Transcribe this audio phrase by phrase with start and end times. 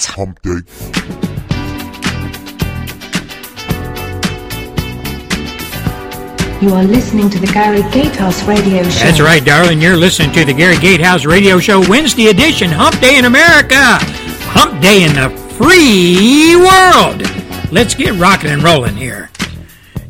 [0.00, 0.48] It's hump day.
[6.64, 9.04] You are listening to the Gary Gatehouse Radio Show.
[9.04, 9.82] That's right, darling.
[9.82, 13.76] You're listening to the Gary Gatehouse Radio Show Wednesday edition, Hump Day in America.
[13.76, 15.28] Hump Day in the
[15.58, 17.70] free world.
[17.70, 19.28] Let's get rocking and rolling here.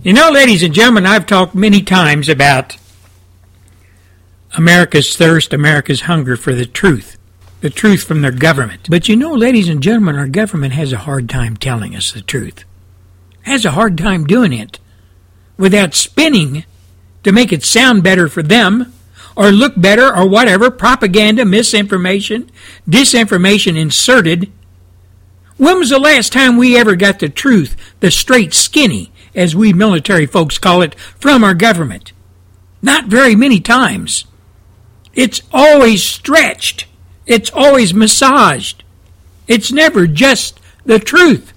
[0.04, 2.76] You know, ladies and gentlemen, I've talked many times about
[4.56, 7.18] America's thirst, America's hunger for the truth,
[7.60, 8.88] the truth from their government.
[8.88, 12.22] But you know, ladies and gentlemen, our government has a hard time telling us the
[12.22, 12.64] truth,
[13.42, 14.78] has a hard time doing it
[15.56, 16.64] without spinning
[17.22, 18.92] to make it sound better for them
[19.36, 22.50] or look better or whatever, propaganda, misinformation,
[22.88, 24.50] disinformation inserted.
[25.56, 29.72] When was the last time we ever got the truth, the straight skinny, as we
[29.72, 32.12] military folks call it, from our government?
[32.82, 34.24] Not very many times.
[35.12, 36.86] It's always stretched.
[37.30, 38.82] It's always massaged.
[39.46, 41.52] It's never just the truth.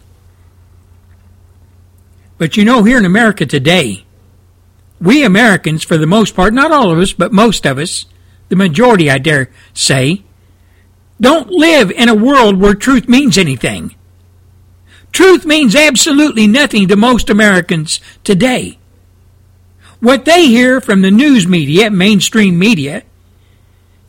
[2.37, 4.05] But you know, here in America today,
[5.01, 8.05] we Americans, for the most part, not all of us, but most of us,
[8.49, 10.21] the majority, I dare say,
[11.19, 13.95] don't live in a world where truth means anything.
[15.11, 18.77] Truth means absolutely nothing to most Americans today.
[19.99, 23.01] What they hear from the news media, mainstream media,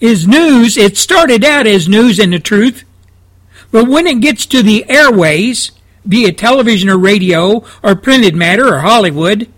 [0.00, 0.76] is news.
[0.76, 2.84] It started out as news and the truth,
[3.70, 5.72] but when it gets to the airways,
[6.06, 9.48] be it television or radio or printed matter or Hollywood,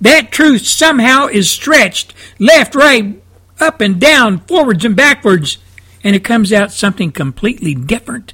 [0.00, 3.20] that truth somehow is stretched left, right,
[3.60, 5.58] up and down, forwards and backwards,
[6.04, 8.32] and it comes out something completely different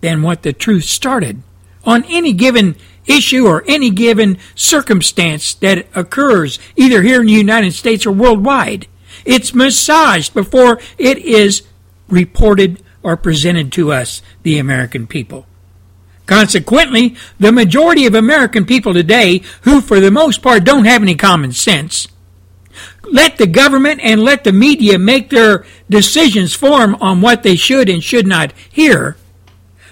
[0.00, 1.42] than what the truth started
[1.84, 7.72] on any given issue or any given circumstance that occurs either here in the United
[7.72, 8.86] States or worldwide.
[9.24, 11.62] It's massaged before it is
[12.08, 15.46] reported or presented to us, the American people.
[16.26, 21.14] Consequently, the majority of American people today, who for the most part don't have any
[21.14, 22.06] common sense,
[23.02, 27.56] let the government and let the media make their decisions for them on what they
[27.56, 29.16] should and should not hear.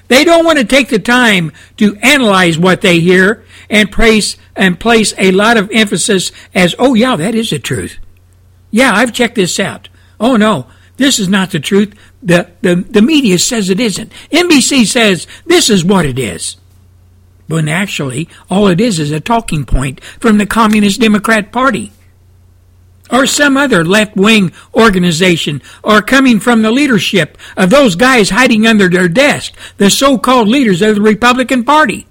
[0.09, 4.81] They don't want to take the time to analyze what they hear and place and
[4.81, 7.99] place a lot of emphasis as, oh yeah, that is the truth.
[8.70, 9.88] Yeah, I've checked this out.
[10.19, 10.66] Oh no,
[10.97, 11.94] this is not the truth.
[12.22, 14.12] The, the, the media says it isn't.
[14.31, 16.56] NBC says this is what it is.
[17.47, 21.91] When actually, all it is is a talking point from the Communist Democrat Party
[23.10, 28.66] or some other left wing organization or coming from the leadership of those guys hiding
[28.66, 32.06] under their desk, the so called leaders of the Republican Party.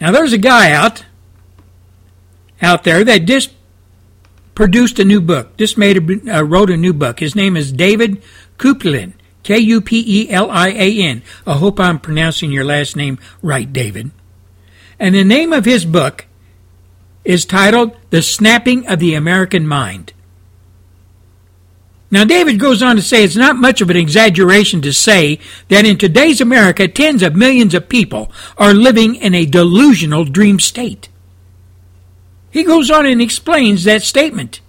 [0.00, 1.04] Now, there's a guy out
[2.60, 3.52] out there that just
[4.58, 5.56] produced a new book.
[5.56, 7.20] Just made a, uh, wrote a new book.
[7.20, 8.20] His name is David
[8.56, 9.12] Kupelian.
[9.44, 11.22] K U P E L I A N.
[11.46, 14.10] I hope I'm pronouncing your last name right, David.
[14.98, 16.26] And the name of his book
[17.24, 20.12] is titled The Snapping of the American Mind.
[22.10, 25.38] Now, David goes on to say it's not much of an exaggeration to say
[25.68, 30.58] that in today's America, tens of millions of people are living in a delusional dream
[30.58, 31.08] state.
[32.58, 34.60] He goes on and explains that statement.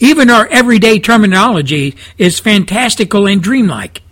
[0.00, 4.02] Even our everyday terminology is fantastical and dreamlike,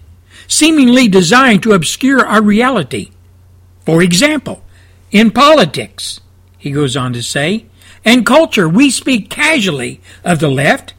[0.46, 3.10] seemingly designed to obscure our reality.
[3.84, 4.62] For example,
[5.10, 6.20] in politics,
[6.58, 7.66] he goes on to say,
[8.04, 10.94] and culture, we speak casually of the left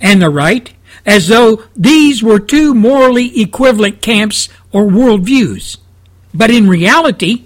[0.00, 0.72] and the right
[1.04, 5.76] as though these were two morally equivalent camps or worldviews.
[6.32, 7.44] But in reality,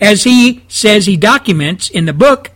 [0.00, 2.52] as he says he documents in the book,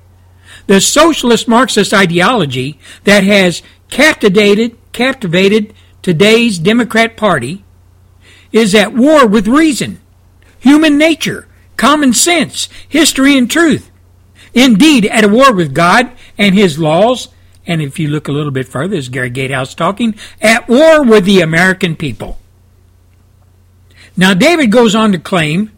[0.66, 7.64] the socialist Marxist ideology that has captivated, captivated today's Democrat Party
[8.52, 10.00] is at war with reason,
[10.58, 13.90] human nature, common sense, history, and truth.
[14.54, 17.28] Indeed, at a war with God and His laws,
[17.66, 21.24] and if you look a little bit further, as Gary Gatehouse talking, at war with
[21.24, 22.38] the American people.
[24.16, 25.70] Now, David goes on to claim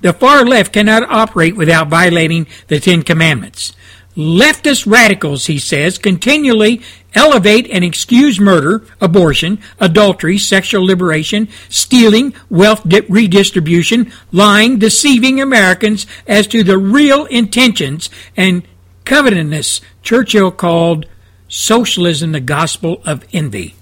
[0.00, 3.72] the far left cannot operate without violating the Ten Commandments.
[4.16, 6.82] Leftist radicals, he says, continually
[7.14, 16.48] elevate and excuse murder, abortion, adultery, sexual liberation, stealing, wealth redistribution, lying, deceiving Americans as
[16.48, 18.62] to the real intentions and
[19.04, 21.06] covetousness Churchill called
[21.46, 23.74] socialism the gospel of envy,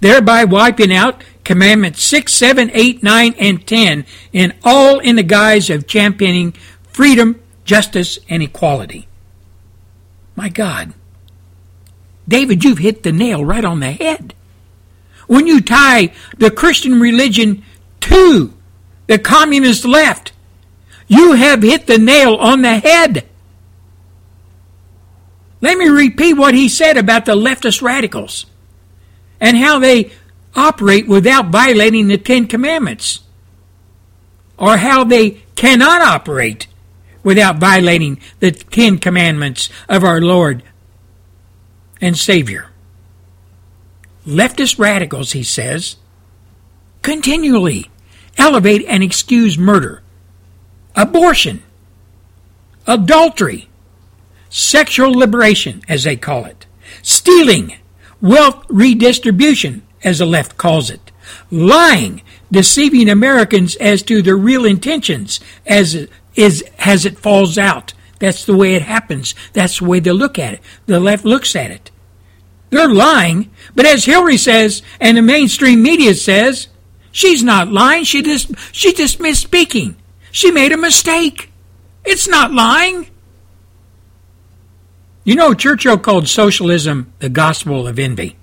[0.00, 4.04] thereby wiping out Commandments 6, 7, 8, 9, and 10,
[4.34, 6.52] and all in the guise of championing
[6.90, 9.08] freedom, justice, and equality.
[10.36, 10.92] My God.
[12.28, 14.34] David, you've hit the nail right on the head.
[15.26, 17.64] when you tie the Christian religion
[18.00, 18.52] to
[19.06, 20.32] the communist left,
[21.06, 23.26] you have hit the nail on the head.
[25.62, 28.44] Let me repeat what he said about the leftist radicals
[29.40, 30.12] and how they
[30.54, 33.20] operate without violating the Ten Commandments,
[34.56, 36.66] or how they cannot operate
[37.22, 40.62] without violating the Ten Commandments of our Lord
[42.00, 42.70] and Savior.
[44.26, 45.96] Leftist radicals, he says,
[47.02, 47.90] continually
[48.36, 50.02] elevate and excuse murder,
[50.94, 51.62] abortion,
[52.86, 53.68] adultery,
[54.48, 56.66] sexual liberation, as they call it,
[57.02, 57.74] stealing,
[58.20, 61.10] wealth redistribution, as the left calls it,
[61.50, 67.94] lying, deceiving Americans as to their real intentions as is as it falls out.
[68.20, 69.34] That's the way it happens.
[69.52, 70.60] That's the way they look at it.
[70.86, 71.90] The left looks at it.
[72.70, 76.68] They're lying, but as Hillary says, and the mainstream media says,
[77.12, 78.04] she's not lying.
[78.04, 79.94] She just she just misspeaking.
[80.30, 81.50] She made a mistake.
[82.04, 83.08] It's not lying.
[85.24, 88.36] You know, Churchill called socialism the gospel of envy.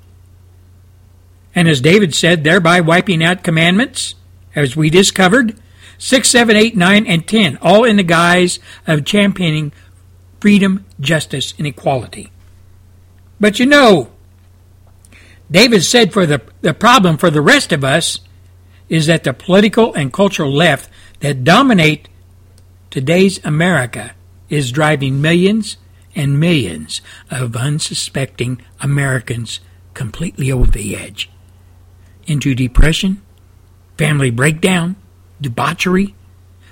[1.55, 4.15] And as David said, thereby wiping out commandments,
[4.53, 5.57] as we discovered,
[5.97, 9.71] 6, 7, 8, 9, and 10, all in the guise of championing
[10.41, 12.29] freedom, justice, and equality.
[13.39, 14.11] But you know,
[15.49, 18.19] David said for the, the problem for the rest of us
[18.89, 20.89] is that the political and cultural left
[21.21, 22.09] that dominate
[22.89, 24.13] today's America
[24.49, 25.77] is driving millions
[26.15, 27.01] and millions
[27.31, 29.59] of unsuspecting Americans
[29.93, 31.29] completely over the edge
[32.25, 33.21] into depression,
[33.97, 34.95] family breakdown,
[35.39, 36.15] debauchery,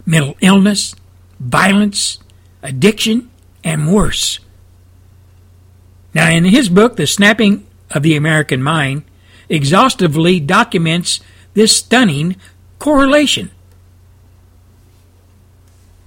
[0.05, 0.95] mental illness,
[1.39, 2.19] violence,
[2.61, 3.29] addiction,
[3.63, 4.39] and worse.
[6.13, 9.03] Now, in his book, The Snapping of the American Mind,
[9.49, 11.19] exhaustively documents
[11.53, 12.35] this stunning
[12.79, 13.51] correlation.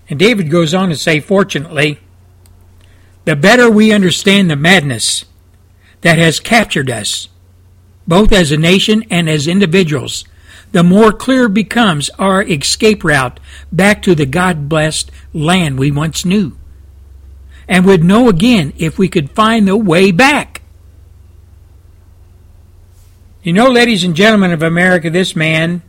[0.08, 1.98] And David goes on to say, fortunately,
[3.24, 5.24] the better we understand the madness
[6.02, 7.28] that has captured us,
[8.06, 10.24] both as a nation and as individuals,
[10.72, 13.40] the more clear becomes our escape route
[13.72, 16.56] back to the God blessed land we once knew,
[17.68, 20.62] and would know again if we could find the way back.
[23.42, 25.82] You know, ladies and gentlemen of America, this man,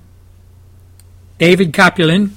[1.39, 2.31] David Kopelman,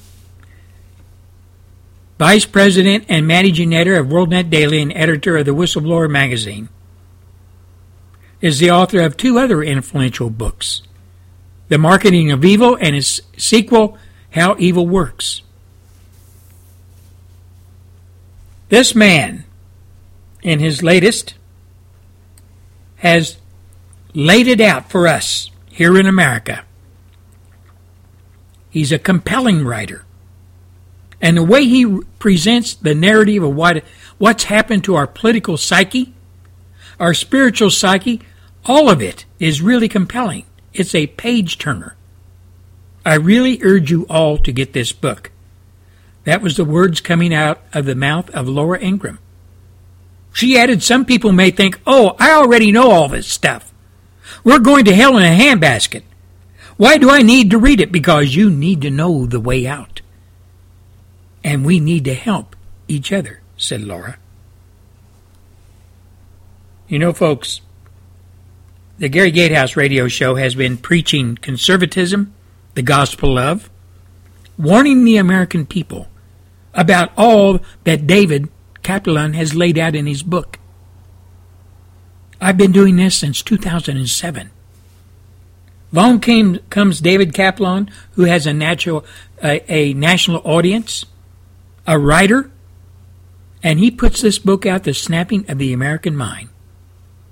[2.19, 6.69] Vice President and Managing Editor of WorldNet Daily and editor of the Whistleblower magazine,
[8.41, 10.83] is the author of two other influential books
[11.69, 13.99] The Marketing of Evil and its sequel,
[14.31, 15.43] How Evil Works.
[18.69, 19.45] This man,
[20.43, 21.35] in his latest,
[22.97, 23.37] has
[24.15, 26.65] laid it out for us here in America.
[28.71, 30.05] He's a compelling writer.
[31.21, 33.85] And the way he presents the narrative of what,
[34.19, 36.15] what's happened to our political psyche,
[37.00, 38.20] our spiritual psyche,
[38.67, 40.44] all of it is really compelling.
[40.75, 41.97] It's a page turner.
[43.05, 45.32] I really urge you all to get this book.
[46.25, 49.19] That was the words coming out of the mouth of Laura Ingraham.
[50.32, 53.73] She added, Some people may think, oh, I already know all this stuff.
[54.44, 56.03] We're going to hell in a handbasket.
[56.76, 57.91] Why do I need to read it?
[57.91, 60.03] Because you need to know the way out.
[61.43, 62.55] And we need to help
[62.86, 64.19] each other, said Laura.
[66.91, 67.61] You know, folks,
[68.99, 72.35] the Gary Gatehouse radio show has been preaching conservatism,
[72.75, 73.70] the gospel of,
[74.59, 76.09] warning the American people
[76.75, 78.49] about all that David
[78.82, 80.59] Kaplan has laid out in his book.
[82.41, 84.51] I've been doing this since 2007.
[85.93, 89.05] Along came, comes David Kaplan, who has a, natural,
[89.44, 91.05] a, a national audience,
[91.87, 92.51] a writer,
[93.63, 96.49] and he puts this book out, The Snapping of the American Mind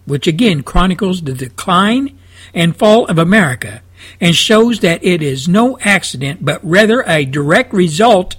[0.09, 2.19] which again chronicles the decline
[2.55, 3.83] and fall of America
[4.21, 8.37] and shows that it is no accident but rather a direct result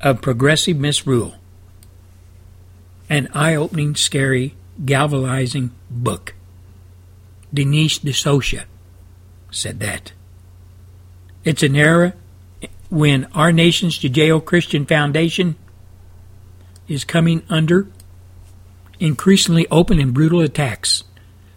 [0.00, 1.34] of progressive misrule.
[3.08, 6.34] An eye opening, scary, galvanizing book.
[7.54, 8.64] Dinesh D'Souza
[9.50, 10.12] said that.
[11.44, 12.14] It's an era
[12.88, 15.54] when our nation's Judeo Christian foundation
[16.88, 17.86] is coming under
[19.00, 21.04] increasingly open and brutal attacks.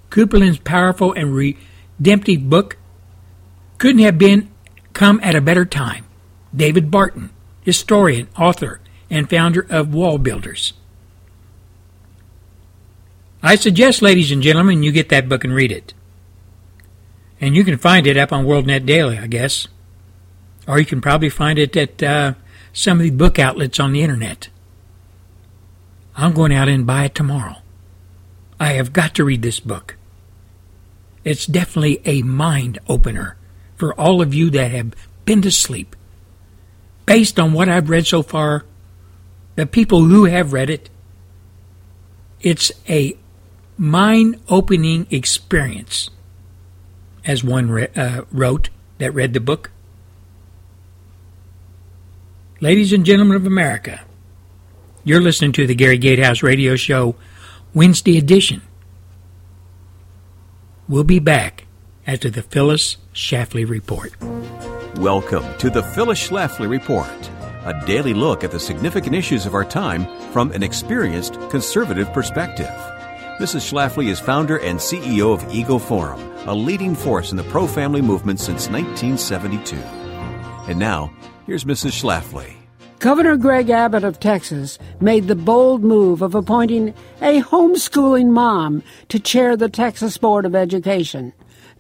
[0.10, 2.78] Kopelman's powerful and redemptive book
[3.78, 4.50] couldn't have been
[4.94, 6.06] come at a better time.
[6.56, 7.32] David Barton,
[7.62, 10.74] historian, author, and founder of Wall Builders.
[13.42, 15.94] I suggest, ladies and gentlemen, you get that book and read it.
[17.42, 19.68] And you can find it up on WorldNet Daily, I guess.
[20.66, 22.34] Or you can probably find it at uh,
[22.72, 24.48] some of the book outlets on the internet.
[26.16, 27.58] I'm going out and buy it tomorrow.
[28.60, 29.98] I have got to read this book.
[31.24, 33.38] It's definitely a mind opener
[33.76, 35.96] for all of you that have been to sleep.
[37.06, 38.66] Based on what I've read so far,
[39.56, 40.90] the people who have read it,
[42.42, 43.18] it's a
[43.78, 46.10] mind opening experience,
[47.26, 49.72] as one re- uh, wrote that read the book.
[52.60, 54.02] Ladies and gentlemen of America,
[55.04, 57.16] you're listening to the Gary Gatehouse Radio Show,
[57.74, 58.62] Wednesday edition.
[60.88, 61.66] We'll be back
[62.08, 64.14] after the Phyllis Schlafly Report.
[64.98, 67.30] Welcome to the Phyllis Schlafly Report,
[67.66, 72.72] a daily look at the significant issues of our time from an experienced conservative perspective.
[73.40, 73.72] Mrs.
[73.72, 78.02] Schlafly is founder and CEO of Eagle Forum, a leading force in the pro family
[78.02, 79.76] movement since 1972.
[80.70, 81.12] And now,
[81.46, 81.92] here's Mrs.
[81.92, 82.63] Schlafly.
[83.04, 89.20] Governor Greg Abbott of Texas made the bold move of appointing a homeschooling mom to
[89.20, 91.34] chair the Texas Board of Education.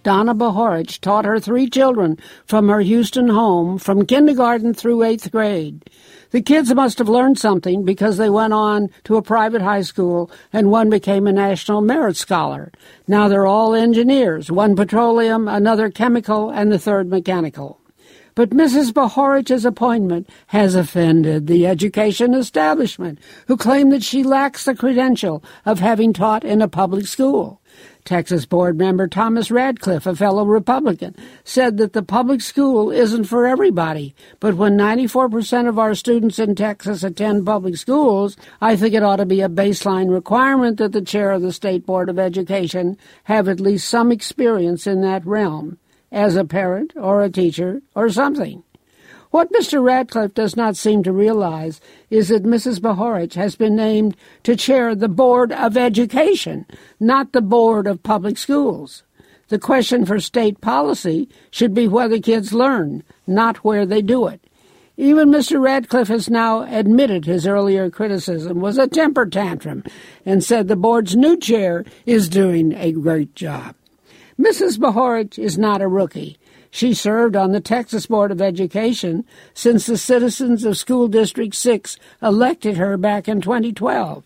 [0.03, 5.89] Donna Bahorich taught her three children from her Houston home from kindergarten through eighth grade.
[6.31, 10.29] The kids must have learned something because they went on to a private high school
[10.51, 12.69] and one became a National Merit Scholar.
[13.07, 17.79] Now they're all engineers, one petroleum, another chemical, and the third mechanical.
[18.35, 18.93] But Mrs.
[18.93, 25.79] Bahorich's appointment has offended the education establishment, who claim that she lacks the credential of
[25.79, 27.61] having taught in a public school.
[28.05, 33.45] Texas board member Thomas Ratliff, a fellow Republican, said that the public school isn't for
[33.45, 39.03] everybody, but when 94% of our students in Texas attend public schools, I think it
[39.03, 42.97] ought to be a baseline requirement that the chair of the State Board of Education
[43.25, 45.77] have at least some experience in that realm
[46.13, 48.63] as a parent or a teacher or something.
[49.31, 49.81] What Mr.
[49.81, 52.79] Ratliff does not seem to realize is that Mrs.
[52.79, 56.67] Bahorich has been named to chair the Board of Education,
[56.99, 59.01] not the Board of Public Schools.
[59.47, 64.39] The question for state policy should be whether kids learn, not where they do it.
[64.97, 65.59] Even Mr.
[65.59, 69.83] Ratliff has now admitted his earlier criticism was a temper tantrum
[70.23, 73.75] and said the board's new chair is doing a great job.
[74.39, 74.79] Mrs.
[74.79, 76.39] Bahorich is not a rookie.
[76.71, 81.97] She served on the Texas Board of Education since the citizens of School District 6
[82.19, 84.23] elected her back in 2012.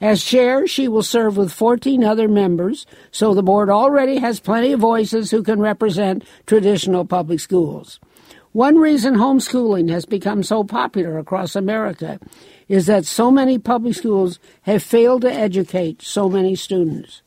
[0.00, 4.72] As chair, she will serve with 14 other members, so the board already has plenty
[4.72, 8.00] of voices who can represent traditional public schools.
[8.50, 12.18] One reason homeschooling has become so popular across America
[12.68, 17.22] is that so many public schools have failed to educate so many students.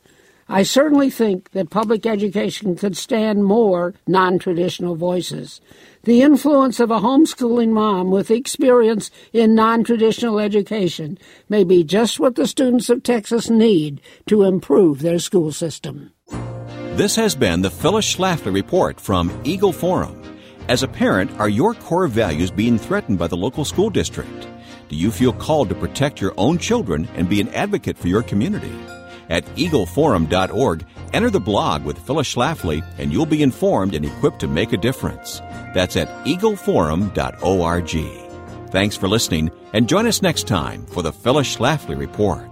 [0.51, 5.61] I certainly think that public education could stand more non traditional voices.
[6.05, 12.19] The influence of a homeschooling mom with experience in non traditional education may be just
[12.19, 16.13] what the students of Texas need to improve their school system.
[16.95, 20.19] This has been the Phyllis Schlafly Report from Eagle Forum.
[20.67, 24.47] As a parent, are your core values being threatened by the local school district?
[24.89, 28.23] Do you feel called to protect your own children and be an advocate for your
[28.23, 28.73] community?
[29.29, 34.47] At eagleforum.org, enter the blog with Phyllis Schlafly and you'll be informed and equipped to
[34.47, 35.39] make a difference.
[35.73, 38.71] That's at eagleforum.org.
[38.71, 42.47] Thanks for listening and join us next time for the Phyllis Schlafly Report.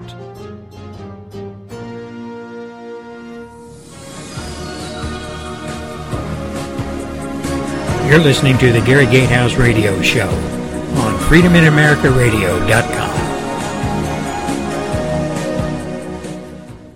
[8.07, 13.26] You're listening to the Gary Gatehouse Radio Show on FreedomInAmericaRadio.com.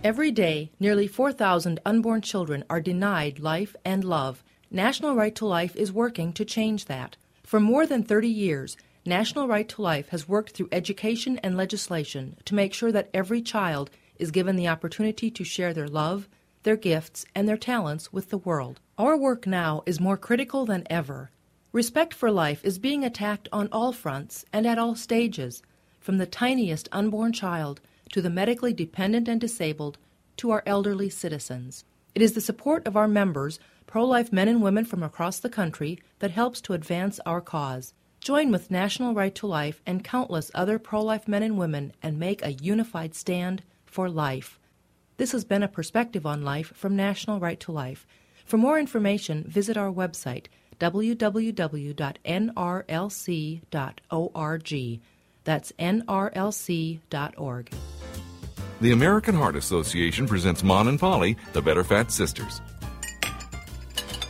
[0.03, 4.43] Every day, nearly 4,000 unborn children are denied life and love.
[4.71, 7.17] National Right to Life is working to change that.
[7.43, 12.35] For more than 30 years, National Right to Life has worked through education and legislation
[12.45, 16.27] to make sure that every child is given the opportunity to share their love,
[16.63, 18.79] their gifts, and their talents with the world.
[18.97, 21.29] Our work now is more critical than ever.
[21.71, 25.61] Respect for life is being attacked on all fronts and at all stages,
[25.99, 27.81] from the tiniest unborn child
[28.11, 29.97] to the medically dependent and disabled,
[30.37, 31.83] to our elderly citizens.
[32.13, 35.49] It is the support of our members, pro life men and women from across the
[35.49, 37.93] country, that helps to advance our cause.
[38.21, 42.19] Join with National Right to Life and countless other pro life men and women and
[42.19, 44.59] make a unified stand for life.
[45.17, 48.05] This has been a perspective on life from National Right to Life.
[48.45, 50.47] For more information, visit our website
[50.79, 51.91] www.nrlc.org.
[55.43, 57.01] That's nrlc.org.
[58.81, 62.61] The American Heart Association presents Mon and Polly, the Better Fat Sisters.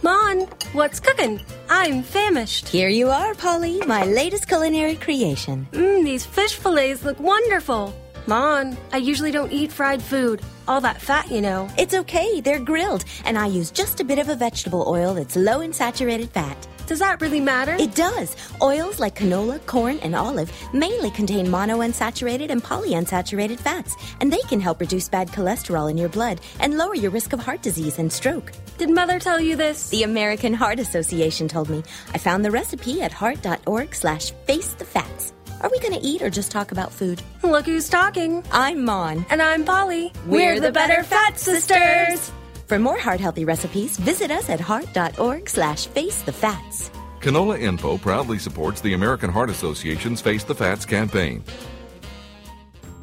[0.03, 0.41] Mon,
[0.73, 1.39] what's cooking?
[1.69, 2.67] I'm famished.
[2.67, 5.69] Here you are, Polly, my latest culinary creation.
[5.71, 7.95] Mmm, these fish fillets look wonderful.
[8.27, 10.41] Mon, I usually don't eat fried food.
[10.67, 11.69] All that fat, you know.
[11.77, 15.37] It's okay, they're grilled, and I use just a bit of a vegetable oil that's
[15.37, 16.67] low in saturated fat.
[16.91, 17.77] Does that really matter?
[17.79, 18.35] It does.
[18.61, 24.59] Oils like canola, corn, and olive mainly contain monounsaturated and polyunsaturated fats, and they can
[24.59, 28.11] help reduce bad cholesterol in your blood and lower your risk of heart disease and
[28.11, 28.51] stroke.
[28.77, 29.89] Did Mother tell you this?
[29.89, 31.81] The American Heart Association told me.
[32.13, 35.31] I found the recipe at heart.org slash face the fats.
[35.61, 37.23] Are we going to eat or just talk about food?
[37.41, 38.43] Look who's talking.
[38.51, 39.25] I'm Mon.
[39.29, 40.11] And I'm Polly.
[40.25, 42.33] We're, the, Better Fat Sisters.
[42.71, 46.89] For more heart healthy recipes, visit us at heart.org slash face the fats.
[47.19, 51.43] Canola Info proudly supports the American Heart Association's Face the Fats campaign.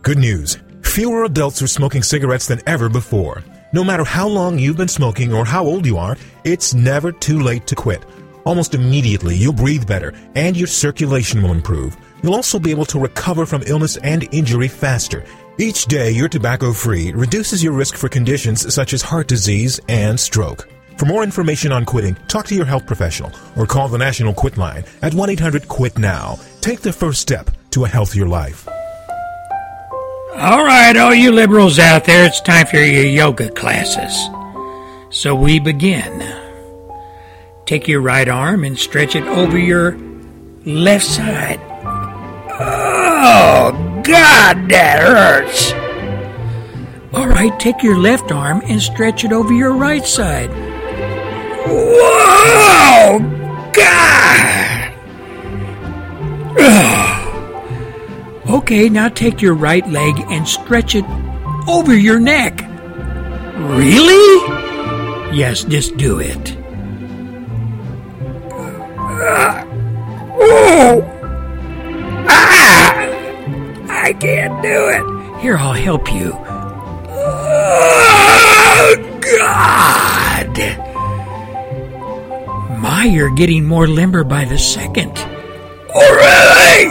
[0.00, 0.56] Good news.
[0.84, 3.44] Fewer adults are smoking cigarettes than ever before.
[3.74, 7.38] No matter how long you've been smoking or how old you are, it's never too
[7.38, 8.02] late to quit.
[8.46, 11.94] Almost immediately, you'll breathe better and your circulation will improve.
[12.22, 15.26] You'll also be able to recover from illness and injury faster.
[15.60, 20.18] Each day you're tobacco free reduces your risk for conditions such as heart disease and
[20.18, 20.68] stroke.
[20.96, 24.56] For more information on quitting, talk to your health professional or call the National Quit
[24.56, 26.38] Line at 1 800 QUIT NOW.
[26.60, 28.68] Take the first step to a healthier life.
[30.36, 34.16] All right, all you liberals out there, it's time for your yoga classes.
[35.10, 36.24] So we begin.
[37.66, 39.98] Take your right arm and stretch it over your
[40.64, 41.58] left side.
[42.60, 45.72] Oh, God, that hurts.
[47.12, 50.48] All right, take your left arm and stretch it over your right side.
[51.68, 53.18] Whoa!
[53.74, 54.94] God!
[58.62, 61.04] okay, now take your right leg and stretch it
[61.68, 62.62] over your neck.
[63.56, 65.36] Really?
[65.36, 66.56] Yes, just do it.
[69.20, 69.64] Uh,
[70.34, 71.17] whoa!
[74.00, 75.02] I can't do it.
[75.40, 76.32] Here, I'll help you.
[77.10, 80.58] Oh, God!
[82.80, 85.12] My, you're getting more limber by the second.
[85.94, 86.90] Oh, really?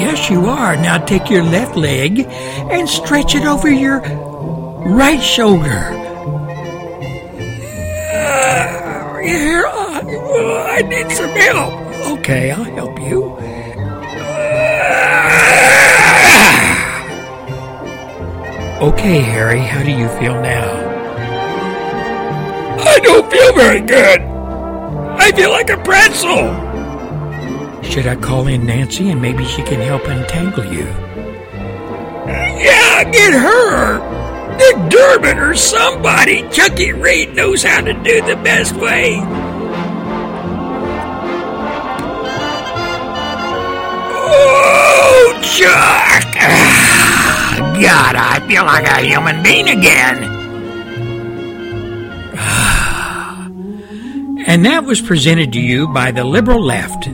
[0.00, 0.76] Yes, you are.
[0.76, 5.92] Now take your left leg and stretch it over your right shoulder.
[9.22, 10.02] Here, uh,
[10.70, 11.72] I need some help.
[12.18, 13.36] Okay, I'll help you.
[18.78, 20.68] Okay, Harry, how do you feel now?
[22.78, 24.20] I don't feel very good.
[24.20, 26.52] I feel like a pretzel.
[27.82, 30.84] Should I call in Nancy and maybe she can help untangle you?
[32.26, 34.58] Yeah, get her.
[34.58, 36.46] Dick Durbin or somebody.
[36.50, 39.20] Chucky Reed knows how to do the best way.
[44.18, 46.75] Oh, Chuck!
[47.80, 50.22] God, I feel like a human being again.
[54.46, 57.06] and that was presented to you by the liberal left,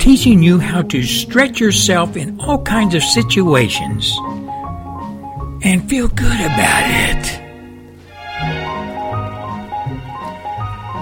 [0.00, 4.12] teaching you how to stretch yourself in all kinds of situations
[5.62, 7.42] and feel good about it.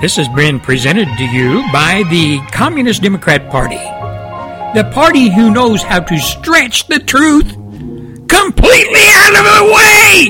[0.02, 3.93] This has been presented to you by the Communist Democrat Party
[4.74, 7.46] the party who knows how to stretch the truth
[8.28, 10.24] completely out of the way.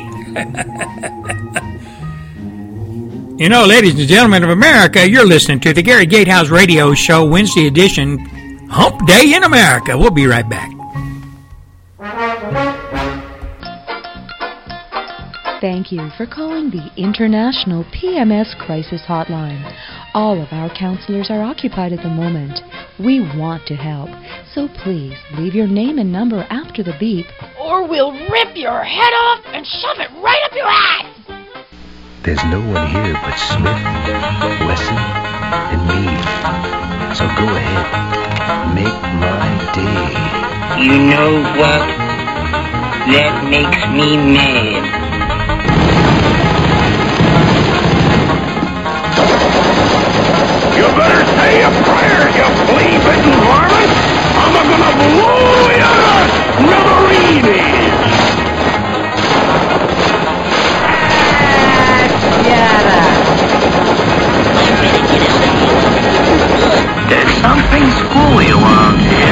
[3.43, 7.25] you know, ladies and gentlemen of America, you're listening to the Gary Gatehouse Radio Show,
[7.25, 8.19] Wednesday edition,
[8.69, 9.97] Hump Day in America.
[9.97, 10.71] We'll be right back.
[15.65, 19.65] Thank you for calling the International PMS Crisis Hotline.
[20.13, 22.61] All of our counselors are occupied at the moment.
[23.01, 24.11] We want to help,
[24.53, 27.25] so please leave your name and number after the beep,
[27.59, 31.09] or we'll rip your head off and shove it right up your ass!
[32.29, 33.81] There's no one here but Smith,
[34.69, 36.13] Wesson, and me.
[37.17, 37.89] So go ahead,
[38.77, 40.13] make my day.
[40.85, 41.89] You know what?
[43.17, 45.04] That makes me mad.
[50.85, 53.93] You better say a prayer, you flea-bitten varmint!
[54.37, 55.95] I'm gonna blow you
[56.61, 58.17] smithereens!
[67.09, 69.24] There's something screwy around here.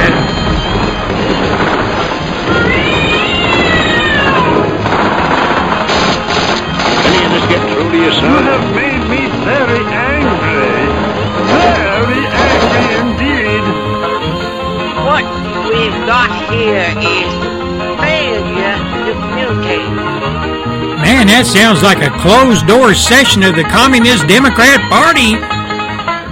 [21.05, 25.37] Man, that sounds like a closed door session of the Communist Democrat Party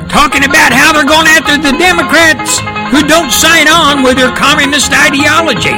[0.08, 2.56] talking about how they're going after the Democrats
[2.88, 5.70] who don't sign on with their communist ideology.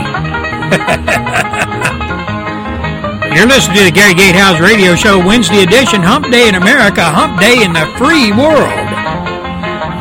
[3.35, 7.41] You're listening to the Gary Gatehouse Radio Show, Wednesday edition, Hump Day in America, Hump
[7.41, 8.87] Day in the free world.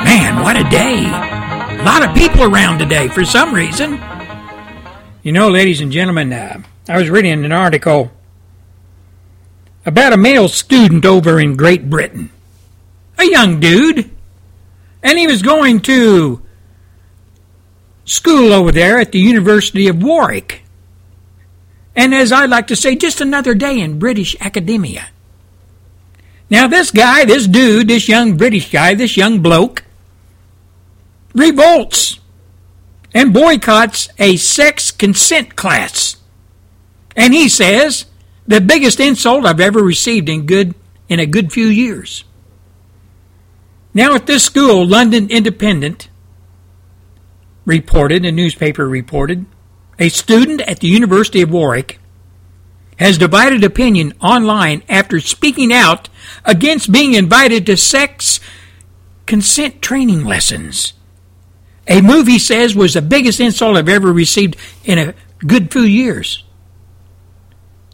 [0.05, 1.09] Man, what a day.
[1.81, 3.99] A lot of people around today for some reason.
[5.23, 8.11] You know, ladies and gentlemen, uh, I was reading an article
[9.85, 12.31] about a male student over in Great Britain.
[13.19, 14.09] A young dude.
[15.03, 16.41] And he was going to
[18.03, 20.63] school over there at the University of Warwick.
[21.95, 25.09] And as I like to say, just another day in British academia.
[26.49, 29.83] Now, this guy, this dude, this young British guy, this young bloke,
[31.35, 32.20] revolts
[33.13, 36.17] and boycotts a sex consent class.
[37.15, 38.05] And he says,
[38.47, 40.75] the biggest insult I've ever received in good
[41.09, 42.23] in a good few years.
[43.93, 46.09] Now at this school, London Independent
[47.65, 49.45] reported, a newspaper reported,
[49.99, 51.99] a student at the University of Warwick,
[52.97, 56.07] has divided opinion online after speaking out
[56.45, 58.39] against being invited to sex
[59.25, 60.93] consent training lessons.
[61.91, 65.13] A move he says was the biggest insult I've ever received in a
[65.45, 66.45] good few years.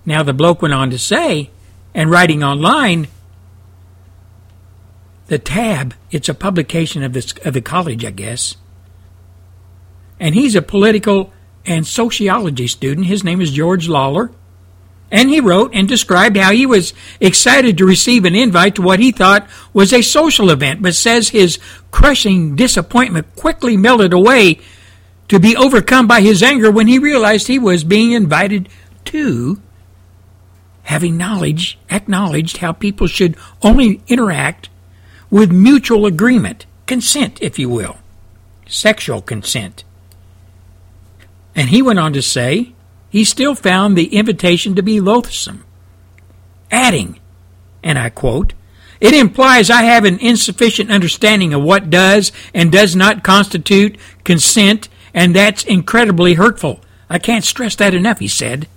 [0.05, 1.49] Now the bloke went on to say,
[1.95, 3.07] and writing online,
[5.25, 8.55] the tab, it's a publication of this of the college, I guess.
[10.19, 11.33] And he's a political
[11.65, 13.07] and sociology student.
[13.07, 14.31] His name is George Lawlor.
[15.09, 18.99] And he wrote and described how he was excited to receive an invite to what
[18.99, 21.59] he thought was a social event, but says his
[21.91, 24.59] crushing disappointment quickly melted away
[25.29, 28.67] to be overcome by his anger when he realized he was being invited
[29.05, 29.61] to
[30.83, 34.69] having knowledge acknowledged how people should only interact
[35.29, 37.97] with mutual agreement, consent, if you will,
[38.65, 39.83] sexual consent.
[41.55, 42.73] And he went on to say
[43.09, 45.63] he still found the invitation to be loathsome,
[46.71, 47.19] adding,
[47.83, 48.53] and I quote,
[48.99, 54.89] it implies I have an insufficient understanding of what does and does not constitute consent,
[55.13, 56.81] and that's incredibly hurtful.
[57.09, 58.67] I can't stress that enough, he said.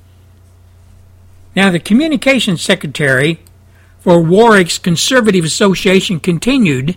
[1.57, 3.41] Now, the communications secretary
[3.99, 6.97] for Warwick's Conservative Association continued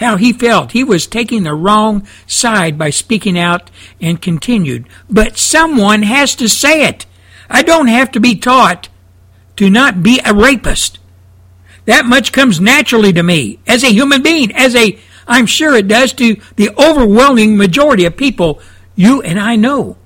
[0.00, 4.88] how he felt he was taking the wrong side by speaking out and continued.
[5.08, 7.06] But someone has to say it.
[7.50, 8.88] I don't have to be taught
[9.56, 10.98] to not be a rapist.
[11.84, 15.86] That much comes naturally to me as a human being, as a, I'm sure it
[15.86, 18.60] does to the overwhelming majority of people
[18.96, 19.98] you and I know.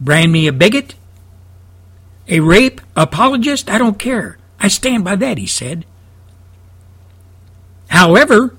[0.00, 0.94] Brand me a bigot?
[2.28, 3.70] A rape apologist?
[3.70, 4.38] I don't care.
[4.58, 5.84] I stand by that, he said.
[7.88, 8.56] However,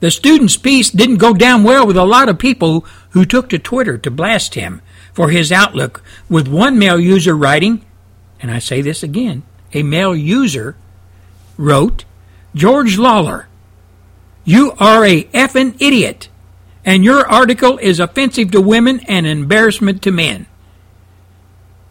[0.00, 3.58] the student's piece didn't go down well with a lot of people who took to
[3.58, 4.80] Twitter to blast him
[5.12, 7.84] for his outlook, with one male user writing,
[8.40, 10.76] and I say this again, a male user
[11.56, 12.04] wrote,
[12.54, 13.46] George Lawlor,
[14.44, 16.28] you are a effing idiot,
[16.84, 20.46] and your article is offensive to women and embarrassment to men.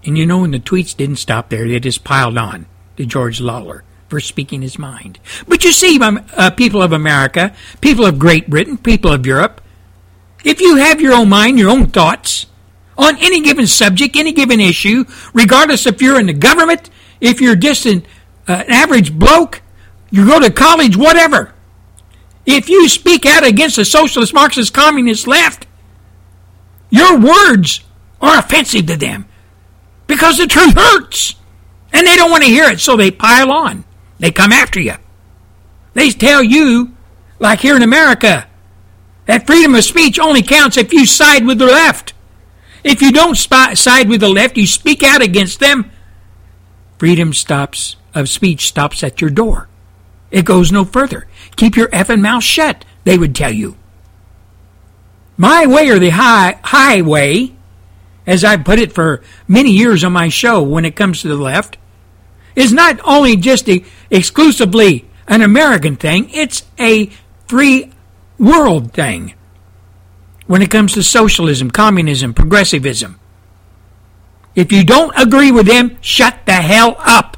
[0.05, 3.41] And you know, when the tweets didn't stop there, they just piled on to George
[3.41, 5.19] Lawlor for speaking his mind.
[5.47, 9.61] But you see, uh, people of America, people of Great Britain, people of Europe,
[10.43, 12.45] if you have your own mind, your own thoughts
[12.97, 16.89] on any given subject, any given issue, regardless if you're in the government,
[17.19, 18.05] if you're just an,
[18.47, 19.61] uh, an average bloke,
[20.09, 21.53] you go to college, whatever.
[22.45, 25.67] If you speak out against the socialist, Marxist, communist left,
[26.89, 27.81] your words
[28.21, 29.27] are offensive to them
[30.07, 31.35] because the truth hurts.
[31.93, 33.83] And they don't want to hear it, so they pile on.
[34.19, 34.95] They come after you.
[35.93, 36.95] They tell you,
[37.39, 38.47] like here in America,
[39.25, 42.13] that freedom of speech only counts if you side with the left.
[42.83, 45.91] If you don't sp- side with the left, you speak out against them,
[46.97, 49.67] freedom stops of speech stops at your door.
[50.31, 51.27] It goes no further.
[51.55, 53.75] Keep your effing mouth shut, they would tell you.
[55.37, 57.53] My way or the high highway,
[58.25, 61.35] as I put it for many years on my show when it comes to the
[61.35, 61.77] left,
[62.57, 67.05] is not only just a, exclusively an American thing, it's a
[67.47, 67.91] free
[68.39, 69.35] world thing
[70.47, 73.19] when it comes to socialism, communism, progressivism.
[74.55, 77.37] If you don't agree with them, shut the hell up.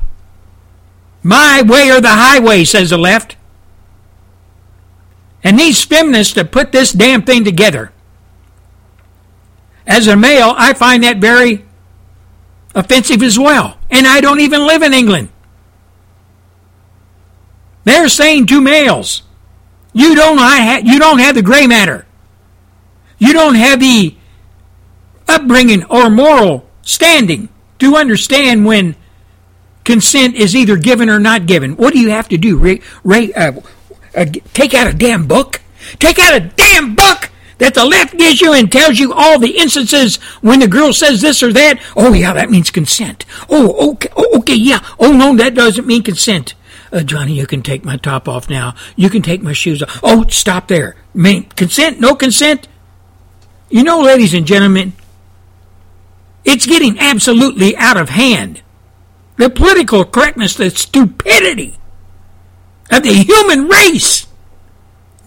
[1.21, 3.35] My way or the highway, says the left.
[5.43, 7.91] And these feminists that put this damn thing together,
[9.85, 11.65] as a male, I find that very
[12.73, 13.78] offensive as well.
[13.89, 15.29] And I don't even live in England.
[17.83, 19.23] They're saying to males,
[19.93, 22.05] you don't, ha- you don't have the gray matter.
[23.17, 24.15] You don't have the
[25.27, 27.49] upbringing or moral standing
[27.79, 28.95] to understand when
[29.83, 31.75] consent is either given or not given.
[31.75, 32.61] What do you have to do?
[32.63, 33.51] Uh,
[34.15, 35.61] uh, take out a damn book?
[35.97, 37.18] Take out a damn book
[37.59, 41.21] that the left gives you and tells you all the instances when the girl says
[41.21, 41.79] this or that.
[41.95, 43.25] Oh, yeah, that means consent.
[43.49, 44.79] Oh, okay, oh, okay, yeah.
[44.97, 46.55] Oh, no, that doesn't mean consent.
[46.91, 48.75] Uh, Johnny, you can take my top off now.
[48.95, 49.99] You can take my shoes off.
[50.01, 50.95] Oh, stop there.
[51.13, 51.99] Mean consent?
[51.99, 52.67] No consent?
[53.69, 54.93] You know, ladies and gentlemen,
[56.43, 58.63] it's getting absolutely out of hand.
[59.37, 61.77] The political correctness, the stupidity
[62.89, 64.27] of the human race,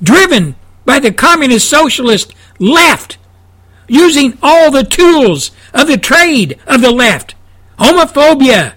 [0.02, 3.18] driven by the communist socialist left,
[3.88, 7.34] using all the tools of the trade of the left
[7.78, 8.74] homophobia,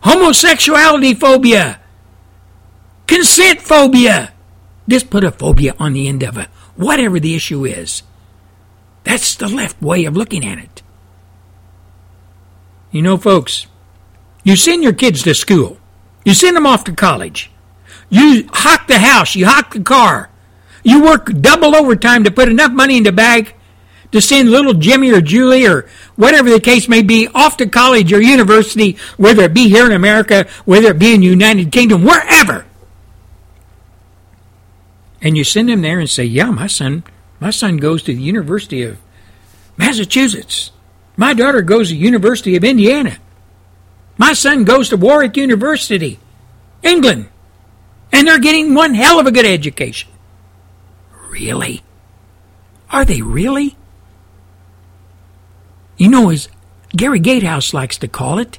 [0.00, 1.80] homosexuality phobia,
[3.06, 4.32] consent phobia.
[4.88, 8.02] Just put a phobia on the end of it, whatever the issue is.
[9.04, 10.82] That's the left way of looking at it.
[12.90, 13.66] You know, folks,
[14.42, 15.78] you send your kids to school,
[16.24, 17.50] you send them off to college,
[18.10, 20.30] you hock the house, you hock the car,
[20.82, 23.54] you work double overtime to put enough money in the bag
[24.12, 28.12] to send little Jimmy or Julie or whatever the case may be off to college
[28.12, 32.04] or university, whether it be here in America, whether it be in the United Kingdom,
[32.04, 32.66] wherever.
[35.22, 37.04] And you send them there and say, "Yeah, my son,
[37.40, 38.98] my son goes to the University of
[39.76, 40.72] Massachusetts.
[41.16, 43.16] My daughter goes to the University of Indiana.
[44.18, 46.18] My son goes to Warwick University,
[46.82, 47.28] England,
[48.12, 50.11] and they're getting one hell of a good education."
[51.32, 51.82] Really?
[52.90, 53.74] Are they really?
[55.96, 56.50] You know, as
[56.94, 58.58] Gary Gatehouse likes to call it,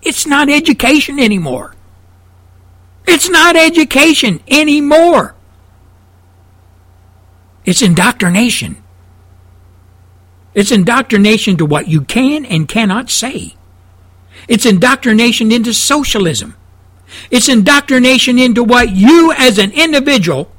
[0.00, 1.74] it's not education anymore.
[3.06, 5.34] It's not education anymore.
[7.66, 8.82] It's indoctrination.
[10.54, 13.56] It's indoctrination to what you can and cannot say.
[14.48, 16.56] It's indoctrination into socialism.
[17.30, 20.50] It's indoctrination into what you as an individual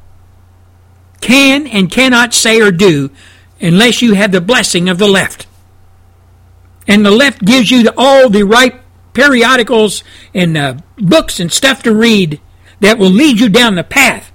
[1.28, 3.12] can and cannot say or do
[3.60, 5.46] unless you have the blessing of the left.
[6.88, 8.80] And the left gives you all the right
[9.12, 12.40] periodicals and uh, books and stuff to read
[12.80, 14.32] that will lead you down the path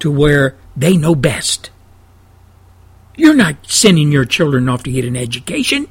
[0.00, 1.70] to where they know best.
[3.16, 5.88] You're not sending your children off to get an education.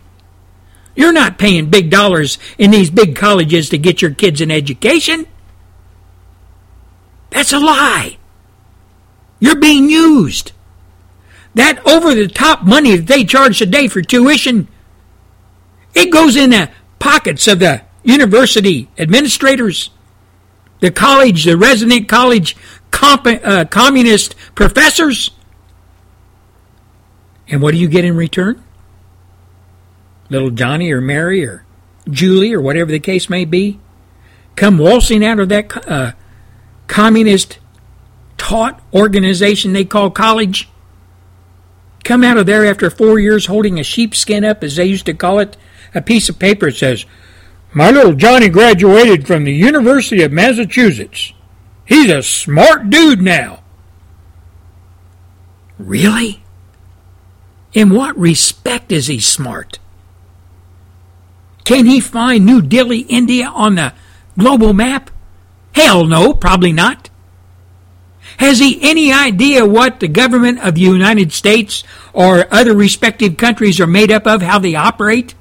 [0.95, 5.25] You're not paying big dollars in these big colleges to get your kids an education.
[7.31, 8.17] That's a lie.
[9.41, 10.53] You're being used.
[11.55, 14.69] That over the top money that they charge today for tuition,
[15.93, 19.89] it goes in the pockets of the university administrators,
[20.79, 22.55] the college, the resident college
[22.91, 25.31] comp- uh, communist professors.
[27.49, 28.63] And what do you get in return?
[30.29, 31.65] Little Johnny or Mary or
[32.09, 33.79] Julie or whatever the case may be
[34.55, 36.11] come waltzing out of that uh,
[36.87, 37.59] communist
[38.41, 40.67] taught organization they call college
[42.03, 45.13] come out of there after four years holding a sheepskin up, as they used to
[45.13, 45.55] call it,
[45.93, 47.05] a piece of paper that says,
[47.71, 51.33] My little Johnny graduated from the University of Massachusetts.
[51.85, 53.61] He's a smart dude now.
[55.77, 56.43] Really?
[57.73, 59.77] In what respect is he smart?
[61.63, 63.93] Can he find New Delhi, India on the
[64.35, 65.11] global map?
[65.75, 67.10] Hell no, probably not.
[68.41, 73.79] Has he any idea what the government of the United States or other respective countries
[73.79, 75.35] are made up of, how they operate?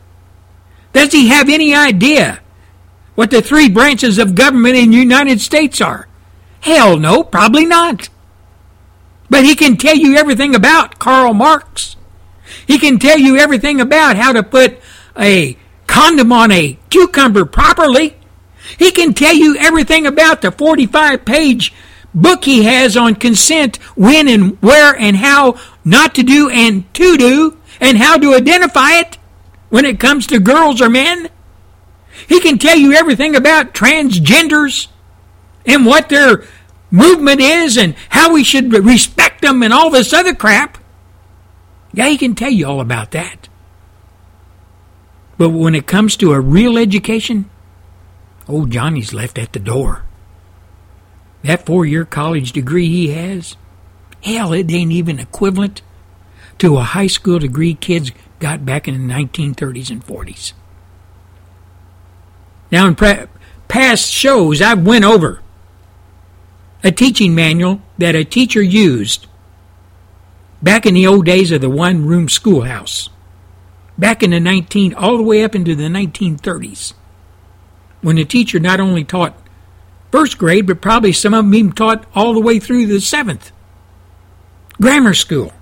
[0.92, 2.40] Does he have any idea
[3.14, 6.08] what the three branches of government in the United States are?
[6.60, 8.10] Hell no, probably not.
[9.30, 11.96] But he can tell you everything about Karl Marx.
[12.66, 14.78] He can tell you everything about how to put
[15.18, 18.18] a condom on a cucumber properly.
[18.78, 21.72] He can tell you everything about the 45 page
[22.14, 27.16] book he has on consent, when and where and how not to do and to
[27.16, 29.18] do, and how to identify it
[29.68, 31.28] when it comes to girls or men.
[32.28, 34.88] He can tell you everything about transgenders
[35.64, 36.44] and what their
[36.90, 40.78] movement is and how we should respect them and all this other crap.
[41.92, 43.48] Yeah, he can tell you all about that.
[45.38, 47.48] But when it comes to a real education,
[48.46, 50.04] old Johnny's left at the door.
[51.42, 53.56] That four year college degree he has,
[54.22, 55.82] hell, it ain't even equivalent
[56.58, 60.52] to a high school degree kids got back in the 1930s and 40s.
[62.70, 63.26] Now, in pre-
[63.68, 65.40] past shows, I've went over
[66.82, 69.26] a teaching manual that a teacher used
[70.62, 73.08] back in the old days of the one-room schoolhouse,
[73.98, 76.94] back in the 19, all the way up into the 1930s,
[78.02, 79.34] when the teacher not only taught
[80.10, 83.52] first grade, but probably some of them even taught all the way through the seventh.
[84.80, 85.52] Grammar school.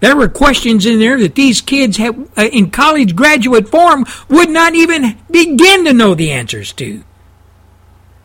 [0.00, 4.50] There were questions in there that these kids have, uh, in college graduate form would
[4.50, 7.04] not even begin to know the answers to.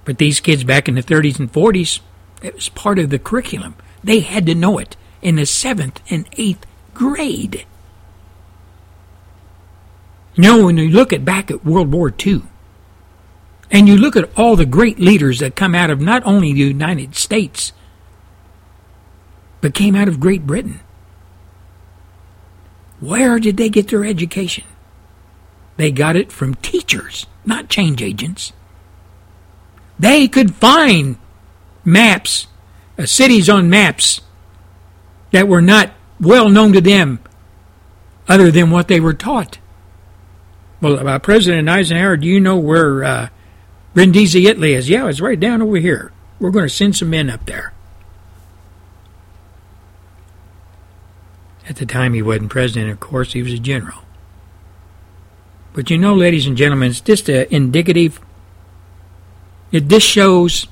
[0.04, 2.00] But these kids back in the 30s and 40s,
[2.42, 3.76] it was part of the curriculum.
[4.04, 7.66] They had to know it in the seventh and eighth grade.
[10.34, 12.42] You know, when you look at back at World War II,
[13.70, 16.60] and you look at all the great leaders that come out of not only the
[16.60, 17.74] United States,
[19.62, 20.80] but came out of Great Britain.
[23.00, 24.64] Where did they get their education?
[25.76, 28.54] They got it from teachers, not change agents.
[30.00, 31.18] They could find
[31.84, 32.48] maps,
[32.98, 34.22] uh, cities on maps
[35.32, 37.20] that were not well known to them
[38.28, 39.60] other than what they were taught.
[40.82, 43.30] Well, uh, President Eisenhower, do you know where uh,
[43.98, 44.88] Brindisi, Italy is?
[44.88, 46.12] Yeah, it's right down over here.
[46.40, 47.74] We're going to send some men up there.
[51.68, 54.04] At the time, he wasn't president, of course, he was a general.
[55.74, 58.22] But you know, ladies and gentlemen, it's just a indicative.
[59.72, 60.68] It this shows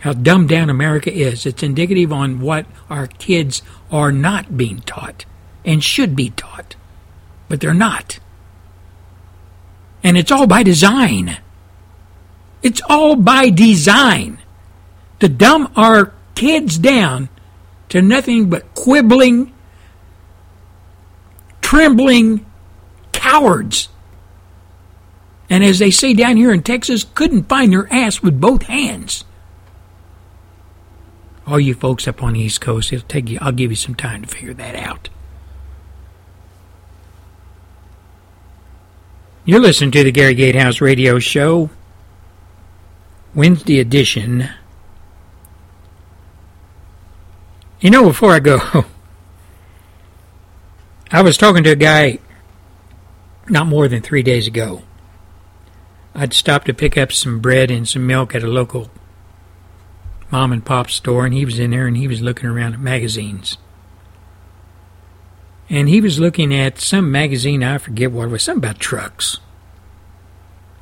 [0.00, 1.44] how dumbed down America is.
[1.44, 5.26] It's indicative on what our kids are not being taught
[5.66, 6.76] and should be taught,
[7.50, 8.20] but they're not.
[10.02, 11.40] And it's all by design.
[12.66, 14.38] It's all by design
[15.20, 17.28] to dumb our kids down
[17.90, 19.52] to nothing but quibbling
[21.60, 22.44] trembling
[23.12, 23.88] cowards.
[25.48, 29.24] And as they say down here in Texas, couldn't find their ass with both hands.
[31.46, 33.94] All you folks up on the East Coast, it'll take you I'll give you some
[33.94, 35.08] time to figure that out.
[39.44, 41.70] You're listening to the Gary Gatehouse Radio Show,
[43.36, 44.48] Wednesday edition.
[47.80, 48.58] You know, before I go,
[51.12, 52.18] I was talking to a guy
[53.46, 54.82] not more than three days ago.
[56.14, 58.90] I'd stopped to pick up some bread and some milk at a local
[60.30, 62.80] mom and pop store, and he was in there and he was looking around at
[62.80, 63.58] magazines.
[65.68, 69.40] And he was looking at some magazine, I forget what it was, something about trucks.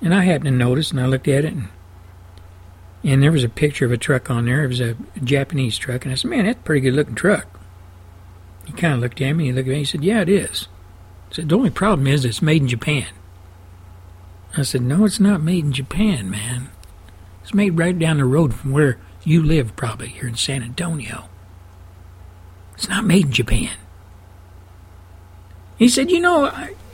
[0.01, 1.69] And I happened to notice, and I looked at it, and,
[3.05, 4.65] and there was a picture of a truck on there.
[4.65, 7.47] It was a, Japanese truck, and I said, "Man, that's a pretty good looking truck."
[8.65, 9.47] He kind of looked at me.
[9.47, 9.79] He looked at me.
[9.79, 10.69] He said, "Yeah, it is."
[11.31, 13.09] I said, "The only problem is it's made in Japan."
[14.57, 16.71] I said, "No, it's not made in Japan, man.
[17.43, 21.29] It's made right down the road from where you live, probably here in San Antonio.
[22.75, 23.77] It's not made in Japan."
[25.77, 26.51] He said, "You know,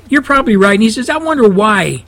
[0.08, 2.04] you're probably right." And he says, "I wonder why."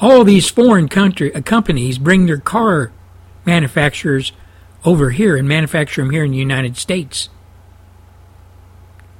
[0.00, 2.92] All these foreign country uh, companies bring their car
[3.44, 4.32] manufacturers
[4.84, 7.28] over here and manufacture them here in the United States.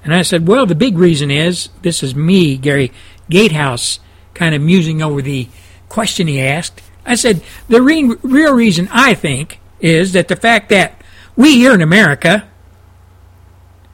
[0.04, 2.92] And I said, well, the big reason is this is me, Gary
[3.28, 3.98] Gatehouse,
[4.34, 5.48] kind of musing over the
[5.88, 6.80] question he asked.
[7.04, 11.02] I said, the re- real reason I think is that the fact that
[11.36, 12.48] we here in America,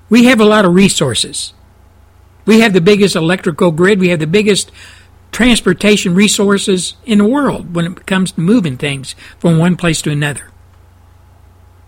[0.08, 1.54] we have a lot of resources.
[2.44, 4.70] We have the biggest electrical grid, we have the biggest
[5.34, 10.10] transportation resources in the world when it comes to moving things from one place to
[10.10, 10.48] another.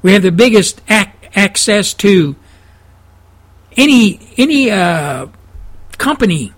[0.02, 2.34] We have the biggest ac- access to
[3.76, 5.28] any any uh,
[5.96, 6.54] company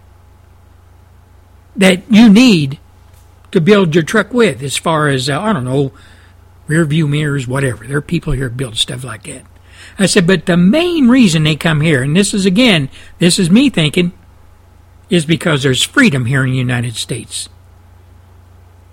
[1.77, 2.79] that you need
[3.53, 5.93] to build your truck with, as far as uh, I don't know,
[6.69, 7.87] rear view mirrors, whatever.
[7.87, 9.43] There are people here build stuff like that.
[9.99, 12.89] I said, but the main reason they come here, and this is again,
[13.19, 14.13] this is me thinking,
[15.11, 17.49] is because there's freedom here in the United States.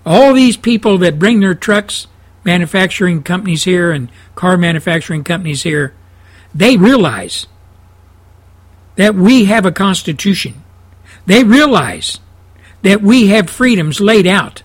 [0.04, 2.06] All these people that bring their trucks,
[2.44, 5.94] manufacturing companies here and car manufacturing companies here,
[6.54, 7.46] they realize
[8.94, 10.62] that we have a constitution.
[11.26, 12.20] They realize
[12.82, 14.62] that we have freedoms laid out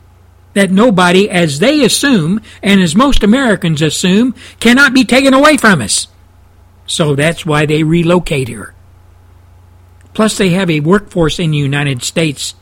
[0.53, 5.81] that nobody, as they assume, and as most Americans assume, cannot be taken away from
[5.81, 6.07] us.
[6.85, 8.73] So that's why they relocate here.
[10.13, 12.55] Plus, they have a workforce in the United States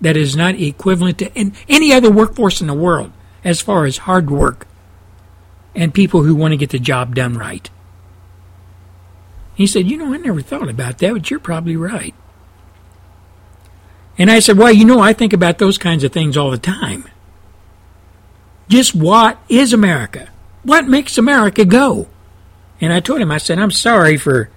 [0.00, 3.12] that is not equivalent to any other workforce in the world
[3.44, 4.66] as far as hard work
[5.74, 7.70] and people who want to get the job done right.
[9.54, 12.14] He said, You know, I never thought about that, but you're probably right.
[14.18, 16.58] And I said, Well, you know, I think about those kinds of things all the
[16.58, 17.04] time.
[18.68, 20.30] Just what is America?
[20.62, 22.08] What makes America go?
[22.80, 24.50] And I told him, I said, I'm sorry for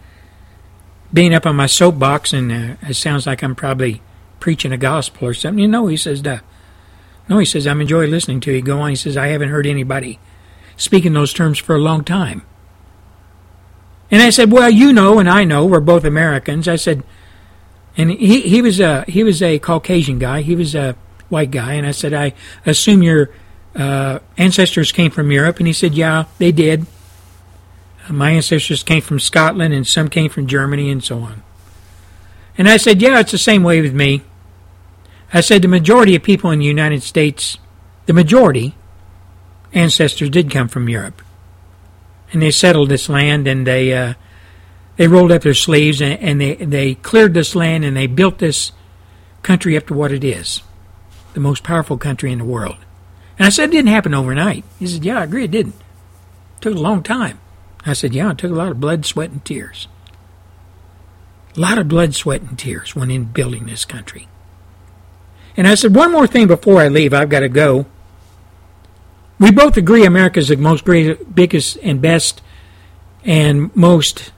[1.15, 4.01] being up on my soapbox, and uh, it sounds like I'm probably
[4.39, 5.59] preaching a gospel or something.
[5.59, 6.39] You know, he says, Duh.
[7.27, 8.61] No, he says, I'm enjoying listening to you.
[8.61, 8.91] Go on.
[8.91, 10.19] He says, I haven't heard anybody
[10.77, 12.43] speak in those terms for a long time.
[14.11, 16.67] And I said, well, you know, and I know, we're both Americans.
[16.67, 17.03] I said,
[17.97, 20.41] and he, he was a he was a Caucasian guy.
[20.41, 20.95] He was a
[21.29, 22.33] white guy, and I said, I
[22.65, 23.31] assume your
[23.73, 26.85] uh, ancestors came from Europe, and he said, yeah, they did.
[28.09, 31.43] My ancestors came from Scotland, and some came from Germany, and so on.
[32.57, 34.21] And I said, yeah, it's the same way with me.
[35.33, 37.57] I said the majority of people in the United States,
[38.05, 38.75] the majority,
[39.73, 41.21] ancestors did come from Europe,
[42.31, 44.13] and they settled this land, and they uh,
[44.97, 48.37] they rolled up their sleeves, and, and they they cleared this land, and they built
[48.37, 48.71] this
[49.43, 50.61] country up to what it is,
[51.33, 52.77] the most powerful country in the world.
[53.37, 54.63] And I said it didn't happen overnight.
[54.79, 55.75] He said, "Yeah, I agree, it didn't.
[55.75, 57.39] It took a long time."
[57.85, 59.87] I said, "Yeah, it took a lot of blood, sweat, and tears."
[61.55, 64.27] A lot of blood, sweat, and tears went in building this country.
[65.55, 67.13] And I said, one more thing before I leave.
[67.13, 67.85] I've got to go.
[69.39, 72.41] We both agree America's the most great, biggest, and best,
[73.23, 74.31] and most,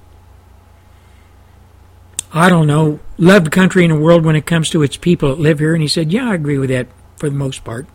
[2.32, 5.42] I don't know, loved country in the world when it comes to its people that
[5.42, 5.74] live here.
[5.74, 7.88] And he said, Yeah, I agree with that for the most part.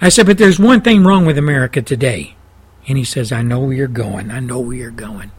[0.00, 2.36] I said, But there's one thing wrong with America today.
[2.88, 4.30] And he says, I know where you're going.
[4.30, 5.30] I know where you're going.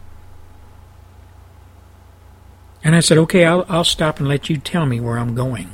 [2.82, 5.70] And I said, Okay, I'll, I'll stop and let you tell me where I'm going.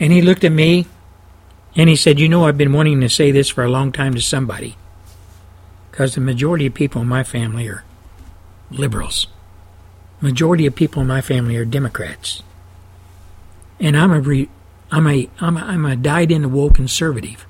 [0.00, 0.86] And he looked at me
[1.74, 4.14] and he said, You know, I've been wanting to say this for a long time
[4.14, 4.76] to somebody.
[5.90, 7.84] Because the majority of people in my family are
[8.70, 9.26] liberals.
[10.20, 12.42] Majority of people in my family are Democrats.
[13.80, 14.48] And I'm a re,
[14.90, 17.46] I'm a I'm a, I'm a dyed in the wool conservative,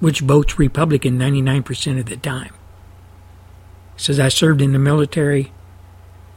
[0.00, 2.52] which votes Republican 99% of the time.
[3.96, 5.52] He says I served in the military,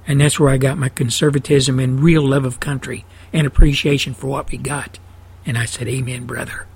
[0.07, 4.27] and that's where I got my conservatism and real love of country and appreciation for
[4.27, 4.99] what we got.
[5.45, 6.67] And I said, Amen, brother.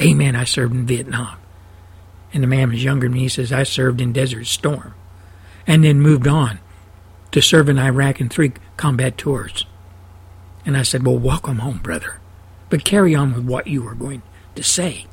[0.00, 0.34] Amen.
[0.34, 1.38] I served in Vietnam.
[2.32, 3.20] And the man was younger than me.
[3.20, 4.94] He says, I served in Desert Storm.
[5.66, 6.58] And then moved on
[7.32, 9.66] to serve in Iraq in three combat tours.
[10.64, 12.20] And I said, Well, welcome home, brother.
[12.68, 14.22] But carry on with what you were going
[14.54, 15.06] to say.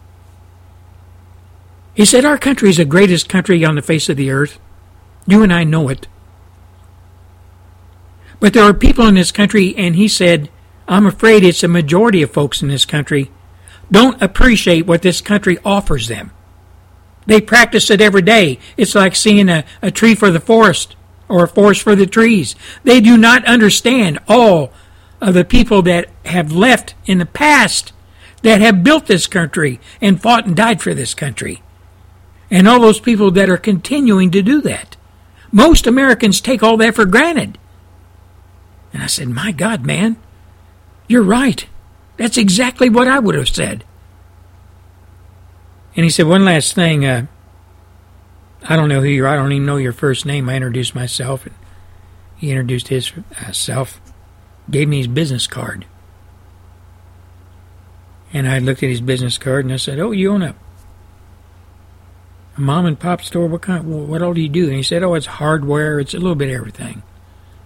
[1.98, 4.60] He said, Our country is the greatest country on the face of the earth.
[5.26, 6.08] You and I know it.
[8.40, 10.50] But there are people in this country, and he said,
[10.88, 13.32] I'm afraid it's a majority of folks in this country
[13.92, 16.32] don't appreciate what this country offers them.
[17.26, 18.60] They practice it every day.
[18.76, 20.96] It's like seeing a, a tree for the forest
[21.28, 22.56] or a forest for the trees.
[22.84, 24.72] They do not understand all
[25.22, 27.92] of the people that have left in the past
[28.44, 31.64] that have built this country and fought and died for this country.
[32.50, 34.96] And all those people that are continuing to do that.
[35.52, 37.58] Most Americans take all that for granted.
[38.94, 40.18] And I said, My God, man,
[41.08, 41.68] you're right.
[42.18, 43.84] That's exactly what I would have said.
[45.96, 47.06] And he said, One last thing.
[47.06, 47.28] Uh,
[48.70, 49.30] I don't know who you are.
[49.30, 50.50] I don't even know your first name.
[50.50, 51.56] I introduced myself, and
[52.36, 54.02] he introduced his uh, self,
[54.70, 55.86] gave me his business card.
[58.34, 60.56] And I looked at his business card and I said, Oh, you own a, a
[62.58, 63.48] mom and pop store?
[63.48, 64.08] What kind?
[64.08, 64.68] What all do you do?
[64.68, 66.00] And he said, Oh, it's hardware.
[66.00, 67.04] It's a little bit of everything.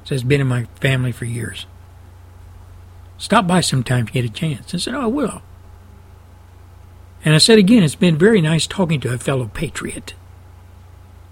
[0.03, 1.65] So it's been in my family for years.
[3.17, 4.73] Stop by sometime if you get a chance.
[4.73, 5.41] I said, Oh, I will.
[7.23, 10.15] And I said again, it's been very nice talking to a fellow patriot.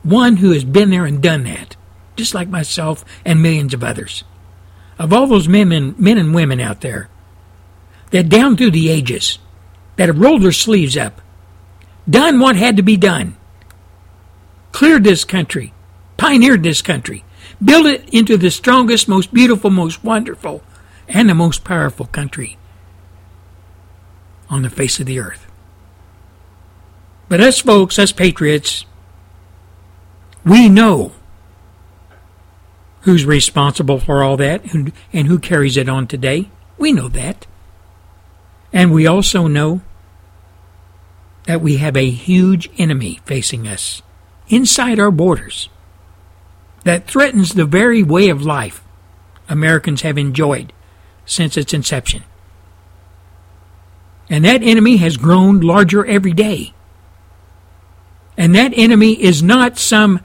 [0.04, 1.76] One who has been there and done that,
[2.16, 4.24] just like myself and millions of others.
[5.00, 7.10] Of all those men and, men and women out there
[8.12, 9.40] that down through the ages,
[9.96, 11.22] that have rolled their sleeves up,
[12.10, 13.36] done what had to be done,
[14.80, 15.74] cleared this country,
[16.16, 17.26] pioneered this country,
[17.62, 20.64] built it into the strongest, most beautiful, most wonderful,
[21.06, 22.58] and the most powerful country
[24.50, 25.52] on the face of the earth.
[27.28, 28.86] But us folks, us patriots,
[30.46, 31.12] we know
[33.02, 36.50] who's responsible for all that and who carries it on today.
[36.78, 37.46] We know that.
[38.72, 39.82] And we also know
[41.48, 44.02] that we have a huge enemy facing us
[44.50, 45.70] inside our borders
[46.84, 48.84] that threatens the very way of life
[49.48, 50.74] Americans have enjoyed
[51.26, 52.24] since its inception.
[54.30, 56.74] And that enemy has grown larger every day.
[58.38, 60.22] And that enemy is not some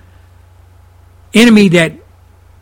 [1.32, 1.94] enemy that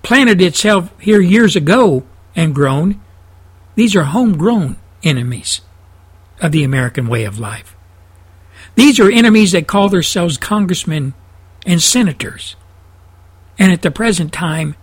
[0.03, 2.05] planted itself here years ago
[2.35, 3.01] and grown.
[3.75, 5.61] These are homegrown enemies
[6.41, 7.77] of the American way of life.
[8.75, 11.15] These are enemies that call themselves congressmen
[11.67, 12.57] and senators.
[13.59, 14.77] And at the present time,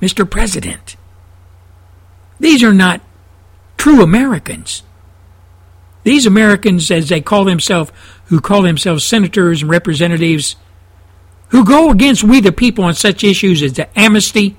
[0.00, 0.28] Mr.
[0.28, 0.96] President.
[2.38, 3.00] These are not
[3.76, 4.82] true Americans.
[6.04, 7.90] These Americans, as they call themselves,
[8.26, 10.56] who call themselves senators and representatives,
[11.48, 14.56] who go against we the people on such issues as the amnesty,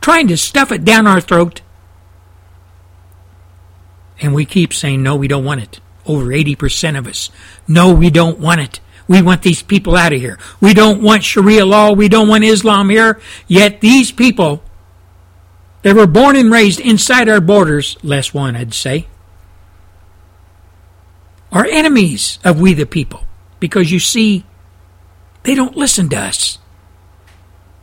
[0.00, 1.60] trying to stuff it down our throat.
[4.20, 5.80] And we keep saying, no, we don't want it.
[6.06, 7.30] Over 80% of us.
[7.66, 8.80] No, we don't want it.
[9.08, 10.38] We want these people out of here.
[10.60, 11.92] We don't want Sharia law.
[11.92, 13.20] We don't want Islam here.
[13.46, 14.62] Yet these people
[15.82, 19.06] that were born and raised inside our borders, less one, I'd say,
[21.50, 23.24] are enemies of we the people.
[23.60, 24.44] Because you see,
[25.42, 26.58] they don't listen to us.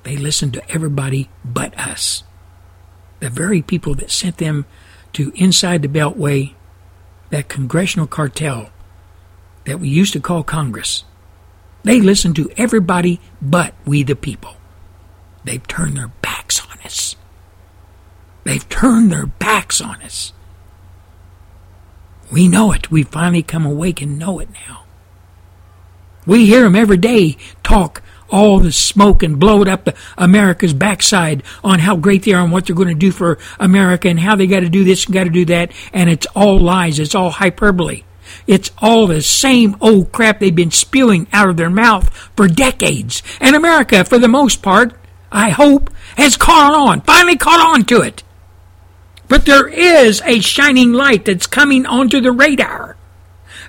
[0.03, 2.23] They listen to everybody but us.
[3.19, 4.65] The very people that sent them
[5.13, 6.53] to inside the Beltway,
[7.29, 8.69] that congressional cartel
[9.65, 11.03] that we used to call Congress.
[11.83, 14.55] They listen to everybody but we the people.
[15.43, 17.15] They've turned their backs on us.
[18.43, 20.33] They've turned their backs on us.
[22.31, 22.91] We know it.
[22.91, 24.83] We finally come awake and know it now.
[26.25, 30.73] We hear them every day talk all the smoke and blow it up the America's
[30.73, 34.19] backside on how great they are and what they're going to do for America and
[34.19, 35.71] how they got to do this and got to do that.
[35.93, 36.99] And it's all lies.
[36.99, 38.03] It's all hyperbole.
[38.49, 43.21] It's all the same old crap they've been spewing out of their mouth for decades.
[43.39, 44.95] And America, for the most part,
[45.31, 48.23] I hope, has caught on, finally caught on to it.
[49.27, 52.97] But there is a shining light that's coming onto the radar.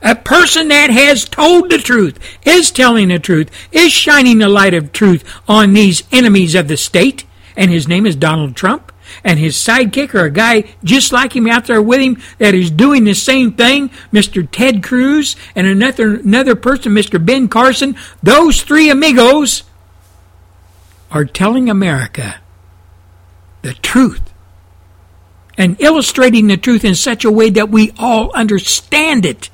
[0.01, 4.73] A person that has told the truth, is telling the truth, is shining the light
[4.73, 8.90] of truth on these enemies of the state, and his name is Donald Trump
[9.25, 12.71] and his sidekick or a guy just like him out there with him that is
[12.71, 14.47] doing the same thing, Mr.
[14.51, 17.25] Ted Cruz and another another person, Mr.
[17.25, 19.65] Ben Carson, those three amigos
[21.11, 22.41] are telling America
[23.63, 24.33] the truth
[25.59, 29.51] and illustrating the truth in such a way that we all understand it.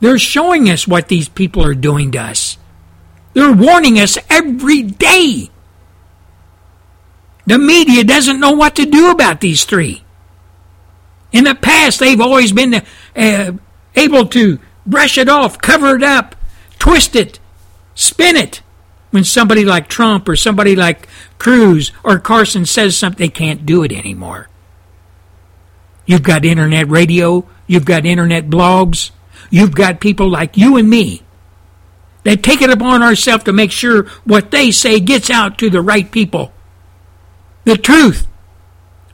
[0.00, 2.58] They're showing us what these people are doing to us.
[3.34, 5.50] They're warning us every day.
[7.46, 10.04] The media doesn't know what to do about these three.
[11.32, 12.82] In the past, they've always been
[13.16, 13.52] uh,
[13.94, 16.36] able to brush it off, cover it up,
[16.78, 17.38] twist it,
[17.94, 18.62] spin it.
[19.10, 23.82] When somebody like Trump or somebody like Cruz or Carson says something, they can't do
[23.82, 24.48] it anymore.
[26.06, 29.10] You've got internet radio, you've got internet blogs,
[29.50, 31.22] you've got people like you and me
[32.22, 35.80] that take it upon ourselves to make sure what they say gets out to the
[35.80, 36.52] right people.
[37.70, 38.26] The truth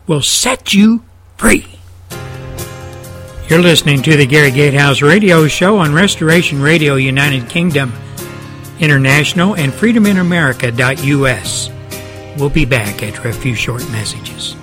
[0.07, 1.04] will set you
[1.36, 1.66] free.
[3.50, 7.92] You're listening to the Gary Gatehouse Radio Show on Restoration Radio United Kingdom
[8.80, 11.70] International and freedominamerica.us.
[12.38, 14.57] We'll be back after a few short messages.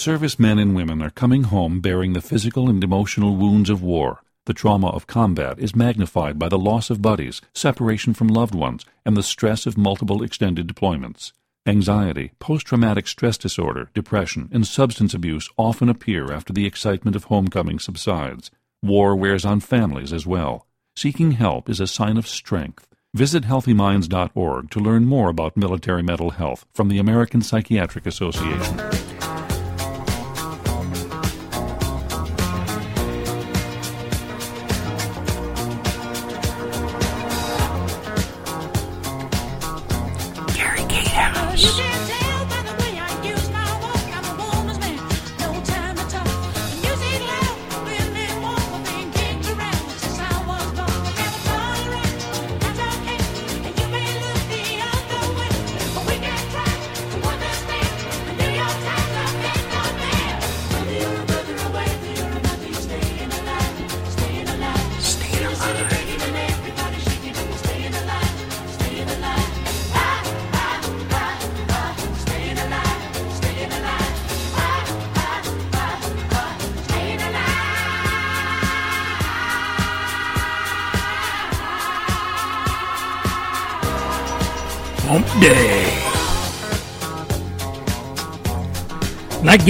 [0.00, 4.22] Servicemen and women are coming home bearing the physical and emotional wounds of war.
[4.46, 8.86] The trauma of combat is magnified by the loss of buddies, separation from loved ones,
[9.04, 11.32] and the stress of multiple extended deployments.
[11.66, 17.24] Anxiety, post traumatic stress disorder, depression, and substance abuse often appear after the excitement of
[17.24, 18.50] homecoming subsides.
[18.82, 20.66] War wears on families as well.
[20.96, 22.86] Seeking help is a sign of strength.
[23.12, 29.09] Visit healthyminds.org to learn more about military mental health from the American Psychiatric Association.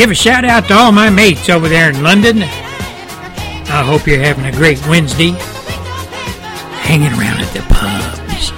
[0.00, 2.38] Give a shout out to all my mates over there in London.
[2.42, 5.32] I hope you're having a great Wednesday.
[6.80, 8.50] Hanging around at the pubs.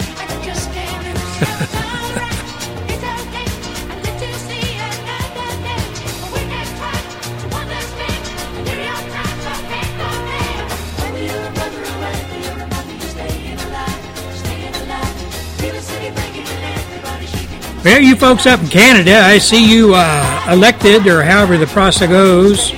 [17.84, 22.08] Well, you folks up in Canada, I see you uh, elected, or however the process
[22.08, 22.72] goes,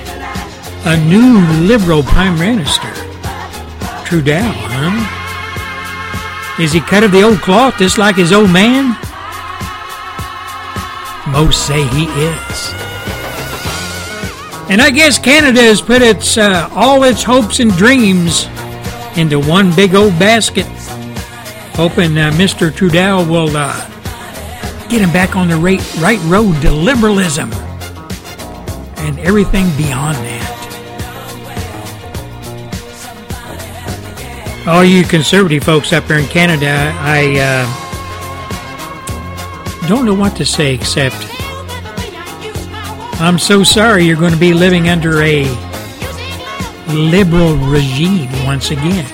[0.85, 2.91] a new Liberal Prime Minister.
[4.05, 5.21] Trudeau, huh?
[6.61, 8.95] Is he cut of the old cloth just like his old man?
[11.27, 12.73] Most say he is.
[14.69, 18.47] And I guess Canada has put its uh, all its hopes and dreams
[19.17, 20.65] into one big old basket,
[21.75, 22.73] hoping uh, Mr.
[22.73, 23.73] Trudeau will uh,
[24.89, 27.51] get him back on the right, right road to liberalism
[28.97, 30.51] and everything beyond that.
[34.67, 37.67] All you conservative folks up there in Canada, I uh,
[39.87, 41.15] don't know what to say except
[43.21, 45.45] I'm so sorry you're going to be living under a
[46.89, 49.05] liberal regime once again.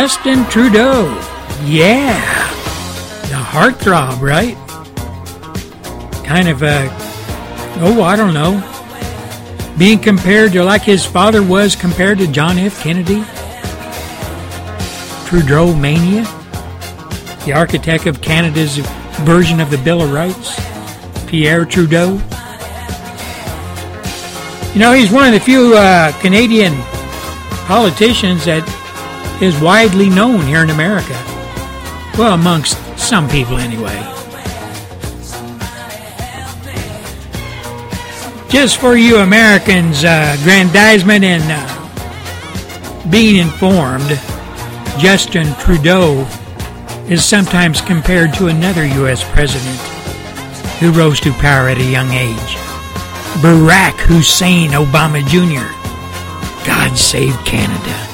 [0.00, 1.06] Justin Trudeau.
[1.64, 2.14] Yeah.
[3.22, 4.54] The heartthrob, right?
[6.24, 6.88] Kind of a,
[7.80, 8.62] oh, I don't know.
[9.76, 12.80] Being compared to like his father was compared to John F.
[12.80, 13.24] Kennedy.
[15.26, 16.22] Trudeau mania.
[17.44, 18.76] The architect of Canada's
[19.26, 20.60] version of the Bill of Rights.
[21.28, 22.22] Pierre Trudeau.
[24.74, 26.72] You know, he's one of the few uh, Canadian
[27.66, 28.77] politicians that
[29.40, 31.14] is widely known here in America.
[32.18, 33.96] Well, amongst some people anyway.
[38.48, 44.08] Just for you Americans, uh, grandizement and uh, being informed,
[44.98, 46.26] Justin Trudeau
[47.08, 49.22] is sometimes compared to another U.S.
[49.32, 49.78] president
[50.80, 52.56] who rose to power at a young age.
[53.42, 55.72] Barack Hussein Obama Jr.
[56.66, 58.07] God save Canada.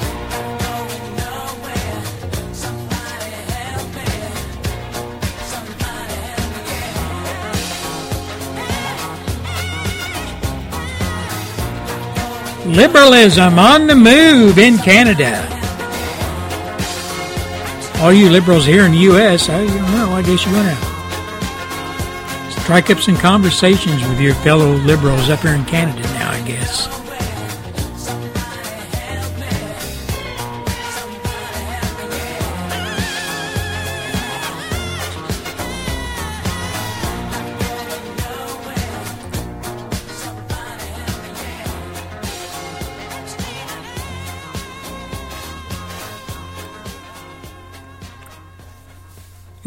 [12.74, 15.48] Liberalism on the move in Canada.
[18.02, 22.60] All you liberals here in the U.S., I don't know, I guess you're going to
[22.60, 27.03] strike up some conversations with your fellow liberals up here in Canada now, I guess.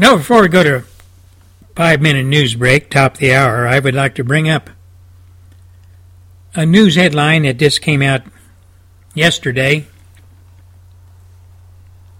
[0.08, 0.84] Now, before we go to
[1.76, 4.70] five minute news break, top the hour, I would like to bring up
[6.56, 8.22] a news headline that just came out
[9.14, 9.86] yesterday.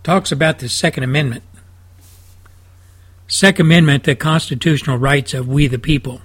[0.04, 1.46] Talks about the Second Amendment.
[3.26, 6.20] Second Amendment, the constitutional rights of we the people.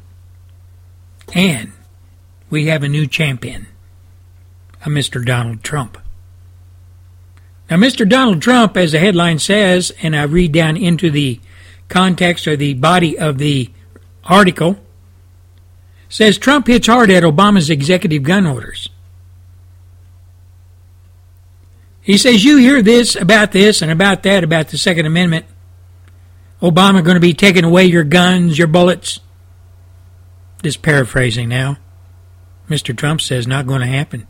[1.32, 1.70] And
[2.50, 3.68] we have a new champion,
[4.84, 5.24] a Mr.
[5.24, 5.96] Donald Trump.
[7.70, 8.06] Now, Mr.
[8.06, 11.38] Donald Trump, as the headline says, and I read down into the
[11.92, 13.70] context or the body of the
[14.24, 14.78] article,
[16.08, 18.88] says Trump hits hard at Obama's executive gun orders.
[22.00, 25.46] He says, You hear this about this and about that, about the Second Amendment.
[26.60, 29.20] Obama going to be taking away your guns, your bullets.
[30.62, 31.76] Just paraphrasing now.
[32.68, 32.96] Mr.
[32.96, 34.26] Trump says, Not going to happen.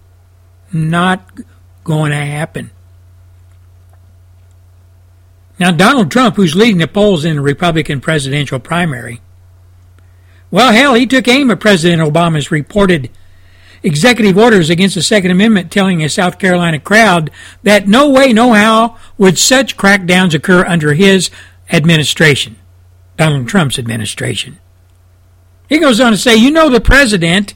[0.72, 1.40] Not
[1.84, 2.70] going to happen.
[5.62, 9.20] Now, Donald Trump, who's leading the polls in the Republican presidential primary,
[10.50, 13.10] well, hell, he took aim at President Obama's reported
[13.84, 17.30] executive orders against the Second Amendment telling a South Carolina crowd
[17.62, 21.30] that no way, no how would such crackdowns occur under his
[21.70, 22.56] administration,
[23.16, 24.58] Donald Trump's administration.
[25.68, 27.54] He goes on to say, you know, the president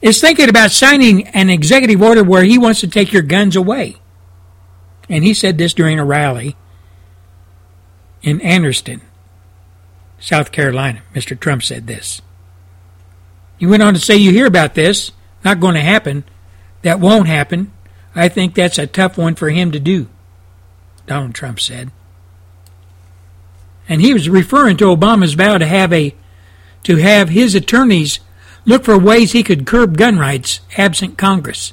[0.00, 3.96] is thinking about signing an executive order where he wants to take your guns away.
[5.08, 6.54] And he said this during a rally
[8.22, 9.00] in Anderson,
[10.18, 11.02] South Carolina.
[11.14, 11.38] Mr.
[11.38, 12.22] Trump said this.
[13.58, 15.12] He went on to say, You hear about this.
[15.44, 16.24] Not going to happen.
[16.82, 17.72] That won't happen.
[18.14, 20.08] I think that's a tough one for him to do,
[21.06, 21.90] Donald Trump said.
[23.88, 26.14] And he was referring to Obama's vow to have a
[26.82, 28.20] to have his attorneys
[28.64, 31.72] look for ways he could curb gun rights absent Congress.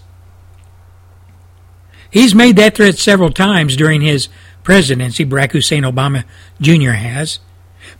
[2.10, 4.28] He's made that threat several times during his
[4.64, 6.24] presidency, Barack Hussein Obama
[6.60, 6.92] Jr.
[6.92, 7.40] has.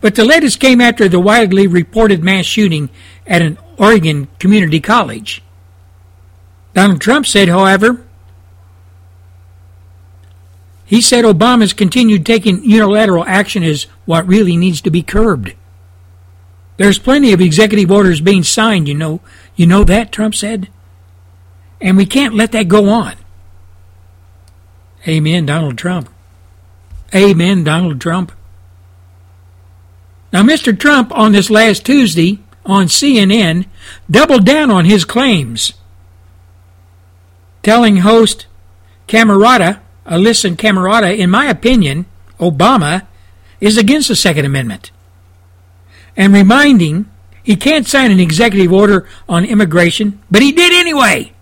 [0.00, 2.88] But the latest came after the widely reported mass shooting
[3.26, 5.42] at an Oregon community college.
[6.72, 8.04] Donald Trump said, however,
[10.84, 15.54] he said Obama's continued taking unilateral action is what really needs to be curbed.
[16.76, 19.20] There's plenty of executive orders being signed, you know.
[19.54, 20.68] You know that, Trump said.
[21.80, 23.14] And we can't let that go on.
[25.06, 26.08] Amen, Donald Trump.
[27.14, 28.32] Amen, Donald Trump.
[30.32, 30.78] Now, Mr.
[30.78, 33.66] Trump on this last Tuesday on CNN
[34.10, 35.74] doubled down on his claims,
[37.62, 38.46] telling host
[39.06, 42.06] Camerota, Alisyn Camerota, in my opinion,
[42.40, 43.06] Obama
[43.60, 44.90] is against the Second Amendment
[46.16, 47.08] and reminding
[47.42, 51.33] he can't sign an executive order on immigration, but he did anyway.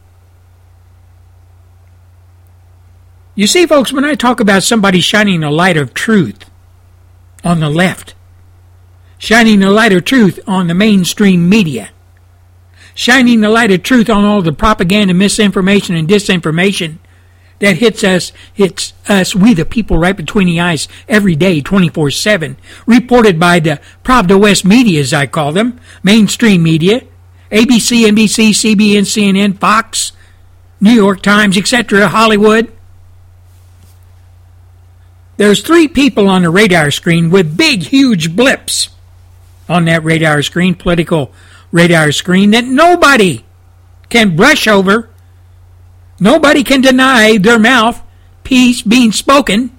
[3.35, 6.51] You see, folks, when I talk about somebody shining a light of truth
[7.43, 8.15] on the left,
[9.17, 11.91] shining the light of truth on the mainstream media,
[12.95, 16.99] shining the light of truth on all the propaganda, misinformation, and disinformation
[17.61, 22.11] that hits us, hits us, we the people, right between the eyes every day, 24
[22.11, 22.59] 7.
[22.85, 27.03] Reported by the Pravda West media, as I call them, mainstream media,
[27.51, 30.13] ABC, NBC, CBN, CNN, Fox,
[30.83, 32.71] New York Times, etc., Hollywood.
[35.37, 38.91] There's three people on the radar screen with big, huge blips
[39.69, 41.33] on that radar screen, political
[41.71, 43.45] radar screen, that nobody
[44.09, 45.09] can brush over
[46.23, 48.01] Nobody can deny their mouth
[48.45, 49.77] peace being spoken.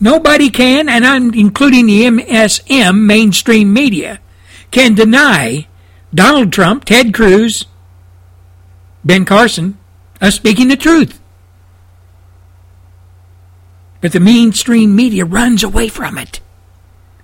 [0.00, 4.20] Nobody can, and I'm including the MSM mainstream media,
[4.70, 5.66] can deny
[6.14, 7.66] Donald Trump, Ted Cruz,
[9.04, 9.76] Ben Carson
[10.22, 11.20] of speaking the truth.
[14.04, 16.42] But the mainstream media runs away from it.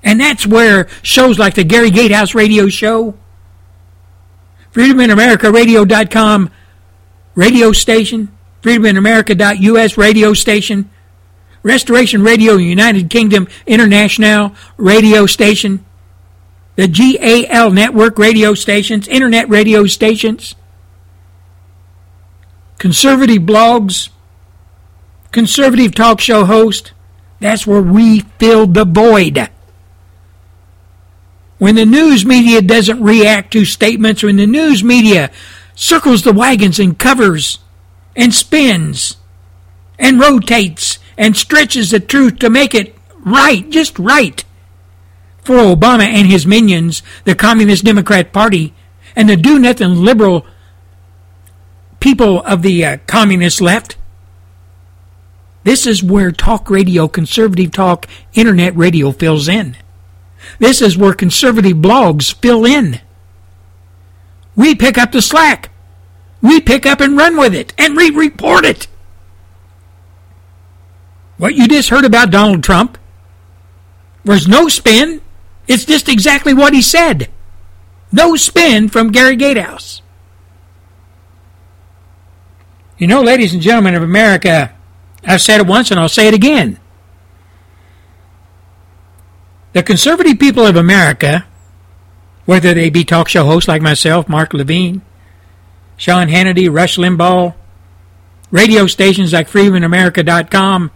[0.02, 3.18] And that's where shows like the Gary Gatehouse radio show,
[4.72, 6.50] FreedomInAmericaRadio.com
[7.34, 10.88] radio station, freedominamerica.us radio station,
[11.62, 15.84] Restoration Radio United Kingdom International radio station,
[16.76, 20.54] the GAL network radio stations, internet radio stations,
[22.78, 24.08] conservative blogs,
[25.32, 26.92] conservative talk show host.
[27.40, 29.48] That's where we fill the void.
[31.58, 35.30] When the news media doesn't react to statements, when the news media
[35.74, 37.58] circles the wagons and covers
[38.16, 39.16] and spins
[39.98, 44.44] and rotates and stretches the truth to make it right, just right.
[45.42, 48.74] For Obama and his minions, the Communist Democrat Party,
[49.14, 50.46] and the do nothing liberal
[52.00, 53.96] people of the uh, communist left.
[55.70, 59.76] This is where talk radio, conservative talk, internet radio fills in.
[60.58, 63.00] This is where conservative blogs fill in.
[64.56, 65.70] We pick up the slack.
[66.42, 68.88] We pick up and run with it and we report it.
[71.36, 72.98] What you just heard about Donald Trump
[74.24, 75.20] was no spin.
[75.68, 77.30] It's just exactly what he said.
[78.10, 80.02] No spin from Gary Gatehouse.
[82.98, 84.74] You know, ladies and gentlemen of America,
[85.24, 86.78] I've said it once and I'll say it again.
[89.72, 91.46] The conservative people of America
[92.50, 95.02] whether they be talk show hosts like myself, Mark Levin,
[95.96, 97.54] Sean Hannity, Rush Limbaugh,
[98.50, 100.90] radio stations like FreedomInAmerica.com,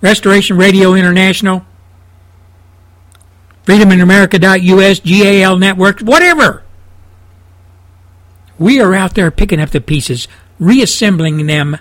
[0.00, 1.66] Restoration Radio International,
[3.64, 6.62] FreedomInAmerica.us, GAL Network, whatever.
[8.60, 10.28] We are out there picking up the pieces,
[10.60, 11.78] reassembling them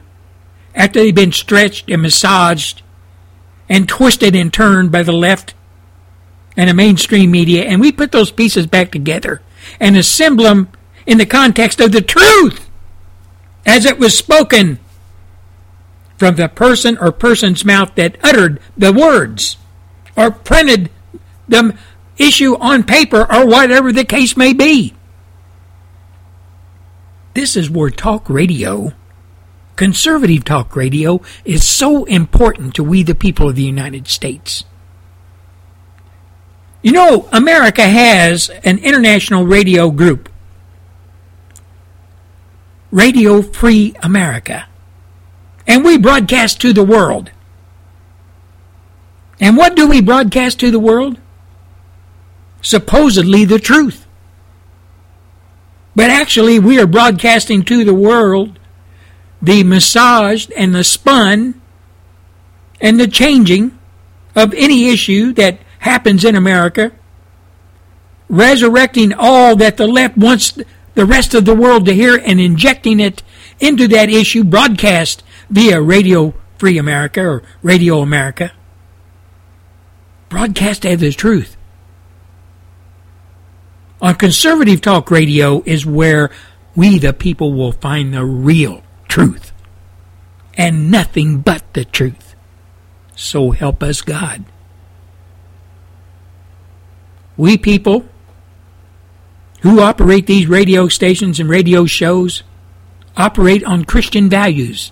[0.78, 2.84] after they've been stretched and massaged
[3.68, 5.54] and twisted and turned by the left
[6.56, 9.42] and the mainstream media, and we put those pieces back together
[9.80, 10.70] and assemble them
[11.06, 12.70] in the context of the truth
[13.66, 14.80] as it was spoken
[16.18, 19.58] from the person or person's mouth that uttered the words
[20.16, 20.90] or printed
[21.48, 21.78] the
[22.18, 24.94] issue on paper or whatever the case may be.
[27.34, 28.94] This is where talk radio,
[29.78, 34.66] conservative talk radio, is so important to we the people of the United States.
[36.82, 40.30] You know, America has an international radio group,
[42.92, 44.68] Radio Free America,
[45.66, 47.32] and we broadcast to the world.
[49.40, 51.20] And what do we broadcast to the world?
[52.62, 54.06] Supposedly the truth.
[55.96, 58.57] But actually, we are broadcasting to the world
[59.42, 61.60] the massaged and the spun
[62.82, 63.78] and the changing
[64.36, 66.92] of any issue that happens in America,
[68.30, 70.58] resurrecting all that the left wants
[70.96, 73.24] the rest of the world to hear and injecting it
[73.60, 78.52] into that issue broadcast via Radio Free America or Radio America.
[80.30, 81.58] Broadcast as the truth
[84.02, 86.30] on conservative talk radio is where
[86.76, 89.52] we, the people, will find the real truth
[90.56, 92.36] and nothing but the truth.
[93.16, 94.46] So help us God.
[97.36, 98.06] We people
[99.62, 102.44] who operate these radio stations and radio shows
[103.16, 104.92] operate on Christian values.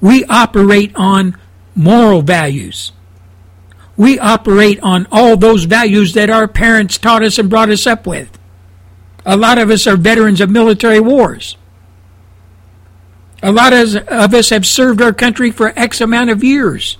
[0.00, 1.36] We operate on
[1.74, 2.92] moral values
[3.96, 8.06] we operate on all those values that our parents taught us and brought us up
[8.06, 8.38] with.
[9.24, 11.56] A lot of us are veterans of military wars.
[13.42, 16.96] A lot of us have served our country for X amount of years,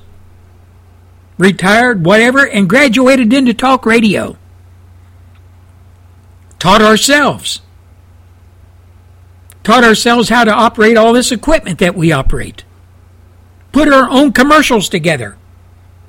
[1.39, 4.37] retired, whatever, and graduated into talk radio.
[6.59, 7.61] Taught ourselves.
[9.63, 12.65] Taught ourselves how to operate all this equipment that we operate.
[13.71, 15.37] Put our own commercials together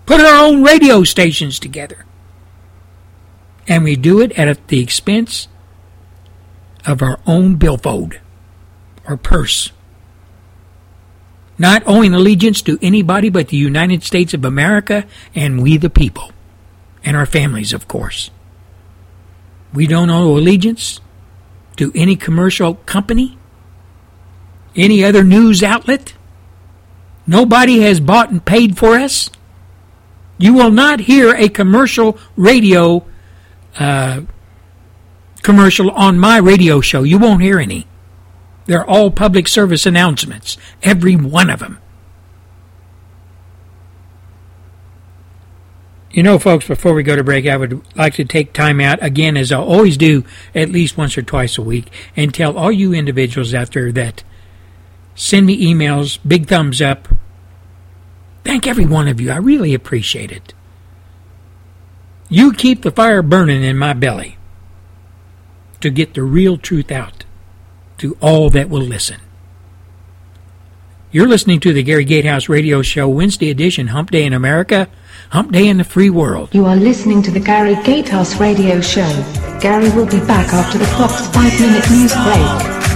[0.06, 2.06] put our own radio stations together.
[3.68, 5.48] And we do it at the expense
[6.86, 8.20] of our own billfold
[9.08, 9.72] or purse.
[11.58, 16.32] Not owing allegiance to anybody but the United States of America and we the people.
[17.04, 18.32] And our families, of course.
[19.74, 21.00] We don't owe allegiance
[21.78, 23.38] to any commercial company,
[24.76, 26.14] any other news outlet.
[27.26, 29.30] Nobody has bought and paid for us.
[30.38, 33.06] You will not hear a commercial radio
[33.78, 34.22] uh,
[35.42, 37.04] commercial on my radio show.
[37.04, 37.88] You won't hear any.
[38.66, 41.80] They're all public service announcements, every one of them.
[46.12, 49.02] You know, folks, before we go to break, I would like to take time out
[49.02, 52.72] again, as I always do, at least once or twice a week, and tell all
[52.72, 54.24] you individuals out there that
[55.16, 57.08] send me emails, big thumbs up,
[58.44, 59.32] Thank every one of you.
[59.32, 60.54] I really appreciate it.
[62.30, 64.38] You keep the fire burning in my belly
[65.82, 67.23] to get the real truth out
[68.04, 69.18] to all that will listen.
[71.14, 74.90] You're listening to the Gary Gatehouse Radio Show, Wednesday edition, Hump Day in America,
[75.30, 76.50] Hump Day in the Free World.
[76.52, 79.08] You are listening to the Gary Gatehouse Radio Show.
[79.62, 82.93] Gary will be back after the clock's five minute news break.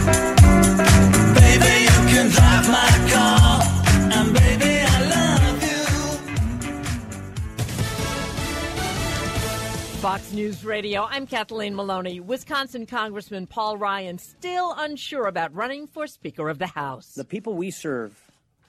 [10.37, 11.07] News Radio.
[11.09, 12.19] I'm Kathleen Maloney.
[12.19, 17.15] Wisconsin Congressman Paul Ryan still unsure about running for Speaker of the House.
[17.15, 18.15] The people we serve,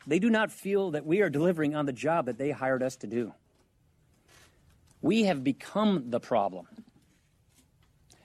[0.07, 2.97] they do not feel that we are delivering on the job that they hired us
[2.97, 3.35] to do.
[5.03, 6.66] We have become the problem.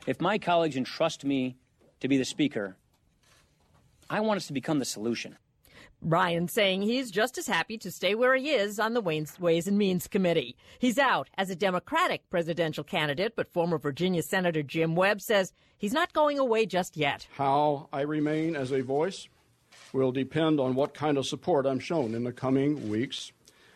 [0.08, 1.58] If my colleagues entrust me
[2.00, 2.78] to be the Speaker,
[4.10, 5.36] I want us to become the solution.
[6.02, 9.78] Ryan saying he's just as happy to stay where he is on the Ways and
[9.78, 10.56] Means Committee.
[10.80, 15.94] He's out as a Democratic presidential candidate, but former Virginia Senator Jim Webb says he's
[15.94, 17.28] not going away just yet.
[17.36, 19.28] How I remain as a voice
[19.94, 23.32] will depend on what kind of support I'm shown in the coming weeks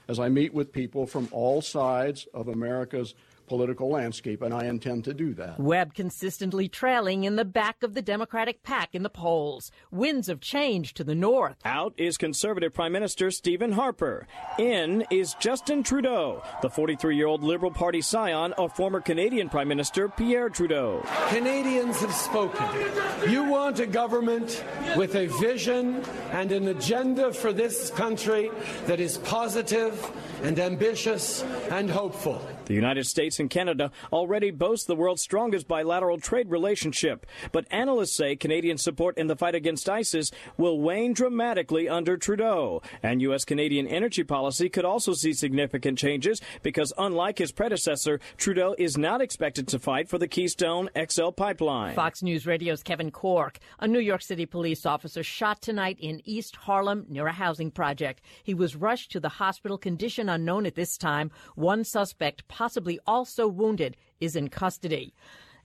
[0.07, 3.13] as I meet with people from all sides of America's
[3.47, 5.59] political landscape, and I intend to do that.
[5.59, 9.71] Webb consistently trailing in the back of the Democratic pack in the polls.
[9.91, 11.57] Winds of change to the north.
[11.65, 14.27] Out is conservative Prime Minister Stephen Harper.
[14.59, 19.67] In is Justin Trudeau, the 43 year old Liberal Party scion of former Canadian Prime
[19.67, 21.03] Minister Pierre Trudeau.
[21.29, 22.65] Canadians have spoken.
[23.29, 24.63] You want a government
[24.95, 28.51] with a vision and an agenda for this country
[28.85, 30.11] that is positive
[30.43, 32.41] and ambitious and hopeful.
[32.67, 38.13] The United States and Canada already boast the world's strongest bilateral trade relationship, but analysts
[38.17, 42.81] say Canadian support in the fight against ISIS will wane dramatically under Trudeau.
[43.01, 43.45] And U.S.
[43.45, 49.21] Canadian energy policy could also see significant changes because, unlike his predecessor, Trudeau is not
[49.21, 51.95] expected to fight for the Keystone XL pipeline.
[51.95, 56.57] Fox News Radio's Kevin Corke, A New York City police officer shot tonight in East
[56.57, 58.21] Harlem near a housing project.
[58.43, 61.31] He was rushed to the hospital, condition unknown at this time.
[61.55, 65.13] One suspect possibly also wounded, is in custody.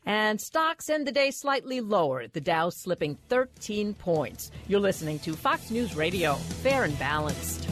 [0.05, 4.51] And stocks end the day slightly lower, the Dow slipping 13 points.
[4.68, 7.66] You're listening to Fox News Radio, fair and balanced.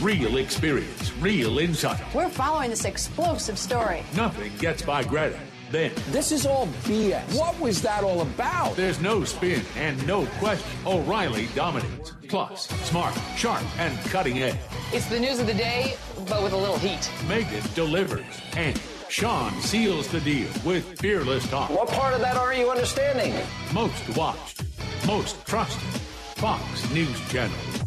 [0.00, 2.02] Real experience, real insight.
[2.12, 4.02] We're following this explosive story.
[4.16, 5.38] Nothing gets by Greta.
[5.74, 7.36] Then, This is all BS.
[7.36, 8.76] What was that all about?
[8.76, 10.70] there's no spin and no question.
[10.86, 12.12] O'Reilly dominates.
[12.28, 14.56] Plus, smart, sharp, and cutting edge.
[14.92, 15.96] It's the news of the day,
[16.28, 17.10] but with a little heat.
[17.26, 18.24] Megyn delivers.
[18.56, 21.70] And Sean seals the deal with fearless talk.
[21.70, 23.34] What part of that aren't you understanding?
[23.72, 24.62] Most watched,
[25.08, 25.82] most trusted.
[26.36, 27.83] Fox News Channel.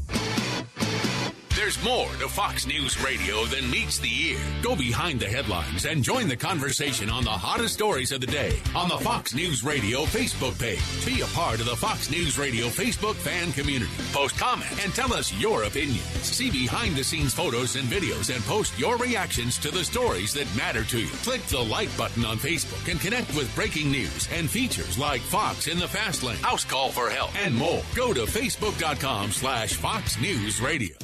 [1.57, 4.39] There's more to Fox News Radio than meets the ear.
[4.61, 8.59] Go behind the headlines and join the conversation on the hottest stories of the day
[8.75, 11.03] on the Fox News Radio Facebook page.
[11.03, 13.89] Be a part of the Fox News Radio Facebook fan community.
[14.13, 16.03] Post comments and tell us your opinions.
[16.21, 20.55] See behind the scenes photos and videos and post your reactions to the stories that
[20.55, 21.07] matter to you.
[21.25, 25.65] Click the like button on Facebook and connect with breaking news and features like Fox
[25.65, 27.81] in the Fast Lane, House Call for Help, and more.
[27.95, 30.95] Go to facebook.com slash Fox News Radio.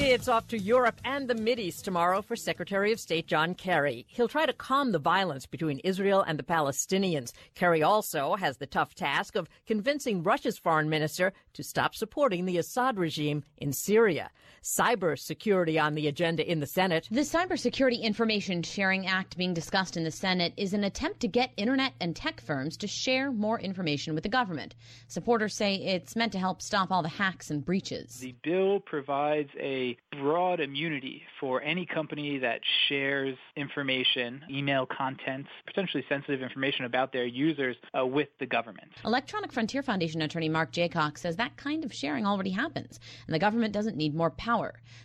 [0.00, 4.06] It's off to Europe and the Mideast tomorrow for Secretary of State John Kerry.
[4.08, 7.32] He'll try to calm the violence between Israel and the Palestinians.
[7.56, 12.58] Kerry also has the tough task of convincing Russia's foreign minister to stop supporting the
[12.58, 14.30] Assad regime in Syria.
[14.62, 17.08] Cyber security on the agenda in the Senate.
[17.10, 21.50] The Cybersecurity Information Sharing Act being discussed in the Senate is an attempt to get
[21.56, 24.74] internet and tech firms to share more information with the government.
[25.06, 28.18] Supporters say it's meant to help stop all the hacks and breaches.
[28.18, 36.04] The bill provides a broad immunity for any company that shares information, email contents, potentially
[36.08, 38.88] sensitive information about their users uh, with the government.
[39.04, 43.38] Electronic Frontier Foundation attorney Mark Jaycox says that kind of sharing already happens, and the
[43.38, 44.47] government doesn't need more power.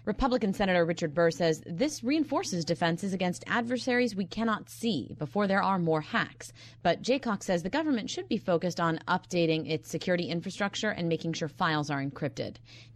[0.05, 5.61] Republican Senator Richard Burr says this reinforces defenses against adversaries we cannot see before there
[5.61, 6.53] are more hacks.
[6.81, 11.33] But Jaycox says the government should be focused on updating its security infrastructure and making
[11.33, 12.55] sure files are encrypted.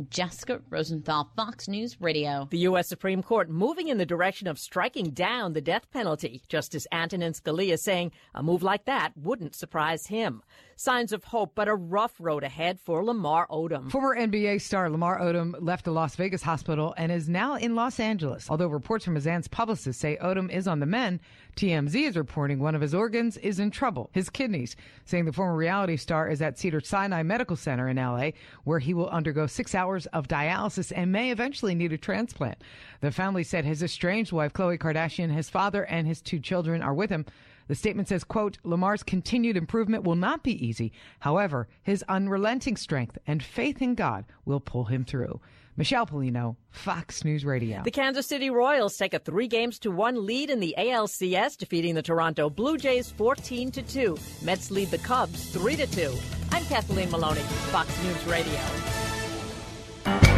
[0.10, 2.48] Jessica Rosenthal, Fox News Radio.
[2.50, 2.88] The U.S.
[2.88, 6.42] Supreme Court moving in the direction of striking down the death penalty.
[6.48, 10.42] Justice Antonin Scalia saying a move like that wouldn't surprise him.
[10.80, 13.90] Signs of hope, but a rough road ahead for Lamar Odom.
[13.90, 18.00] Former NBA star Lamar Odom left the Las Vegas hospital and is now in Los
[18.00, 18.48] Angeles.
[18.48, 21.20] Although reports from his aunt's publicist say Odom is on the mend,
[21.56, 25.56] TMZ is reporting one of his organs is in trouble, his kidneys, saying the former
[25.56, 28.30] reality star is at Cedar Sinai Medical Center in LA,
[28.64, 32.64] where he will undergo six hours of dialysis and may eventually need a transplant.
[33.02, 36.94] The family said his estranged wife, Khloe Kardashian, his father, and his two children are
[36.94, 37.26] with him.
[37.68, 40.92] The statement says, quote, Lamar's continued improvement will not be easy.
[41.20, 45.40] However, his unrelenting strength and faith in God will pull him through.
[45.76, 47.84] Michelle Pollino, Fox News Radio.
[47.84, 51.94] The Kansas City Royals take a three games to one lead in the ALCS, defeating
[51.94, 54.18] the Toronto Blue Jays 14 to 2.
[54.42, 56.14] Mets lead the Cubs 3 to 2.
[56.52, 59.07] I'm Kathleen Maloney, Fox News Radio.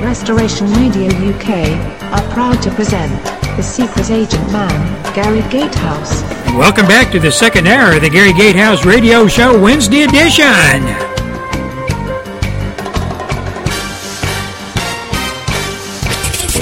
[0.01, 1.75] Restoration Radio UK
[2.13, 3.11] are proud to present
[3.57, 6.21] the Secret Agent Man, Gary Gatehouse.
[6.55, 10.85] Welcome back to the second hour of the Gary Gatehouse Radio Show Wednesday edition.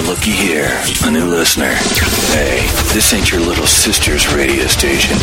[0.08, 0.72] Looky here,
[1.06, 1.76] a new listener.
[2.34, 5.16] Hey, this ain't your little sister's radio station.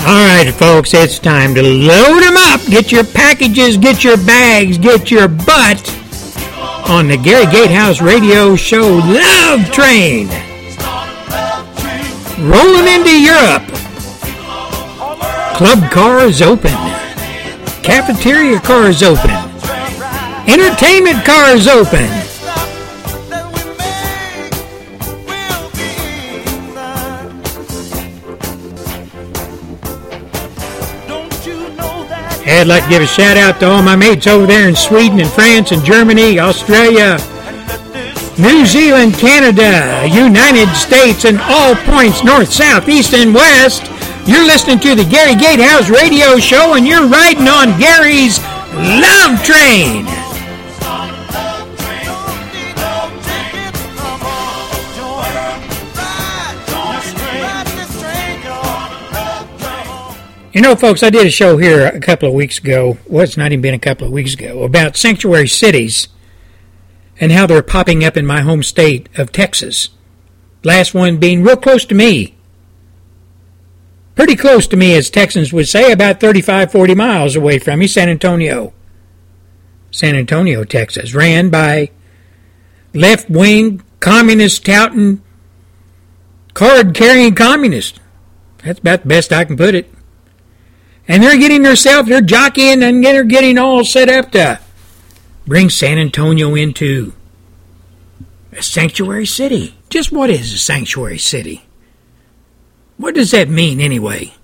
[0.00, 2.62] All right, folks, it's time to load them up.
[2.70, 6.04] Get your packages, get your bags, get your butt
[6.88, 10.28] on the Gary Gatehouse Radio Show Love Train.
[12.38, 13.66] Rolling into Europe.
[15.56, 16.70] Club cars open.
[17.82, 19.30] Cafeteria cars open.
[20.46, 22.25] Entertainment cars open.
[32.56, 35.20] I'd like to give a shout out to all my mates over there in Sweden
[35.20, 37.18] and France and Germany, Australia,
[38.38, 43.84] New Zealand, Canada, United States, and all points north, south, east, and west.
[44.26, 48.38] You're listening to the Gary Gatehouse Radio Show, and you're riding on Gary's
[48.72, 50.25] Love Train.
[60.56, 62.96] You know, folks, I did a show here a couple of weeks ago.
[63.06, 66.08] Well, it's not even been a couple of weeks ago about sanctuary cities
[67.20, 69.90] and how they're popping up in my home state of Texas.
[70.64, 72.36] Last one being real close to me.
[74.14, 77.86] Pretty close to me, as Texans would say, about 35, 40 miles away from me,
[77.86, 78.72] San Antonio.
[79.90, 81.90] San Antonio, Texas, ran by
[82.94, 85.20] left wing, communist touting,
[86.54, 88.00] card carrying communist.
[88.64, 89.92] That's about the best I can put it
[91.08, 94.60] and they're getting themselves, they're jockeying and they're getting all set up to
[95.46, 97.12] bring San Antonio into
[98.52, 99.76] a sanctuary city.
[99.88, 101.64] Just what is a sanctuary city?
[102.96, 104.34] What does that mean anyway?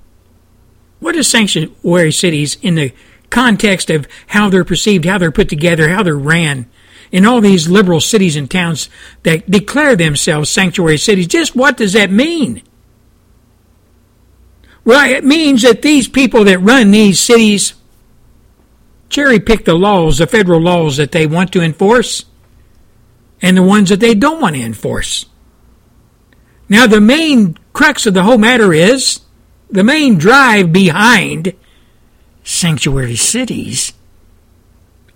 [1.01, 2.93] What are sanctuary cities in the
[3.31, 6.67] context of how they're perceived, how they're put together, how they're ran?
[7.11, 8.89] In all these liberal cities and towns
[9.23, 12.63] that declare themselves sanctuary cities, just what does that mean?
[14.85, 17.75] Well, it means that these people that run these cities
[19.09, 22.25] cherry pick the laws, the federal laws that they want to enforce,
[23.41, 25.27] and the ones that they don't want to enforce.
[26.69, 29.21] Now, the main crux of the whole matter is
[29.71, 31.55] the main drive behind
[32.43, 33.93] sanctuary cities,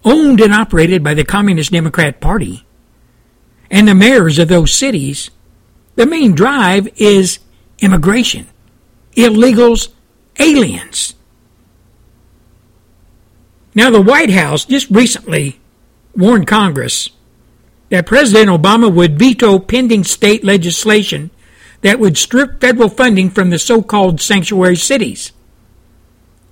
[0.05, 2.65] owned and operated by the Communist Democrat Party,
[3.71, 5.31] and the mayors of those cities,
[5.97, 7.39] the main drive is
[7.81, 8.47] immigration
[9.17, 9.89] illegals,
[10.39, 11.15] aliens.
[13.75, 15.61] Now, the White House just recently
[16.15, 17.11] warned Congress
[17.91, 21.31] that President Obama would veto pending state legislation
[21.83, 25.33] that would strip federal funding from the so called sanctuary cities.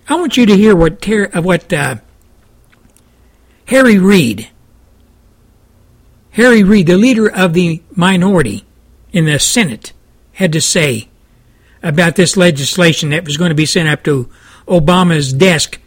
[0.08, 1.96] I want you to hear what, ter- what uh,
[3.66, 4.48] Harry Reid,
[6.32, 8.64] Harry Reid, the leader of the minority
[9.12, 9.92] in the Senate,
[10.34, 11.08] had to say
[11.84, 14.28] about this legislation that was going to be sent up to
[14.66, 15.78] Obama's desk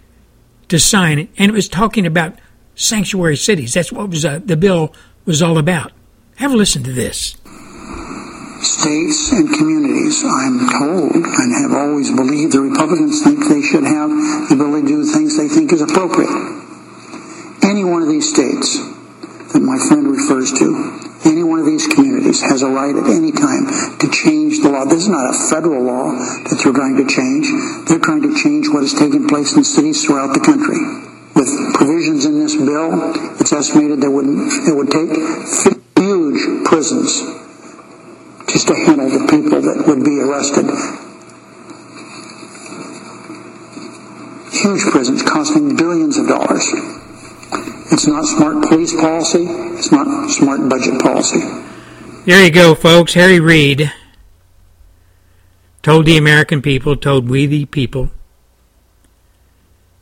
[0.70, 2.38] to sign, it, and it was talking about
[2.76, 3.74] sanctuary cities.
[3.74, 4.93] That's what was uh, the bill
[5.26, 5.91] was all about.
[6.36, 7.36] Have a listen to this.
[8.62, 14.10] States and communities, I'm told, and have always believed the Republicans think they should have
[14.50, 16.30] the ability to do things they think is appropriate.
[17.64, 18.78] Any one of these states
[19.54, 23.32] that my friend refers to any one of these communities has a right at any
[23.32, 23.67] time
[23.99, 24.86] to change the law.
[24.86, 26.15] This is not a federal law
[26.47, 27.51] that they're trying to change.
[27.88, 30.80] They're trying to change what is taking place in cities throughout the country.
[31.36, 35.11] With provisions in this bill, it's estimated that it would take
[35.99, 37.21] huge prisons
[38.47, 40.65] just to handle the people that would be arrested.
[44.49, 46.65] Huge prisons costing billions of dollars.
[47.91, 49.45] It's not smart police policy.
[49.78, 51.39] It's not smart budget policy.
[52.26, 53.14] There you go, folks.
[53.14, 53.91] Harry Reid
[55.82, 58.12] told the American people, told we the people,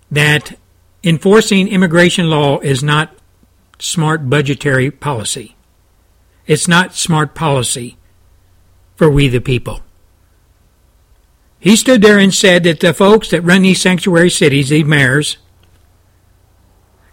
[0.10, 0.58] that
[1.04, 3.16] enforcing immigration law is not
[3.78, 5.56] smart budgetary policy.
[6.48, 7.98] It's not smart policy
[8.96, 9.82] for we the people.
[11.60, 15.38] He stood there and said that the folks that run these sanctuary cities, these mayors,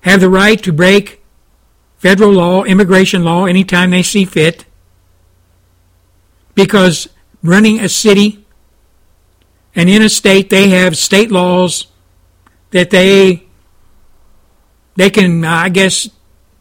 [0.03, 1.23] have the right to break
[1.97, 4.65] federal law, immigration law, anytime they see fit.
[6.55, 7.09] Because
[7.43, 8.45] running a city
[9.75, 11.87] and in a state, they have state laws
[12.71, 13.45] that they
[14.97, 16.11] they can, I guess,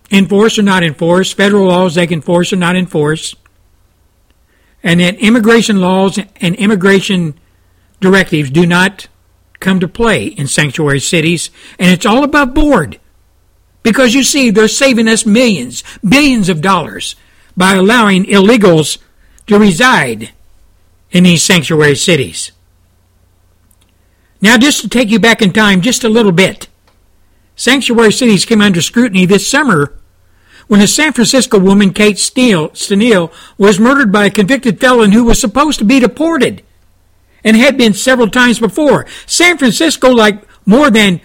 [0.09, 1.33] enforce or not enforce.
[1.33, 3.35] Federal laws they can enforce or not enforce.
[4.83, 7.39] And that immigration laws and immigration
[7.99, 9.07] directives do not
[9.59, 12.99] come to play in sanctuary cities, and it's all above board.
[13.83, 17.15] Because you see, they're saving us millions, billions of dollars
[17.57, 18.99] by allowing illegals
[19.47, 20.31] to reside
[21.11, 22.51] in these sanctuary cities.
[24.41, 26.67] Now, just to take you back in time just a little bit,
[27.55, 29.93] sanctuary cities came under scrutiny this summer
[30.67, 35.39] when a San Francisco woman, Kate Stengel, was murdered by a convicted felon who was
[35.39, 36.63] supposed to be deported
[37.43, 39.05] and had been several times before.
[39.25, 41.19] San Francisco, like more than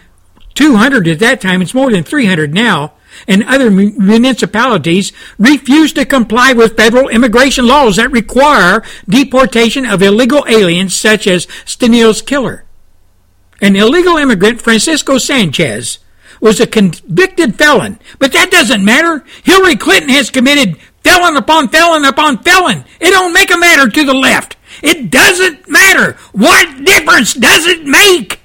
[0.57, 2.95] 200 at that time, it's more than 300 now,
[3.29, 10.45] and other municipalities refuse to comply with federal immigration laws that require deportation of illegal
[10.49, 12.65] aliens such as Stengel's killer.
[13.61, 15.99] An illegal immigrant, Francisco Sanchez,
[16.41, 19.25] was a convicted felon, but that doesn't matter.
[19.45, 22.85] Hillary Clinton has committed felon upon felon upon felon.
[23.01, 24.57] It don't make a matter to the left.
[24.83, 26.13] It doesn't matter.
[26.33, 28.41] What difference does it make?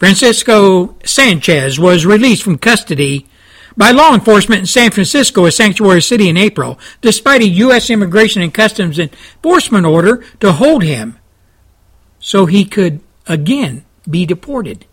[0.00, 3.28] Francisco Sanchez was released from custody
[3.76, 7.90] by law enforcement in San Francisco, a sanctuary city, in April, despite a U.S.
[7.90, 11.18] Immigration and Customs Enforcement order to hold him.
[12.18, 14.86] so he could again be deported.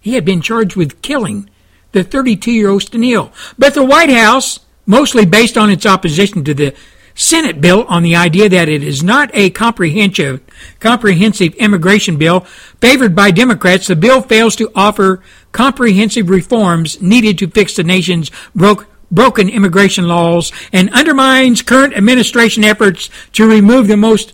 [0.00, 1.48] He had been charged with killing
[1.92, 3.32] the 32 year old Steinle.
[3.58, 6.74] But the White House, mostly based on its opposition to the
[7.14, 10.40] Senate bill on the idea that it is not a comprehensive,
[10.80, 12.40] comprehensive immigration bill
[12.80, 15.22] favored by Democrats, the bill fails to offer
[15.52, 22.64] comprehensive reforms needed to fix the nation's broke, broken immigration laws and undermines current administration
[22.64, 24.32] efforts to remove the most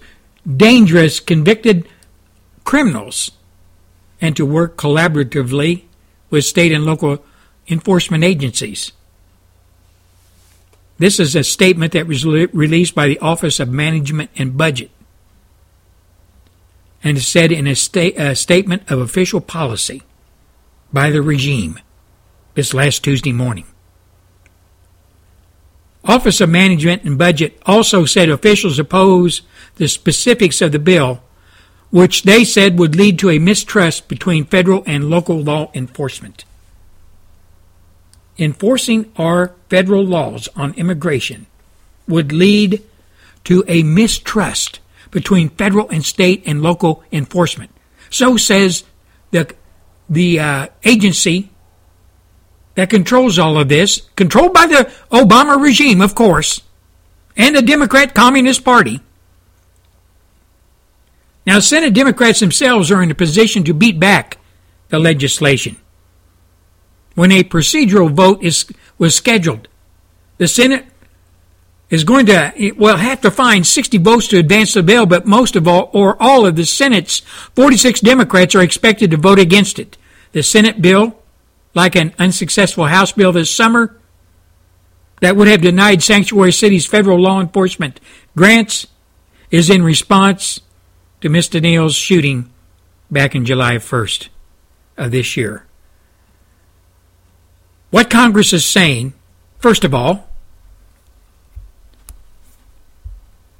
[0.57, 1.89] dangerous convicted
[2.65, 3.31] criminals
[4.21, 5.85] and to work collaboratively
[6.31, 7.25] with state and local
[7.69, 8.93] enforcement agencies.
[10.99, 14.91] This is a statement that was released by the Office of Management and Budget
[17.05, 20.03] and said in a, sta- a statement of official policy
[20.93, 21.79] by the regime
[22.55, 23.67] this last Tuesday morning.
[26.05, 29.43] Office of Management and Budget also said officials oppose
[29.77, 31.23] the specifics of the bill,
[31.91, 36.45] which they said would lead to a mistrust between federal and local law enforcement
[38.39, 41.47] enforcing our federal laws on immigration
[42.09, 42.83] would lead
[43.45, 44.81] to a mistrust
[45.15, 47.71] between federal and state and local enforcement.
[48.11, 48.83] So says
[49.31, 49.55] the
[50.11, 51.51] the uh, agency
[52.75, 56.61] that controls all of this, controlled by the Obama regime, of course,
[57.37, 59.01] and the Democrat Communist Party.
[61.47, 64.39] Now, Senate Democrats themselves are in a position to beat back
[64.89, 65.77] the legislation
[67.15, 68.67] when a procedural vote is
[68.99, 69.69] was scheduled.
[70.39, 70.87] The Senate
[71.91, 75.55] is going to well have to find 60 votes to advance the bill, but most
[75.55, 77.21] of all or all of the Senate's
[77.55, 79.97] 46 Democrats are expected to vote against it.
[80.33, 81.23] The Senate bill,
[81.75, 84.01] like an unsuccessful House bill this summer,
[85.21, 88.01] that would have denied sanctuary cities federal law enforcement
[88.37, 88.87] grants,
[89.51, 90.61] is in response
[91.21, 91.63] to Mr.
[91.63, 92.51] Neal's shooting
[93.11, 94.29] back in July 1st
[94.97, 95.67] of this year.
[97.91, 99.13] What Congress is saying,
[99.61, 100.29] first of all,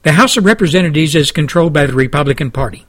[0.05, 2.87] the House of Representatives is controlled by the Republican Party.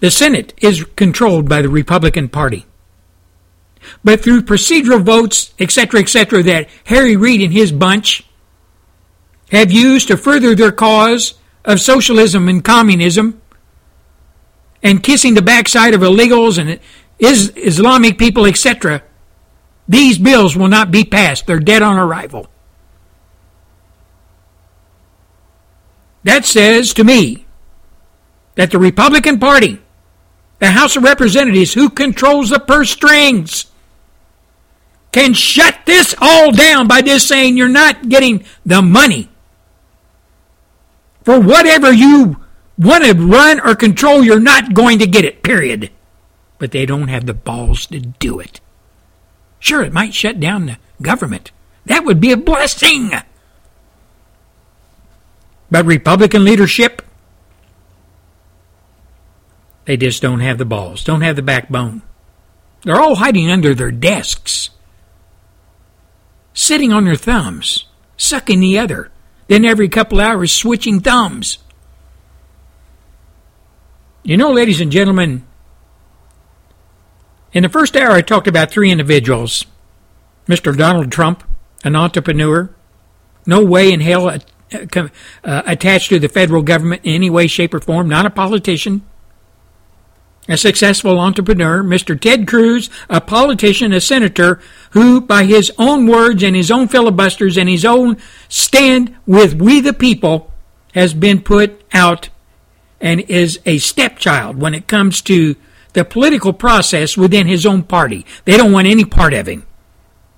[0.00, 2.66] The Senate is controlled by the Republican Party.
[4.02, 8.26] But through procedural votes, etc., etc., that Harry Reid and his bunch
[9.50, 11.34] have used to further their cause
[11.64, 13.40] of socialism and communism
[14.82, 16.80] and kissing the backside of illegals and
[17.20, 19.02] Islamic people, etc.,
[19.86, 21.46] these bills will not be passed.
[21.46, 22.48] They're dead on arrival.
[26.28, 27.46] That says to me
[28.56, 29.80] that the Republican Party,
[30.58, 33.72] the House of Representatives, who controls the purse strings,
[35.10, 39.30] can shut this all down by just saying you're not getting the money
[41.24, 42.36] for whatever you
[42.76, 45.90] want to run or control, you're not going to get it, period.
[46.58, 48.60] But they don't have the balls to do it.
[49.60, 51.52] Sure, it might shut down the government.
[51.86, 53.12] That would be a blessing.
[55.70, 57.02] But Republican leadership,
[59.84, 62.02] they just don't have the balls, don't have the backbone.
[62.82, 64.70] They're all hiding under their desks,
[66.54, 67.86] sitting on their thumbs,
[68.16, 69.10] sucking the other,
[69.48, 71.58] then every couple hours switching thumbs.
[74.22, 75.44] You know, ladies and gentlemen,
[77.52, 79.64] in the first hour, I talked about three individuals
[80.46, 80.76] Mr.
[80.76, 81.44] Donald Trump,
[81.84, 82.70] an entrepreneur,
[83.46, 84.38] no way in hell uh,
[84.72, 85.08] uh,
[85.44, 89.02] attached to the federal government in any way, shape, or form, not a politician.
[90.50, 92.18] A successful entrepreneur, Mr.
[92.18, 94.60] Ted Cruz, a politician, a senator,
[94.92, 98.16] who, by his own words and his own filibusters and his own
[98.48, 100.50] stand with we the people,
[100.94, 102.30] has been put out
[103.00, 105.54] and is a stepchild when it comes to
[105.92, 108.24] the political process within his own party.
[108.44, 109.66] They don't want any part of him.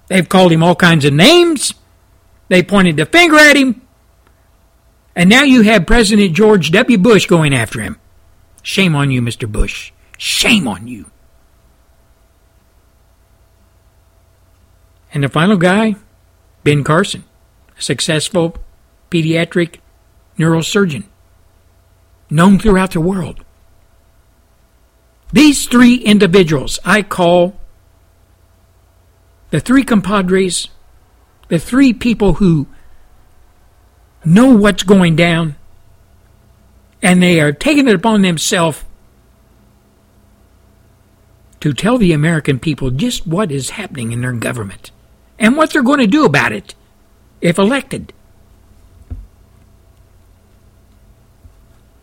[0.09, 1.73] They've called him all kinds of names.
[2.49, 3.81] They pointed the finger at him.
[5.15, 6.99] And now you have President George W.
[6.99, 7.99] Bush going after him.
[8.63, 9.51] Shame on you, Mr.
[9.51, 9.93] Bush.
[10.19, 11.07] Shame on you.
[15.13, 15.97] And the final guy,
[16.63, 17.25] Ben Carson,
[17.77, 18.57] a successful
[19.11, 19.77] pediatric
[20.39, 21.05] neurosurgeon,
[22.31, 23.45] known throughout the world.
[25.33, 27.57] These three individuals I call
[29.51, 30.69] the three compadres,
[31.49, 32.69] the three people who
[34.25, 35.57] know what's going down,
[37.03, 38.85] and they are taking it upon themselves
[41.61, 44.91] to tell the American people just what is happening in their government
[45.39, 46.75] and what they're going to do about it
[47.41, 48.13] if elected.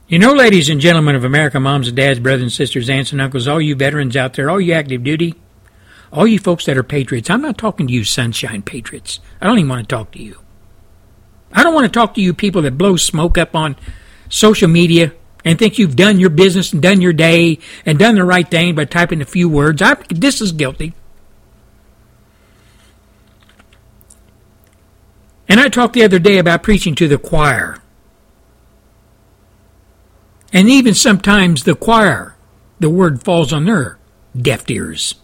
[0.08, 3.20] You know, ladies and gentlemen of America, moms and dads, brothers and sisters, aunts and
[3.20, 5.36] uncles, all you veterans out there, all you active duty,
[6.14, 9.20] all you folks that are patriots, I'm not talking to you sunshine patriots.
[9.42, 10.40] I don't even want to talk to you.
[11.52, 13.76] I don't want to talk to you people that blow smoke up on
[14.30, 15.14] social media
[15.46, 18.76] and think you've done your business and done your day and done the right thing
[18.76, 19.82] by typing a few words.
[19.82, 20.94] I, this is guilty.
[25.48, 27.78] And I talked the other day about preaching to the choir.
[30.52, 32.36] And even sometimes the choir,
[32.80, 33.98] the word falls on their
[34.36, 35.16] deaf ears.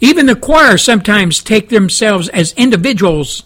[0.00, 3.42] Even the choir sometimes take themselves as individuals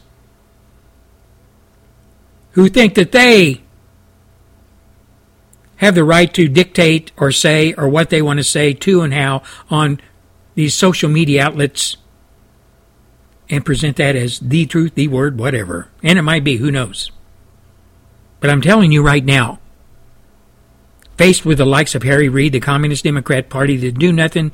[2.52, 3.62] who think that they
[5.76, 9.12] have the right to dictate or say or what they want to say to and
[9.12, 10.00] how on
[10.54, 11.96] these social media outlets
[13.50, 15.88] and present that as the truth, the word, whatever.
[16.02, 17.10] And it might be, who knows.
[18.40, 19.58] But I'm telling you right now,
[21.16, 24.52] faced with the likes of Harry Reid, the Communist Democrat Party, the do nothing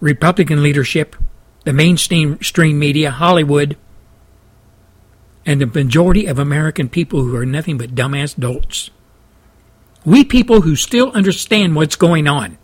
[0.00, 1.16] Republican leadership,
[1.64, 3.76] the mainstream media, Hollywood,
[5.46, 8.90] and the majority of American people who are nothing but dumbass dolts.
[10.04, 12.58] We people who still understand what's going on.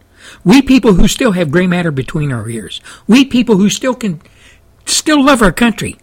[0.44, 2.80] We people who still have gray matter between our ears.
[3.06, 4.20] We people who still can
[4.84, 5.96] still love our country.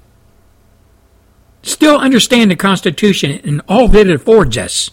[1.61, 4.89] Still understand the Constitution and all that it affords us.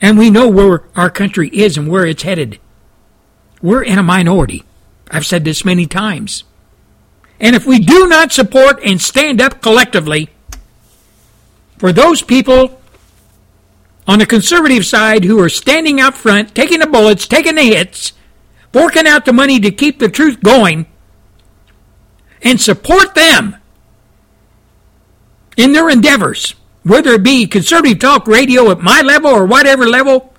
[0.00, 2.60] And we know where our country is and where it's headed.
[3.62, 4.64] We're in a minority.
[5.10, 6.44] I've said this many times.
[7.40, 10.30] And if we do not support and stand up collectively
[11.78, 12.80] for those people
[14.06, 18.12] on the conservative side who are standing out front, taking the bullets, taking the hits,
[18.72, 20.86] forking out the money to keep the truth going,
[22.42, 23.56] and support them
[25.56, 26.54] in their endeavors,
[26.84, 30.32] whether it be conservative talk radio at my level or whatever level,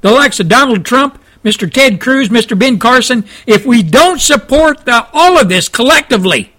[0.00, 1.70] the likes of Donald Trump, Mr.
[1.70, 2.58] Ted Cruz, Mr.
[2.58, 6.52] Ben Carson, if we don't support the, all of this collectively,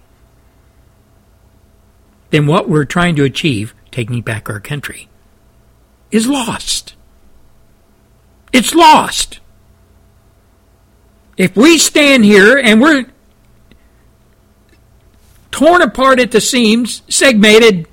[2.30, 5.08] then what we're trying to achieve, taking back our country,
[6.10, 6.94] is lost.
[8.52, 9.40] It's lost.
[11.36, 13.06] If we stand here and we're
[15.50, 17.88] torn apart at the seams, segmented,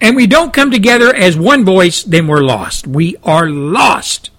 [0.00, 2.86] and we don't come together as one voice, then we're lost.
[2.86, 4.30] We are lost.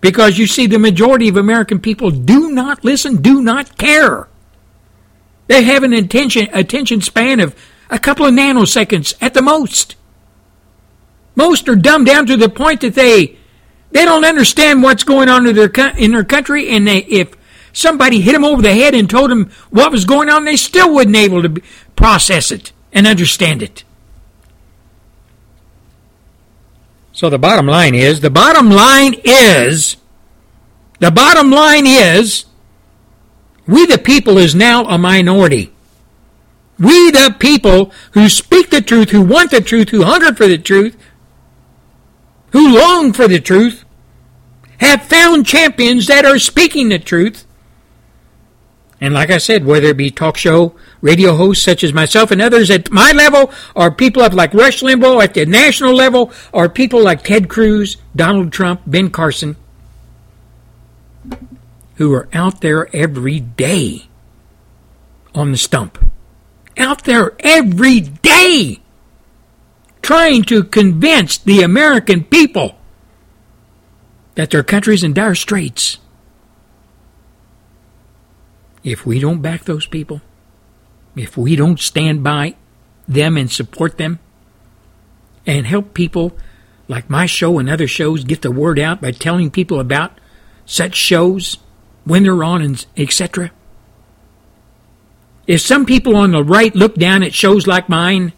[0.00, 4.28] Because you see, the majority of American people do not listen, do not care.
[5.46, 7.54] They have an attention, attention span of
[7.90, 9.96] a couple of nanoseconds at the most.
[11.34, 13.36] Most are dumbed down to the point that they
[13.92, 17.34] they don't understand what's going on in their in their country, and they, if
[17.72, 20.94] somebody hit them over the head and told them what was going on, they still
[20.94, 21.60] wouldn't able to
[21.96, 23.84] process it and understand it.
[27.20, 29.98] So the bottom line is, the bottom line is,
[31.00, 32.46] the bottom line is,
[33.66, 35.70] we the people is now a minority.
[36.78, 40.56] We the people who speak the truth, who want the truth, who hunger for the
[40.56, 40.96] truth,
[42.52, 43.84] who long for the truth,
[44.78, 47.44] have found champions that are speaking the truth.
[49.00, 52.42] And like I said, whether it be talk show, radio hosts such as myself and
[52.42, 56.68] others at my level, or people up like Rush Limbaugh at the national level, or
[56.68, 59.56] people like Ted Cruz, Donald Trump, Ben Carson,
[61.94, 64.02] who are out there every day
[65.34, 65.98] on the stump.
[66.76, 68.80] Out there every day
[70.02, 72.76] trying to convince the American people
[74.34, 75.98] that their country's in dire straits.
[78.82, 80.20] If we don't back those people,
[81.16, 82.56] if we don't stand by
[83.06, 84.18] them and support them
[85.46, 86.36] and help people
[86.88, 90.12] like my show and other shows get the word out by telling people about
[90.64, 91.58] such shows
[92.04, 93.50] when they're on and etc.
[95.46, 98.32] If some people on the right look down at shows like mine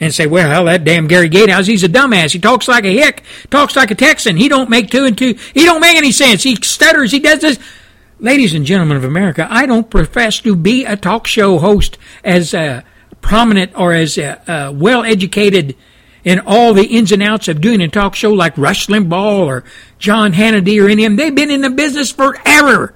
[0.00, 2.32] and say, "Well, hell, that damn Gary Gatehouse, he's a dumbass.
[2.32, 4.36] He talks like a hick, talks like a Texan.
[4.36, 5.36] He don't make two and two.
[5.54, 6.42] He don't make any sense.
[6.42, 7.10] He stutters.
[7.12, 7.58] He does this."
[8.24, 12.54] Ladies and gentlemen of America, I don't profess to be a talk show host as
[12.54, 12.80] uh,
[13.20, 15.76] prominent or as uh, uh, well educated
[16.24, 19.64] in all the ins and outs of doing a talk show like Rush Limbaugh or
[19.98, 21.16] John Hannity or any of them.
[21.16, 22.94] They've been in the business forever.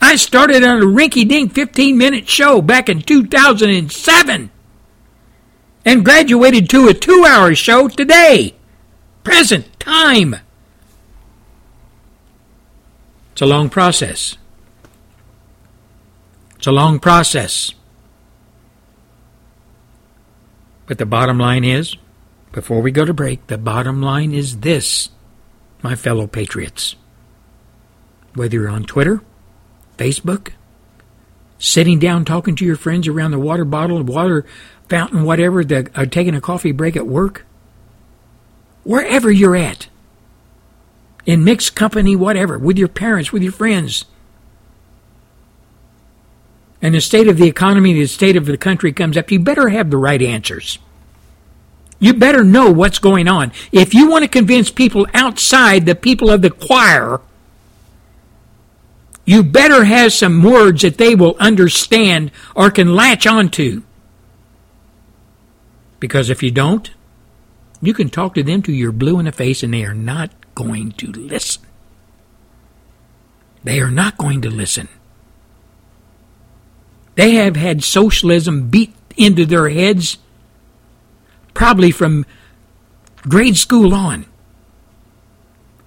[0.00, 4.50] I started on a rinky dink 15 minute show back in 2007
[5.84, 8.54] and graduated to a two hour show today.
[9.24, 10.36] Present time.
[13.36, 14.38] It's a long process.
[16.56, 17.74] It's a long process.
[20.86, 21.98] But the bottom line is,
[22.52, 25.10] before we go to break, the bottom line is this,
[25.82, 26.96] my fellow patriots.
[28.32, 29.20] Whether you're on Twitter,
[29.98, 30.52] Facebook,
[31.58, 34.46] sitting down talking to your friends around the water bottle, water
[34.88, 37.44] fountain, whatever, the, uh, taking a coffee break at work,
[38.82, 39.88] wherever you're at,
[41.26, 44.06] in mixed company, whatever, with your parents, with your friends,
[46.80, 49.70] and the state of the economy, the state of the country comes up, you better
[49.70, 50.78] have the right answers.
[51.98, 53.52] You better know what's going on.
[53.72, 57.20] If you want to convince people outside the people of the choir,
[59.24, 63.82] you better have some words that they will understand or can latch onto.
[65.98, 66.90] Because if you don't,
[67.80, 70.30] you can talk to them till you're blue in the face and they are not
[70.56, 71.62] going to listen.
[73.62, 74.88] They are not going to listen.
[77.14, 80.18] They have had socialism beat into their heads
[81.54, 82.26] probably from
[83.22, 84.26] grade school on.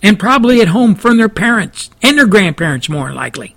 [0.01, 3.55] And probably at home from their parents and their grandparents, more likely.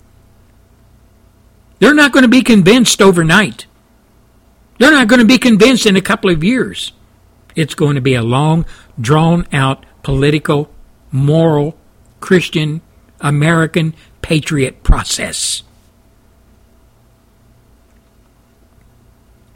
[1.78, 3.66] They're not going to be convinced overnight.
[4.78, 6.92] They're not going to be convinced in a couple of years.
[7.54, 8.66] It's going to be a long,
[9.00, 10.70] drawn out political,
[11.12, 11.76] moral,
[12.20, 12.80] Christian,
[13.20, 15.62] American patriot process.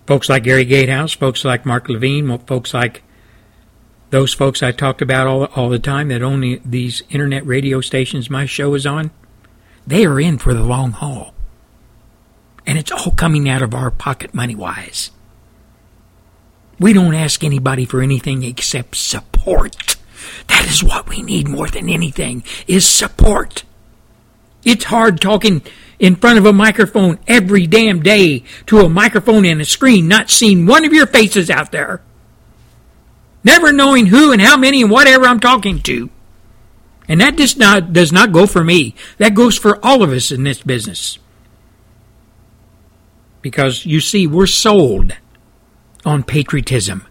[0.06, 3.02] folks like Gary Gatehouse, folks like Mark Levin, folks like
[4.10, 8.30] those folks I talked about all, all the time that only these internet radio stations
[8.30, 9.10] my show is on,
[9.86, 11.34] they are in for the long haul.
[12.66, 15.10] And it's all coming out of our pocket money wise.
[16.78, 19.96] We don't ask anybody for anything except support.
[20.48, 23.64] That is what we need more than anything is support.
[24.64, 25.62] It's hard talking
[25.98, 30.30] in front of a microphone every damn day to a microphone and a screen, not
[30.30, 32.02] seeing one of your faces out there.
[33.44, 36.10] Never knowing who and how many and whatever I'm talking to.
[37.08, 38.94] And that does not, does not go for me.
[39.18, 41.18] That goes for all of us in this business.
[43.42, 45.12] Because you see, we're sold
[46.04, 47.06] on patriotism.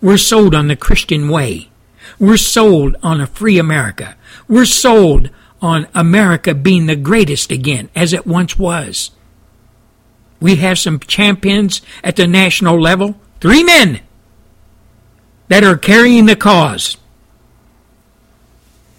[0.00, 1.68] We're sold on the Christian way.
[2.18, 4.16] We're sold on a free America.
[4.48, 5.30] We're sold
[5.60, 9.10] on America being the greatest again, as it once was.
[10.40, 14.00] We have some champions at the national level, three men
[15.48, 16.96] that are carrying the cause.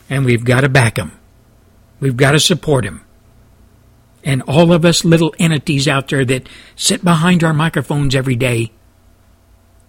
[0.09, 1.11] And we've got to back them.
[1.99, 3.03] We've got to support them.
[4.23, 8.71] And all of us little entities out there that sit behind our microphones every day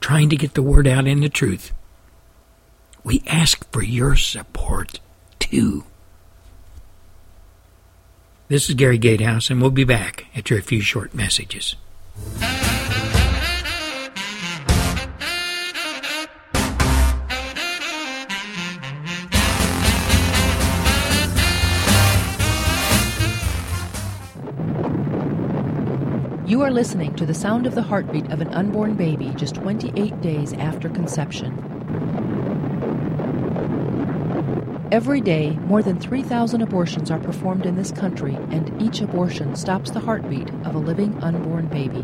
[0.01, 1.73] trying to get the word out in the truth,
[3.05, 5.01] we ask for your support
[5.39, 5.85] too.
[8.49, 11.77] This is Gary Gatehouse, and we'll be back after a few short messages.
[26.47, 30.23] You are listening to the sound of the heartbeat of an unborn baby just 28
[30.23, 32.18] days after conception.
[34.91, 39.91] Every day, more than 3,000 abortions are performed in this country, and each abortion stops
[39.91, 42.03] the heartbeat of a living unborn baby.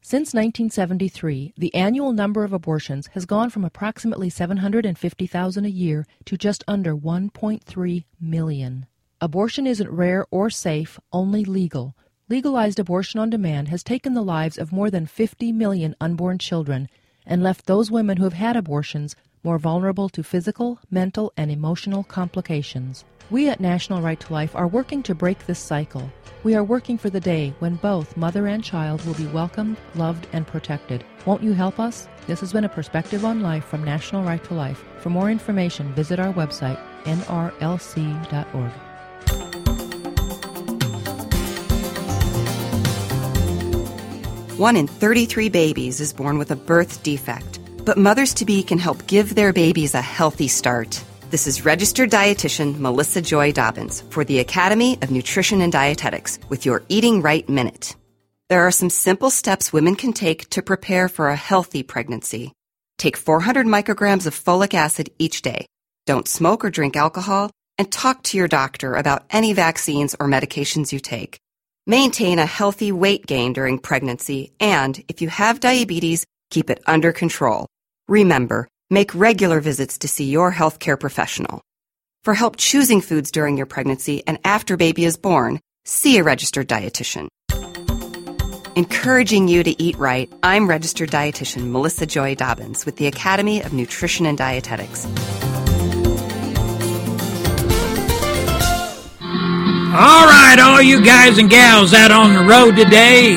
[0.00, 6.36] Since 1973, the annual number of abortions has gone from approximately 750,000 a year to
[6.36, 8.86] just under 1.3 million.
[9.20, 11.94] Abortion isn't rare or safe, only legal.
[12.28, 16.88] Legalized abortion on demand has taken the lives of more than 50 million unborn children
[17.24, 19.14] and left those women who have had abortions
[19.48, 23.06] more vulnerable to physical, mental, and emotional complications.
[23.30, 26.12] We at National Right to Life are working to break this cycle.
[26.44, 30.26] We are working for the day when both mother and child will be welcomed, loved,
[30.34, 31.02] and protected.
[31.24, 32.08] Won't you help us?
[32.26, 34.84] This has been a perspective on life from National Right to Life.
[34.98, 38.72] For more information, visit our website, nrlc.org.
[44.58, 47.57] One in 33 babies is born with a birth defect
[47.88, 51.02] but mothers to be can help give their babies a healthy start.
[51.30, 56.66] This is registered dietitian Melissa Joy Dobbins for the Academy of Nutrition and Dietetics with
[56.66, 57.96] your Eating Right Minute.
[58.50, 62.52] There are some simple steps women can take to prepare for a healthy pregnancy.
[62.98, 65.64] Take 400 micrograms of folic acid each day.
[66.04, 70.92] Don't smoke or drink alcohol, and talk to your doctor about any vaccines or medications
[70.92, 71.38] you take.
[71.86, 77.14] Maintain a healthy weight gain during pregnancy, and if you have diabetes, keep it under
[77.14, 77.66] control.
[78.08, 81.60] Remember, make regular visits to see your healthcare professional.
[82.24, 86.68] For help choosing foods during your pregnancy and after baby is born, see a registered
[86.68, 87.28] dietitian.
[88.76, 90.32] encouraging you to eat right.
[90.42, 95.04] I'm registered dietitian Melissa Joy Dobbins with the Academy of Nutrition and Dietetics.
[99.90, 103.36] All right, all you guys and gals out on the road today,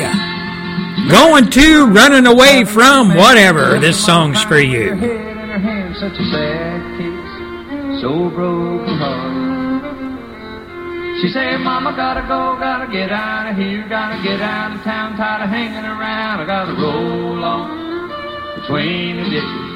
[1.09, 3.79] going to, running away from, whatever.
[3.79, 4.95] This song's for you.
[5.99, 9.51] such a sad case, so broken hearted.
[11.21, 15.17] She said, Mama, gotta go, gotta get out of here, gotta get out of town,
[15.17, 16.41] tired of hanging around.
[16.41, 17.69] I gotta roll on
[18.61, 19.71] between the ditches.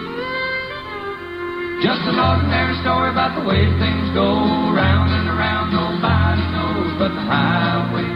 [1.85, 4.41] Just an ordinary story about the way things go
[4.73, 5.69] round and around.
[5.69, 8.14] Nobody knows, but the highway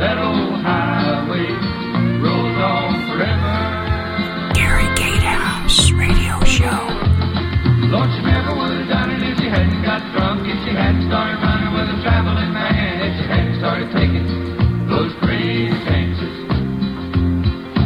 [0.00, 1.44] That old highway
[2.24, 3.56] rolls on forever.
[4.56, 6.88] Gary Gatehouse Radio Show.
[7.92, 11.04] Lord, she never would have done it if she hadn't got drunk, if she hadn't
[11.04, 14.24] started running with a traveling man, if she hadn't started taking
[14.88, 16.32] those crazy chances.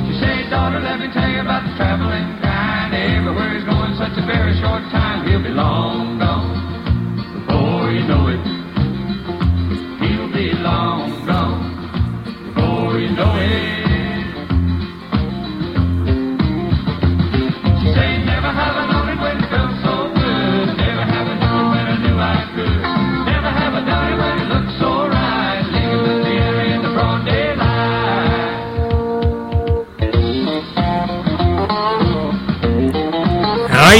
[0.06, 2.94] She said, daughter, let me tell you about the traveling kind.
[2.94, 6.62] Everywhere he's going, such a very short time, he'll be long gone
[7.42, 8.53] before you know it.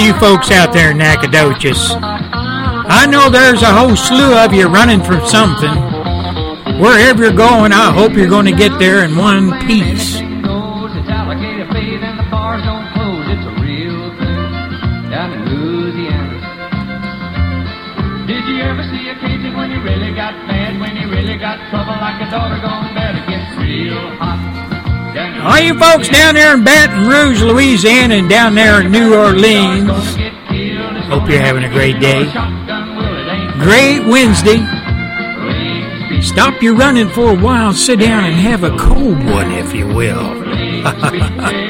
[0.05, 5.03] You folks out there in Nacogdoches, I know there's a whole slew of you running
[5.03, 5.94] from something.
[6.81, 10.19] Wherever you're going, I hope you're going to get there in one piece.
[10.19, 13.23] It's alligator fade and the bars don't close.
[13.31, 14.51] It's a real thing
[15.07, 16.35] down in Louisiana.
[18.27, 20.81] Did you ever see a Cajun when he really got mad?
[20.81, 23.23] When he really got trouble like a daughter gone bad?
[23.23, 25.15] It gets real hot.
[25.15, 28.91] down in All you folks down there in Baton Rouge, Louisiana, and down there in
[28.91, 29.91] New Orleans,
[31.07, 32.25] hope you're having a great day.
[33.63, 34.74] Great Wednesday.
[36.35, 39.86] Stop your running for a while, sit down and have a cold one, if you
[39.86, 41.55] will.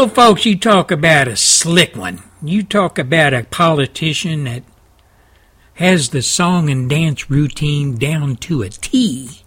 [0.00, 2.22] Know, folks, you talk about a slick one.
[2.40, 4.62] You talk about a politician that
[5.74, 9.42] has the song and dance routine down to a T.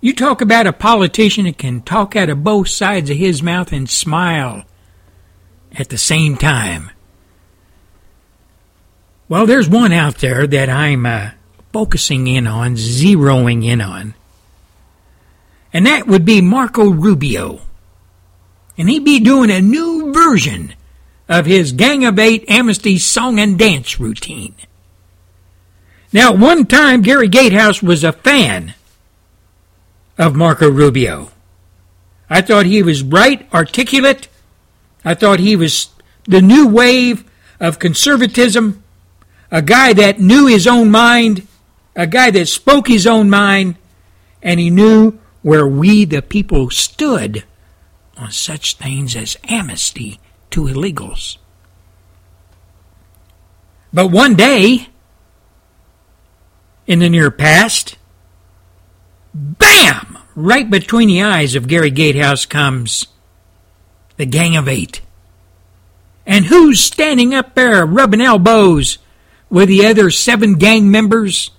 [0.00, 3.72] You talk about a politician that can talk out of both sides of his mouth
[3.72, 4.62] and smile
[5.72, 6.92] at the same time.
[9.28, 11.30] Well, there's one out there that I'm uh,
[11.72, 14.14] focusing in on, zeroing in on.
[15.72, 17.65] And that would be Marco Rubio
[18.78, 20.74] and he'd be doing a new version
[21.28, 24.54] of his Gang of Eight Amnesty song and dance routine.
[26.12, 28.74] Now, one time, Gary Gatehouse was a fan
[30.16, 31.30] of Marco Rubio.
[32.30, 34.28] I thought he was bright, articulate.
[35.04, 35.90] I thought he was
[36.24, 37.24] the new wave
[37.60, 38.82] of conservatism,
[39.50, 41.46] a guy that knew his own mind,
[41.94, 43.76] a guy that spoke his own mind,
[44.42, 47.44] and he knew where we, the people, stood
[48.16, 50.18] on such things as amnesty
[50.50, 51.36] to illegals.
[53.92, 54.88] But one day,
[56.86, 57.96] in the near past,
[59.34, 60.18] bam!
[60.34, 63.06] Right between the eyes of Gary Gatehouse comes
[64.16, 65.00] the Gang of Eight.
[66.26, 68.98] And who's standing up there rubbing elbows
[69.48, 71.50] with the other seven gang members?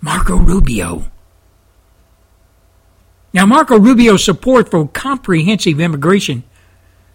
[0.00, 1.10] Marco Rubio.
[3.32, 6.44] Now, Marco Rubio's support for comprehensive immigration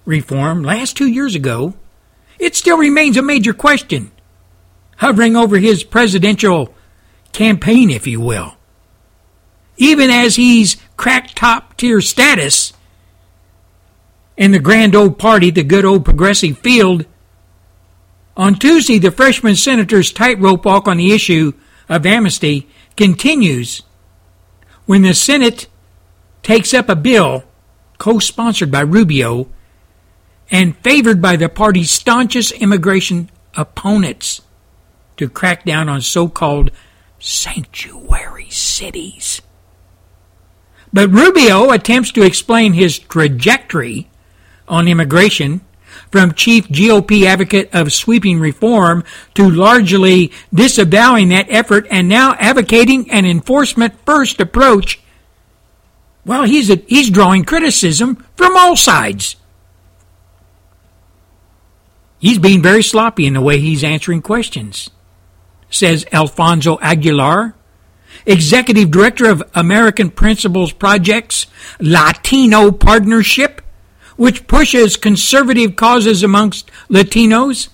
[0.06, 1.74] reform last two years ago,
[2.40, 4.12] it still remains a major question,
[4.98, 6.74] hovering over his presidential
[7.32, 8.56] campaign, if you will.
[9.78, 12.74] Even as he's cracked top tier status
[14.38, 17.06] in the grand old party, the good old progressive field,
[18.36, 21.54] on Tuesday, the freshman senator's tightrope walk on the issue
[21.88, 22.68] of amnesty
[22.98, 23.84] continues
[24.86, 25.68] when the Senate
[26.44, 27.44] takes up a bill
[27.98, 29.48] co sponsored by Rubio
[30.52, 34.42] and favored by the party's staunchest immigration opponents
[35.18, 36.70] to crack down on so called
[37.20, 39.42] sanctuary cities.
[40.92, 44.10] But Rubio attempts to explain his trajectory
[44.68, 45.62] on immigration
[46.12, 49.04] from chief GOP advocate of sweeping reform
[49.34, 55.03] to largely disavowing that effort and now advocating an enforcement first approach.
[56.26, 59.36] Well, he's, a, he's drawing criticism from all sides.
[62.20, 64.90] He's being very sloppy in the way he's answering questions,
[65.70, 67.54] says Alfonso Aguilar,
[68.26, 71.48] Executive Director of American Principles Project's
[71.82, 73.62] Latino Partnership,
[74.16, 77.68] which pushes conservative causes amongst Latinos.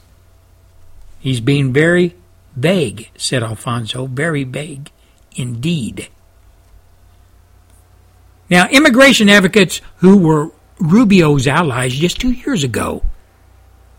[1.19, 2.15] He's being very
[2.55, 4.89] vague, said Alfonso, very vague
[5.35, 6.09] indeed.
[8.49, 13.03] Now, immigration advocates who were Rubio's allies just two years ago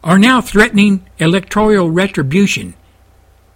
[0.03, 2.75] are now threatening electoral retribution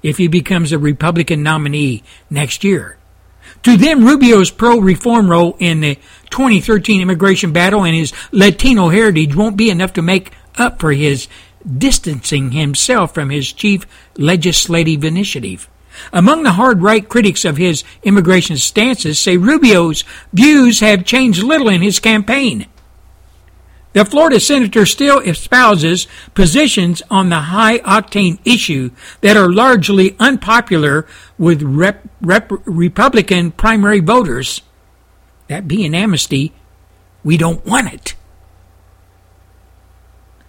[0.03, 2.99] if he becomes a Republican nominee next year.
[3.63, 5.97] To them, Rubio's pro reform role in the
[6.31, 11.29] 2013 immigration battle and his Latino heritage won't be enough to make up for his
[11.67, 15.69] distancing himself from his chief legislative initiative.
[16.13, 21.69] Among the hard right critics of his immigration stances say Rubio's views have changed little
[21.69, 22.67] in his campaign.
[23.95, 28.91] The Florida senator still espouses positions on the high octane issue
[29.21, 31.07] that are largely unpopular
[31.39, 34.63] with rep, rep, Republican primary voters.
[35.47, 36.53] That being amnesty,
[37.23, 38.17] we don't want it.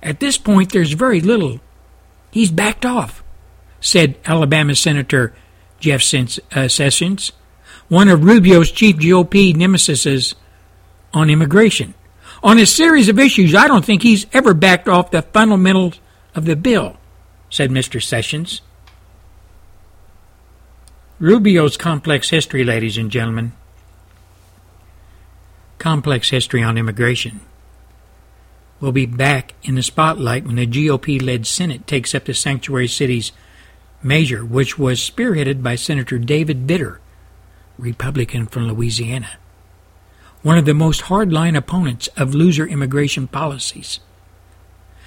[0.02, 1.60] At this point, there's very little.
[2.32, 3.24] He's backed off,
[3.86, 5.34] said Alabama Senator
[5.80, 7.32] Jeff uh, Sessions,
[7.88, 10.34] one of Rubio's chief GOP nemesis
[11.14, 11.94] on immigration.
[12.42, 16.00] On a series of issues, I don't think he's ever backed off the fundamentals
[16.34, 16.98] of the bill,
[17.52, 18.02] said Mr.
[18.02, 18.62] Sessions.
[21.20, 23.54] Rubio's complex history, ladies and gentlemen.
[25.78, 27.40] Complex history on immigration
[28.80, 32.88] will be back in the spotlight when the GOP led Senate takes up the sanctuary
[32.88, 33.32] cities
[34.06, 37.00] measure, which was spearheaded by Senator David Vitter,
[37.78, 39.38] Republican from Louisiana
[40.46, 44.00] one of the most hardline opponents of loser immigration policies.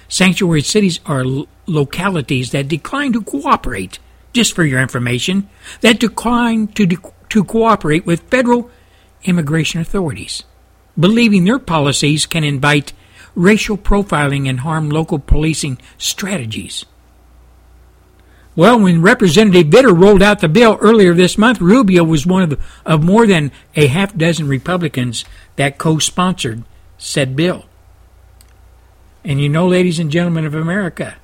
[0.09, 3.99] Sanctuary cities are l- localities that decline to cooperate,
[4.33, 5.47] just for your information,
[5.79, 6.97] that decline to, de-
[7.29, 8.69] to cooperate with federal
[9.23, 10.43] immigration authorities,
[10.99, 12.91] believing their policies can invite
[13.33, 16.85] racial profiling and harm local policing strategies.
[18.59, 22.49] Well, when Representative Vitter rolled out the bill earlier this month, Rubio was one of,
[22.49, 25.23] the, of more than a half dozen Republicans
[25.55, 26.65] that co sponsored
[26.97, 27.67] said bill.
[29.23, 31.15] And you know, ladies and gentlemen of America,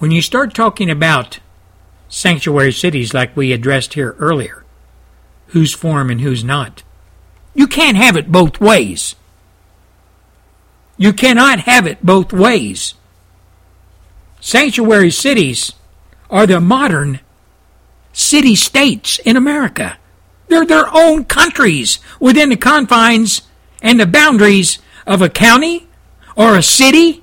[0.00, 1.38] when you start talking about
[2.08, 4.64] sanctuary cities like we addressed here earlier,
[5.50, 6.82] who's for and who's not,
[7.54, 9.14] you can't have it both ways.
[10.96, 12.94] You cannot have it both ways.
[14.42, 15.72] Sanctuary cities
[16.28, 17.20] are the modern
[18.12, 19.96] city states in America.
[20.48, 23.42] They're their own countries within the confines
[23.80, 25.86] and the boundaries of a county
[26.34, 27.22] or a city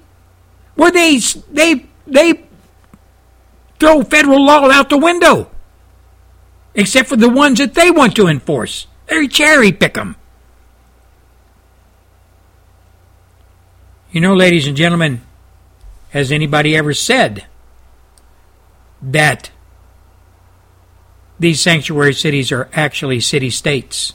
[0.76, 1.18] where they
[1.52, 2.46] they they
[3.82, 5.52] throw federal law out the window
[6.74, 8.88] except for the ones that they want to enforce.
[9.08, 10.16] They cherry pick them.
[14.10, 15.22] You know, ladies and gentlemen,
[16.10, 17.46] has anybody ever said
[19.02, 19.52] that
[21.40, 24.14] these sanctuary cities are actually city states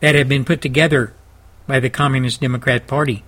[0.00, 1.14] that have been put together
[1.66, 3.24] by the Communist Democrat Party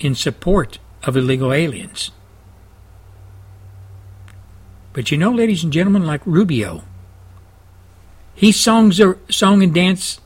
[0.00, 2.10] in support of illegal aliens?
[4.92, 6.82] But you know, ladies and gentlemen, like Rubio,
[8.34, 10.20] his songs song and dance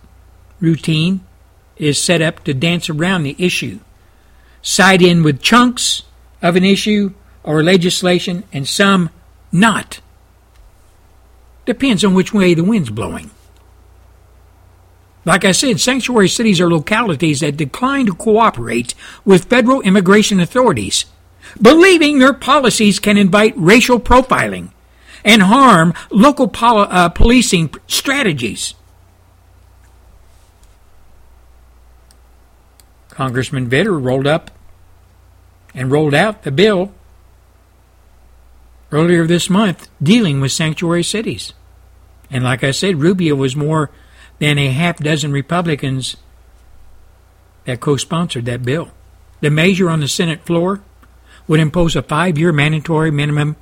[0.61, 1.27] routine
[1.77, 3.81] is set up to dance around the issue,
[4.63, 6.05] side in with chunks
[6.43, 7.13] of an issue
[7.43, 9.11] or legislation and some
[9.53, 10.01] not.
[11.67, 13.31] Depends on which way the wind's blowing.
[15.25, 18.95] Like I said, sanctuary cities are localities that decline to cooperate
[19.25, 21.05] with federal immigration authorities,
[21.61, 24.71] believing their policies can invite racial profiling
[25.25, 28.75] and harm local uh, policing strategies.
[33.11, 34.51] Congressman Vitter rolled up
[35.75, 36.93] and rolled out the bill
[38.93, 41.53] earlier this month dealing with sanctuary cities.
[42.31, 43.91] And like I said, Rubio was more
[44.39, 46.17] than a half dozen Republicans
[47.65, 48.91] that co sponsored that bill.
[49.41, 50.83] The measure on the Senate floor
[51.47, 53.57] would impose a five year mandatory minimum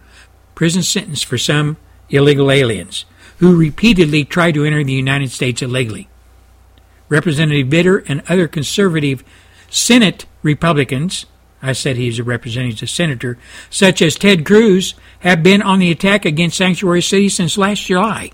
[0.55, 1.77] prison sentence for some
[2.11, 3.05] illegal aliens
[3.39, 6.09] who repeatedly tried to enter the United States illegally.
[7.09, 9.25] Representative Vitter and other conservative
[9.71, 11.27] Senate Republicans,
[11.61, 13.37] I said he's a representative senator,
[13.69, 18.31] such as Ted Cruz, have been on the attack against sanctuary cities since last July,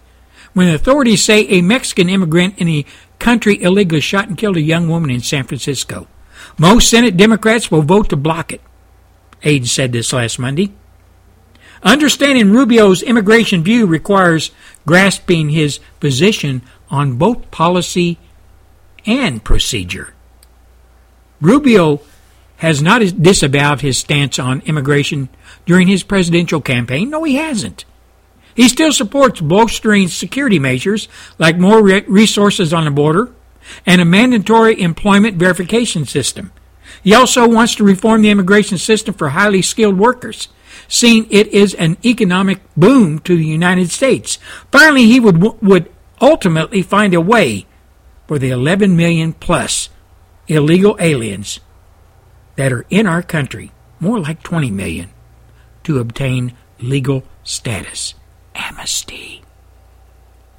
[0.52, 2.86] when authorities say a Mexican immigrant in the
[3.18, 6.06] country illegally shot and killed a young woman in San Francisco.
[6.58, 8.60] Most Senate Democrats will vote to block it.
[9.42, 10.72] Aide said this last Monday.
[11.82, 14.50] Understanding Rubio's immigration view requires
[14.86, 18.18] grasping his position on both policy
[19.06, 20.14] and procedure.
[21.40, 22.00] Rubio
[22.64, 25.28] has not disavowed his stance on immigration
[25.66, 27.10] during his presidential campaign.
[27.10, 27.84] No, he hasn't.
[28.54, 31.08] He still supports bolstering security measures
[31.38, 33.32] like more re- resources on the border
[33.84, 36.52] and a mandatory employment verification system.
[37.02, 40.48] He also wants to reform the immigration system for highly skilled workers
[40.88, 44.38] seeing it is an economic boom to the United States.
[44.70, 47.66] Finally, he would, would ultimately find a way
[48.26, 49.88] for the 11 million plus
[50.48, 51.60] illegal aliens
[52.56, 55.10] that are in our country, more like 20 million,
[55.84, 58.14] to obtain legal status.
[58.54, 59.42] Amnesty.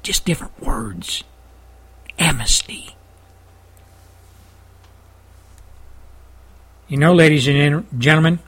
[0.02, 1.24] Just different words.
[2.18, 2.96] Amnesty.
[6.88, 8.38] You know, ladies and gentlemen,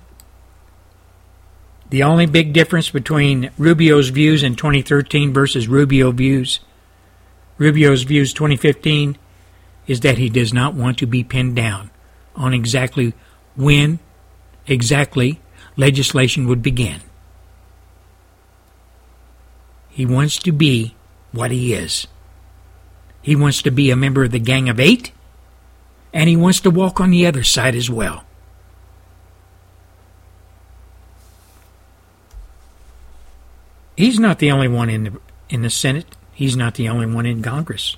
[1.90, 6.60] the only big difference between Rubio's views in 2013 versus Rubio views,
[7.56, 9.16] Rubio's views 2015,
[9.86, 11.90] is that he does not want to be pinned down
[12.36, 13.14] on exactly
[13.59, 13.98] when
[14.68, 15.40] exactly
[15.76, 17.01] legislation would begin.
[19.90, 20.94] He wants to be
[21.32, 22.06] what he is.
[23.20, 25.10] He wants to be a member of the Gang of Eight,
[26.14, 28.24] and he wants to walk on the other side as well.
[33.97, 36.14] He's not the only one in the in the Senate.
[36.32, 37.97] He's not the only one in Congress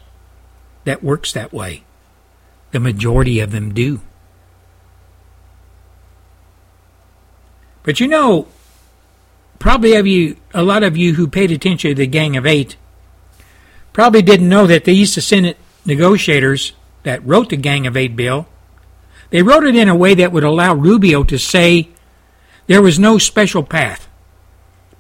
[0.85, 1.85] that works that way.
[2.71, 4.01] The majority of them do.
[7.91, 8.47] But you know,
[9.59, 12.77] probably have you a lot of you who paid attention to the Gang of Eight
[13.93, 16.73] probably didn't know that these Senate negotiators
[17.03, 18.47] that wrote the Gang of Eight bill,
[19.31, 21.89] they wrote it in a way that would allow Rubio to say
[22.69, 24.07] there was no special path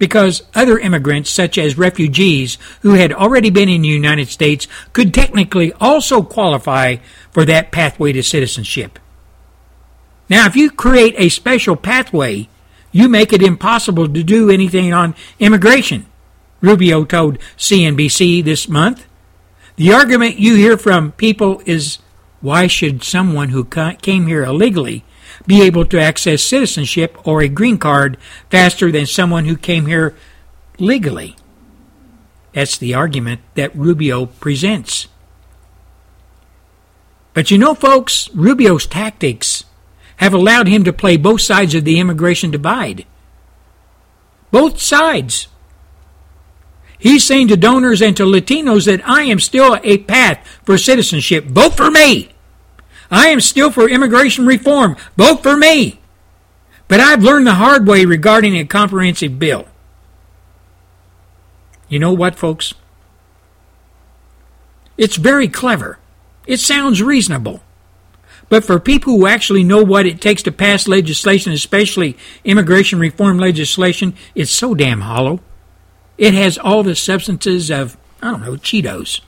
[0.00, 5.14] because other immigrants, such as refugees who had already been in the United States, could
[5.14, 6.96] technically also qualify
[7.30, 8.98] for that pathway to citizenship.
[10.30, 12.48] Now, if you create a special pathway,
[12.92, 16.06] you make it impossible to do anything on immigration,
[16.60, 19.06] Rubio told CNBC this month.
[19.76, 21.98] The argument you hear from people is
[22.40, 25.04] why should someone who came here illegally
[25.46, 28.18] be able to access citizenship or a green card
[28.50, 30.14] faster than someone who came here
[30.78, 31.36] legally.
[32.52, 35.06] That's the argument that Rubio presents.
[37.32, 39.64] But you know, folks, Rubio's tactics
[40.20, 43.06] have allowed him to play both sides of the immigration divide.
[44.50, 45.48] Both sides.
[46.98, 51.46] He's saying to donors and to Latinos that I am still a path for citizenship.
[51.46, 52.32] Vote for me.
[53.10, 54.94] I am still for immigration reform.
[55.16, 56.00] Vote for me.
[56.86, 59.68] But I've learned the hard way regarding a comprehensive bill.
[61.88, 62.74] You know what, folks?
[64.98, 65.98] It's very clever.
[66.46, 67.62] It sounds reasonable.
[68.50, 73.38] But for people who actually know what it takes to pass legislation, especially immigration reform
[73.38, 75.40] legislation, it's so damn hollow.
[76.18, 79.20] It has all the substances of, I don't know, Cheetos.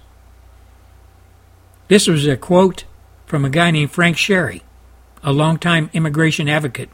[1.86, 2.84] This was a quote
[3.24, 4.62] from a guy named Frank Sherry,
[5.22, 6.90] a longtime immigration advocate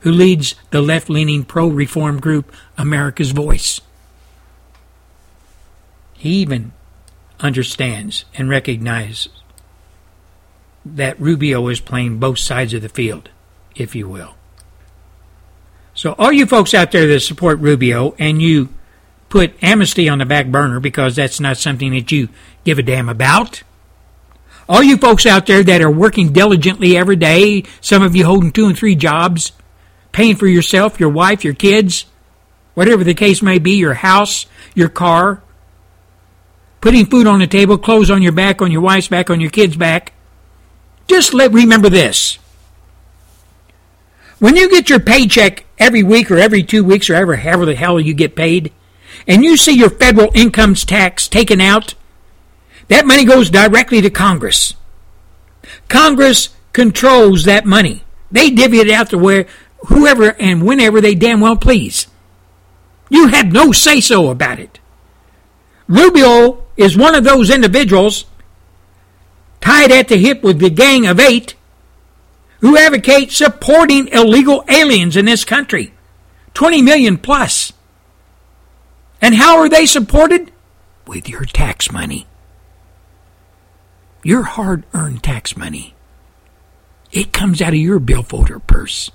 [0.00, 3.80] who leads the left leaning pro reform group America's Voice.
[6.14, 6.72] He even
[7.40, 9.30] understands and recognizes
[10.84, 13.30] that Rubio is playing both sides of the field,
[13.76, 14.34] if you will.
[15.94, 18.70] So, all you folks out there that support Rubio and you
[19.28, 22.28] put amnesty on the back burner because that's not something that you
[22.64, 23.62] give a damn about,
[24.68, 28.52] all you folks out there that are working diligently every day, some of you holding
[28.52, 29.52] two and three jobs,
[30.12, 32.06] paying for yourself, your wife, your kids,
[32.74, 35.42] whatever the case may be, your house, your car,
[36.80, 39.50] putting food on the table, clothes on your back, on your wife's back, on your
[39.50, 40.11] kids' back.
[41.06, 42.38] Just let remember this.
[44.38, 47.74] When you get your paycheck every week or every two weeks or ever, however the
[47.74, 48.72] hell you get paid,
[49.26, 51.94] and you see your federal income tax taken out,
[52.88, 54.74] that money goes directly to Congress.
[55.88, 58.02] Congress controls that money.
[58.30, 59.46] They divvy it out to where
[59.86, 62.06] whoever and whenever they damn well please.
[63.10, 64.80] You have no say so about it.
[65.86, 68.24] Rubio is one of those individuals
[69.62, 71.54] tied at the hip with the Gang of Eight
[72.62, 75.92] who advocate supporting illegal aliens in this country.
[76.54, 77.72] 20 million plus.
[79.20, 80.52] And how are they supported?
[81.04, 82.26] With your tax money.
[84.22, 85.94] Your hard earned tax money.
[87.10, 89.10] It comes out of your billfolder purse.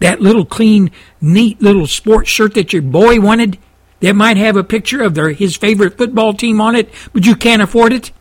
[0.00, 3.58] That little clean, neat little sports shirt that your boy wanted
[4.00, 7.36] that might have a picture of their, his favorite football team on it, but you
[7.36, 8.12] can't afford it.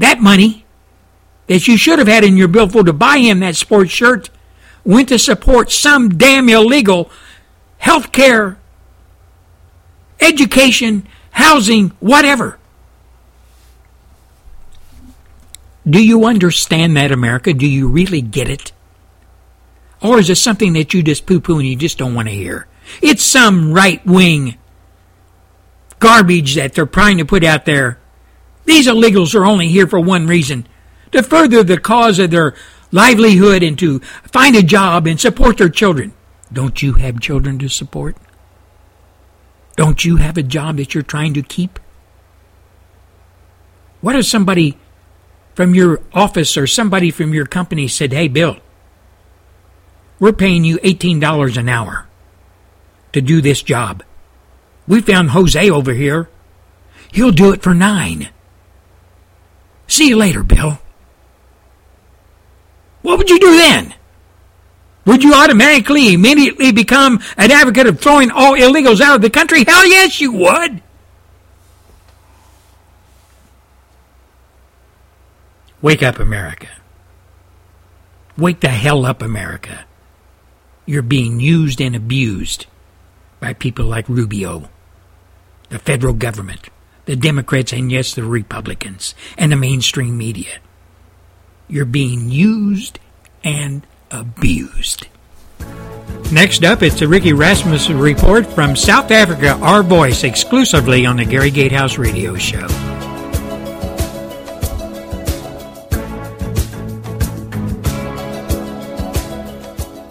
[0.00, 0.64] That money
[1.46, 4.30] that you should have had in your billfold to buy him that sports shirt
[4.82, 7.10] went to support some damn illegal
[7.76, 8.58] health care,
[10.18, 12.58] education, housing, whatever.
[15.88, 17.52] Do you understand that, America?
[17.52, 18.72] Do you really get it?
[20.00, 22.34] Or is it something that you just poo poo and you just don't want to
[22.34, 22.66] hear?
[23.02, 24.56] It's some right wing
[25.98, 27.99] garbage that they're trying to put out there.
[28.70, 30.64] These illegals are only here for one reason
[31.10, 32.54] to further the cause of their
[32.92, 36.12] livelihood and to find a job and support their children.
[36.52, 38.16] Don't you have children to support?
[39.74, 41.80] Don't you have a job that you're trying to keep?
[44.02, 44.78] What if somebody
[45.56, 48.58] from your office or somebody from your company said, Hey, Bill,
[50.20, 52.06] we're paying you $18 an hour
[53.14, 54.04] to do this job.
[54.86, 56.30] We found Jose over here.
[57.10, 58.28] He'll do it for nine.
[59.90, 60.78] See you later, Bill.
[63.02, 63.92] What would you do then?
[65.04, 69.64] Would you automatically, immediately become an advocate of throwing all illegals out of the country?
[69.64, 70.80] Hell yes, you would.
[75.82, 76.68] Wake up, America.
[78.38, 79.86] Wake the hell up, America.
[80.86, 82.66] You're being used and abused
[83.40, 84.70] by people like Rubio,
[85.68, 86.68] the federal government,
[87.10, 90.60] the Democrats, and yes, the Republicans, and the mainstream media.
[91.66, 93.00] You're being used
[93.42, 95.08] and abused.
[96.30, 101.24] Next up, it's the Riekie Rasmussen report from South Africa, our voice, exclusively on the
[101.24, 102.68] Gary Gatehouse Radio Show.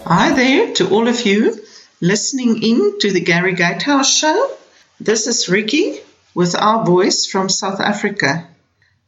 [0.04, 1.64] Hi there to all of you
[2.02, 4.52] listening in to the Gary Gatehouse Show.
[5.00, 6.02] This is Riekie
[6.34, 8.48] with our voice from South Africa.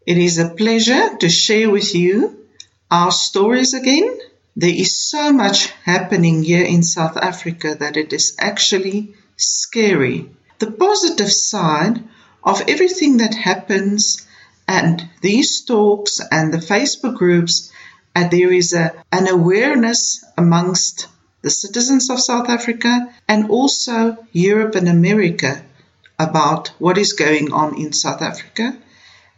[0.06, 2.48] It is a pleasure to share with you
[2.90, 4.18] our stories again.
[4.56, 10.30] There is so much happening here in South Africa that it is actually scary.
[10.60, 12.04] The positive side
[12.44, 14.28] of everything that happens
[14.68, 17.72] and these talks and the Facebook groups,
[18.16, 21.08] and there is a, an awareness amongst
[21.42, 25.64] the citizens of South Africa and also Europe and America
[26.30, 28.78] about what is going on in South Africa.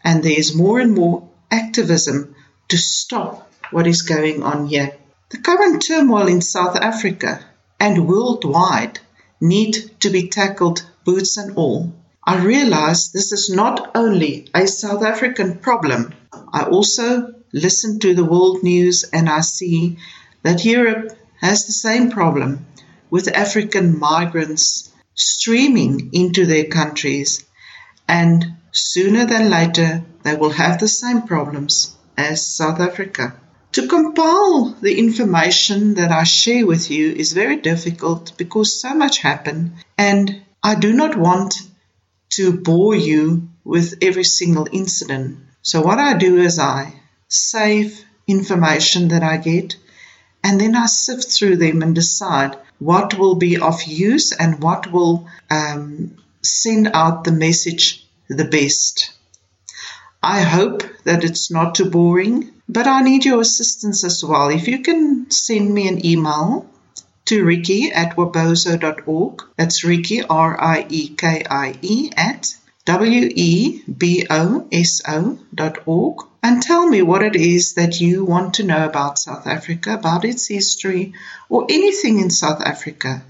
[0.03, 2.35] And there is more and more activism
[2.69, 4.95] to stop what is going on here.
[5.29, 7.43] The current turmoil in South Africa
[7.79, 8.99] and worldwide
[9.41, 11.93] need to be tackled boots and all.
[12.25, 16.13] I realize this is not only a South African problem.
[16.53, 19.97] I also listen to the world news and I see
[20.43, 22.65] that Europe has the same problem
[23.09, 27.45] with African migrants streaming into their countries
[28.07, 33.35] and sooner than later they will have the same problems as South Africa.
[33.73, 39.17] To compile the information that I share with you is very difficult because so much
[39.19, 41.55] happened and I do not want
[42.31, 45.39] to bore you with every single incident.
[45.61, 46.93] So what I do is I
[47.27, 49.75] save information that I get
[50.43, 54.91] and then I sift through them and decide what will be of use and what
[54.91, 59.13] will um, send out the message the best.
[60.21, 64.49] I hope that it's not too boring, but I need your assistance as well.
[64.49, 66.69] If you can send me an email
[67.25, 72.55] to riekie at weboso.org, that's Riekie, R I E K I E, at
[72.85, 78.01] W E B O S O dot org, and tell me what it is that
[78.01, 81.13] you want to know about South Africa, about its history,
[81.47, 83.23] or anything in South Africa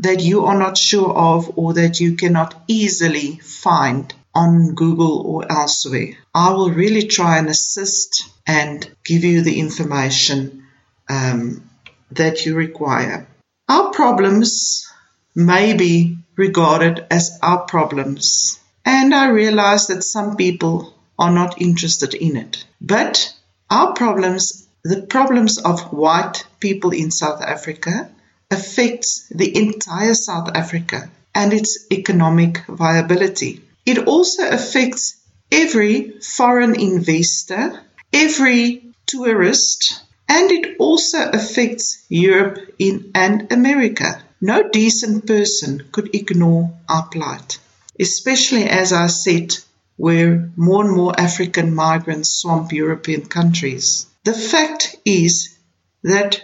[0.00, 5.50] that you are not sure of or that you cannot easily find on Google or
[5.50, 6.16] elsewhere.
[6.34, 10.64] I will really try and assist and give you the information
[11.08, 11.68] um,
[12.12, 13.26] that you require.
[13.68, 14.90] Our problems
[15.34, 22.14] may be regarded as our problems, and I realize that some people are not interested
[22.14, 22.64] in it.
[22.80, 23.34] But
[23.70, 28.10] our problems, the problems of white people in South Africa,
[28.50, 33.62] affects the entire South Africa and its economic viability.
[33.86, 35.16] It also affects
[35.52, 37.80] every foreign investor,
[38.12, 44.22] every tourist, and it also affects Europe in, and America.
[44.40, 47.58] No decent person could ignore our plight,
[48.00, 49.52] especially as I said,
[49.96, 54.06] where more and more African migrants swamp European countries.
[54.24, 55.56] The fact is
[56.02, 56.42] that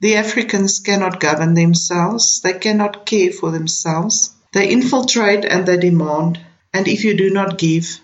[0.00, 4.34] the Africans cannot govern themselves, they cannot care for themselves.
[4.52, 6.38] They infiltrate and they demand,
[6.72, 7.98] and if you do not give,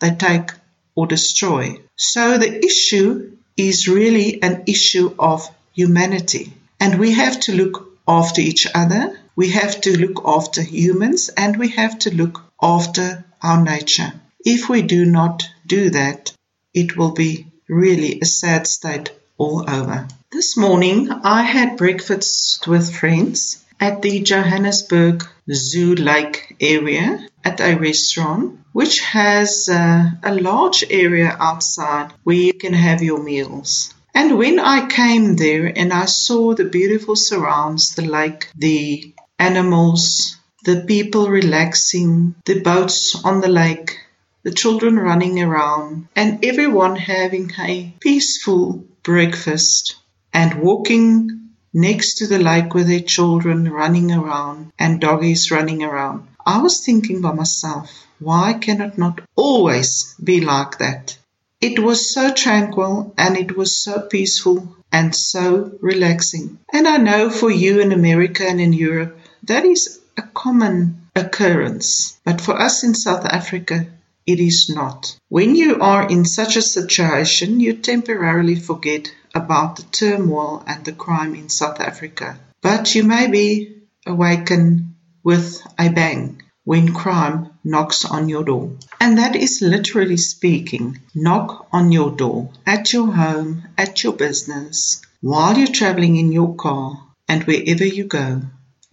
[0.00, 0.50] they take
[0.94, 1.76] or destroy.
[1.96, 8.40] So the issue is really an issue of humanity, and we have to look after
[8.40, 13.64] each other, we have to look after humans, and we have to look after our
[13.64, 14.12] nature.
[14.44, 16.34] If we do not do that,
[16.74, 20.06] it will be really a sad state all over.
[20.30, 27.76] This morning I had breakfast with friends at the Johannesburg Zoo Lake area at a
[27.76, 33.94] restaurant which has uh, a large area outside where you can have your meals.
[34.14, 40.36] And when I came there and I saw the beautiful surrounds, the lake, the animals,
[40.64, 43.98] the people relaxing, the boats on the lake,
[44.42, 49.96] the children running around, and everyone having a peaceful breakfast
[50.32, 56.26] and walking next to the lake with their children running around and doggies running around.
[56.44, 61.16] I was thinking by myself, why can it not always be like that?
[61.60, 66.58] It was so tranquil and it was so peaceful and so relaxing.
[66.72, 72.18] And I know for you in America and in Europe, that is a common occurrence.
[72.24, 73.86] But for us in South Africa,
[74.26, 75.16] it is not.
[75.28, 80.92] When you are in such a situation, you temporarily forget about the turmoil and the
[80.92, 82.38] crime in South Africa.
[82.62, 83.76] But you may be
[84.06, 88.72] awakened with a bang when crime knocks on your door.
[89.00, 95.00] And that is literally speaking, knock on your door, at your home, at your business,
[95.20, 98.42] while you're traveling in your car, and wherever you go.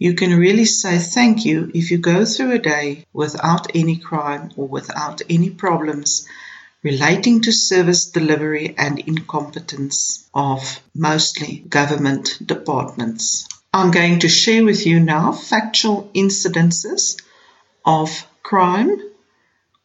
[0.00, 4.52] You can really say thank you if you go through a day without any crime
[4.56, 6.24] or without any problems
[6.84, 13.48] relating to service delivery and incompetence of mostly government departments.
[13.74, 17.20] I'm going to share with you now factual incidences
[17.84, 19.00] of crime,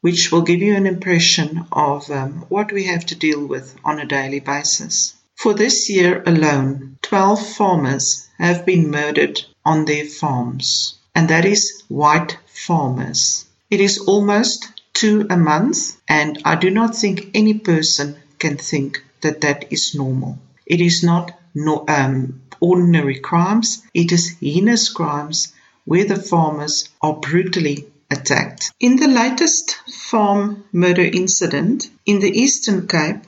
[0.01, 3.99] which will give you an impression of um, what we have to deal with on
[3.99, 5.15] a daily basis.
[5.35, 11.83] For this year alone, 12 farmers have been murdered on their farms, and that is
[11.87, 13.45] white farmers.
[13.69, 19.03] It is almost two a month, and I do not think any person can think
[19.21, 20.39] that that is normal.
[20.65, 25.53] It is not no, um, ordinary crimes, it is heinous crimes
[25.85, 28.71] where the farmers are brutally attacked.
[28.79, 29.75] In the latest
[30.09, 33.21] farm murder incident in the Eastern Cape,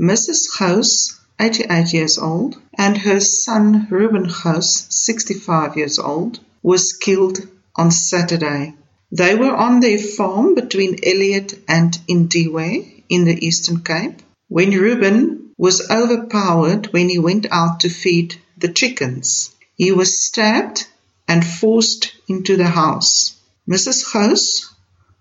[0.00, 0.46] Mrs.
[0.58, 7.38] Gous, 88 years old, and her son Ruben Gous, 65 years old, was killed
[7.76, 8.74] on Saturday.
[9.12, 15.50] They were on their farm between Elliot and Indwe in the Eastern Cape when Ruben
[15.56, 19.50] was overpowered when he went out to feed the chickens.
[19.76, 20.86] He was stabbed
[21.26, 23.36] and forced into the house.
[23.70, 24.12] Mrs.
[24.12, 24.74] Gous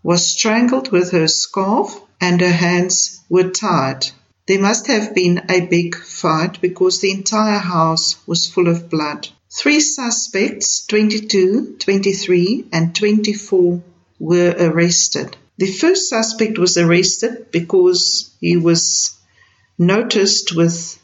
[0.03, 4.07] was strangled with her scarf and her hands were tied.
[4.48, 9.28] There must have been a big fight because the entire house was full of blood.
[9.52, 13.84] Three suspects, 22, 23, and 24,
[14.19, 15.36] were arrested.
[15.57, 19.18] The first suspect was arrested because he was
[19.78, 20.98] noticed with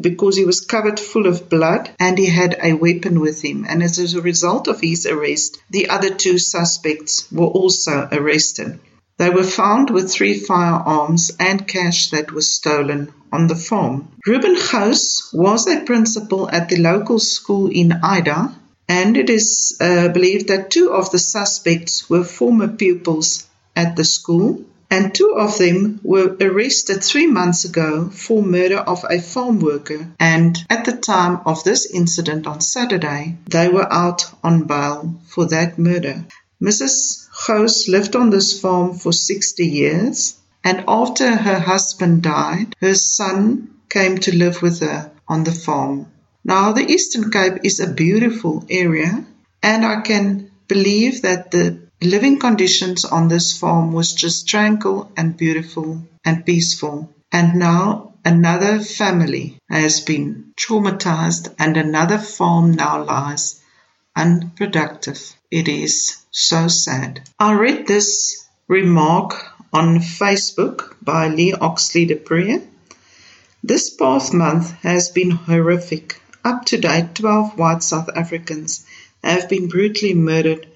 [0.00, 3.64] because he was covered full of blood and he had a weapon with him.
[3.66, 8.78] And as a result of his arrest, the other two suspects were also arrested.
[9.18, 14.08] They were found with three firearms and cash that was stolen on the farm.
[14.26, 18.54] Ruben Gous was a principal at the local school in Ida,
[18.88, 24.04] and it is uh, believed that two of the suspects were former pupils at the
[24.04, 29.60] school, and two of them were arrested three months ago for murder of a farm
[29.60, 30.12] worker.
[30.20, 35.46] And at the time of this incident on Saturday, they were out on bail for
[35.46, 36.26] that murder.
[36.62, 37.21] Mrs.
[37.44, 43.80] Gous lived on this farm for 60 years, and after her husband died, her son
[43.88, 46.06] came to live with her on the farm.
[46.44, 49.24] Now, the Eastern Cape is a beautiful area,
[49.62, 55.36] and I can believe that the living conditions on this farm was just tranquil and
[55.36, 57.12] beautiful and peaceful.
[57.32, 63.60] And now another family has been traumatized, and another farm now lies
[64.14, 65.34] unproductive.
[65.52, 67.28] It is so sad.
[67.38, 69.34] I read this remark
[69.70, 72.62] on Facebook by Lee Oxley de.
[73.62, 76.22] This past month has been horrific.
[76.42, 78.86] Up to date, 12 white South Africans
[79.22, 80.68] have been brutally murdered,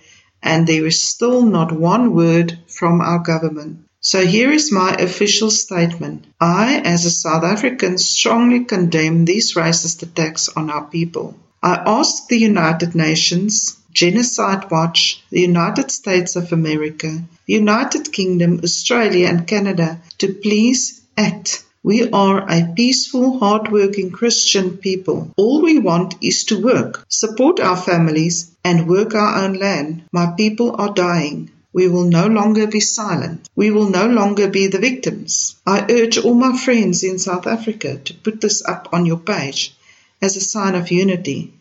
[0.43, 3.78] and there is still not one word from our government.
[4.01, 6.27] So here is my official statement.
[6.39, 11.35] I, as a South African, strongly condemn these racist attacks on our people.
[11.62, 18.60] I ask the United Nations, Genocide Watch, the United States of America, the United Kingdom,
[18.62, 21.64] Australia, and Canada to please act.
[21.82, 25.32] We are a peaceful, hard-working Christian people.
[25.39, 30.02] All we want is to work, support our families, and work our own land.
[30.12, 31.51] My people are dying.
[31.73, 33.48] We will no longer be silent.
[33.56, 35.56] We will no longer be the victims.
[35.66, 39.74] I urge all my friends in South Africa to put this up on your page
[40.20, 41.55] as a sign of unity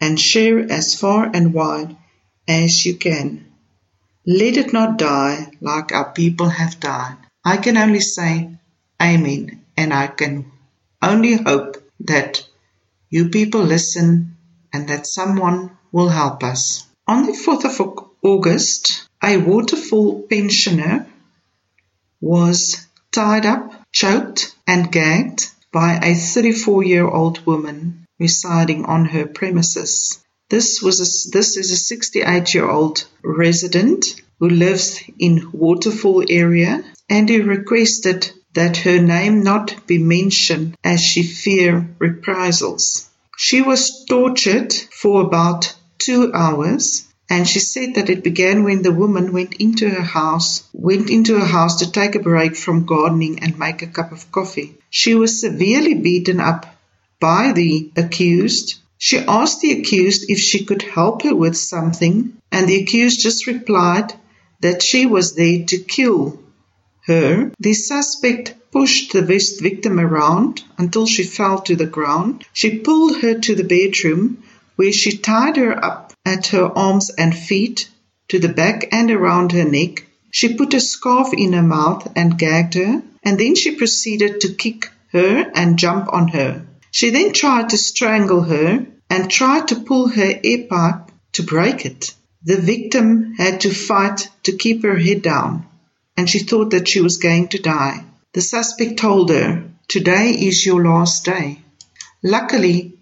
[0.00, 1.96] and share as far and wide
[2.48, 3.46] as you can.
[4.26, 7.16] Let it not die like our people have died.
[7.44, 8.50] I can only say
[9.00, 10.50] Amen, and I can
[11.02, 12.46] only hope that
[13.10, 14.36] you people listen
[14.72, 16.86] and that someone will help us.
[17.06, 21.06] On the 4th of August, a Waterfall pensioner
[22.20, 29.26] was tied up, choked, and gagged by a 34 year old woman residing on her
[29.26, 30.18] premises.
[30.48, 36.84] This was a, this is a 68 year old resident who lives in Waterfall area
[37.08, 43.08] and who requested that her name not be mentioned as she fear reprisals.
[43.36, 48.92] She was tortured for about two hours and she said that it began when the
[48.92, 53.40] woman went into her house, went into her house to take a break from gardening
[53.40, 54.76] and make a cup of coffee.
[54.90, 56.75] She was severely beaten up
[57.20, 58.76] by the accused.
[58.98, 63.46] She asked the accused if she could help her with something, and the accused just
[63.46, 64.12] replied
[64.60, 66.38] that she was there to kill
[67.06, 67.52] her.
[67.58, 72.44] The suspect pushed the victim around until she fell to the ground.
[72.52, 74.42] She pulled her to the bedroom
[74.76, 77.88] where she tied her up at her arms and feet,
[78.28, 80.04] to the back and around her neck.
[80.30, 84.52] She put a scarf in her mouth and gagged her, and then she proceeded to
[84.52, 86.65] kick her and jump on her.
[86.98, 91.84] She then tried to strangle her and tried to pull her ear pipe to break
[91.84, 92.14] it.
[92.42, 95.66] The victim had to fight to keep her head down,
[96.16, 98.02] and she thought that she was going to die.
[98.32, 101.60] The suspect told her, Today is your last day.
[102.22, 102.94] Luckily,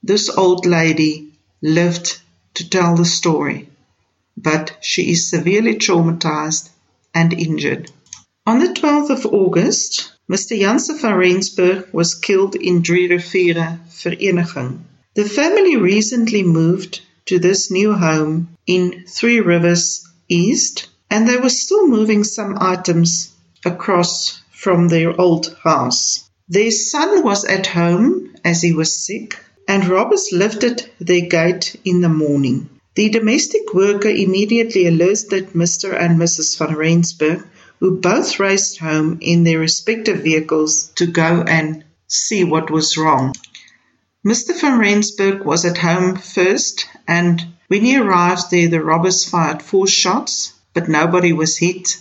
[0.00, 2.20] this old lady lived
[2.54, 3.68] to tell the story,
[4.36, 6.68] but she is severely traumatized
[7.12, 7.90] and injured.
[8.46, 10.56] On the 12th of August, Mr.
[10.56, 14.78] Janse van Rensburg was killed in Drie Riviere Vereeniging.
[15.14, 21.48] The family recently moved to this new home in Three Rivers East, and they were
[21.48, 23.32] still moving some items
[23.64, 26.30] across from their old house.
[26.48, 29.36] Their son was at home as he was sick,
[29.66, 32.70] and robbers lifted their gate in the morning.
[32.94, 35.92] The domestic worker immediately alerted Mr.
[36.00, 36.56] and Mrs.
[36.56, 37.44] van Rensburg,
[37.80, 43.34] who both raced home in their respective vehicles to go and see what was wrong.
[44.26, 44.58] Mr.
[44.60, 49.86] van Rensburg was at home first, and when he arrived there, the robbers fired four
[49.86, 51.96] shots, but nobody was hit.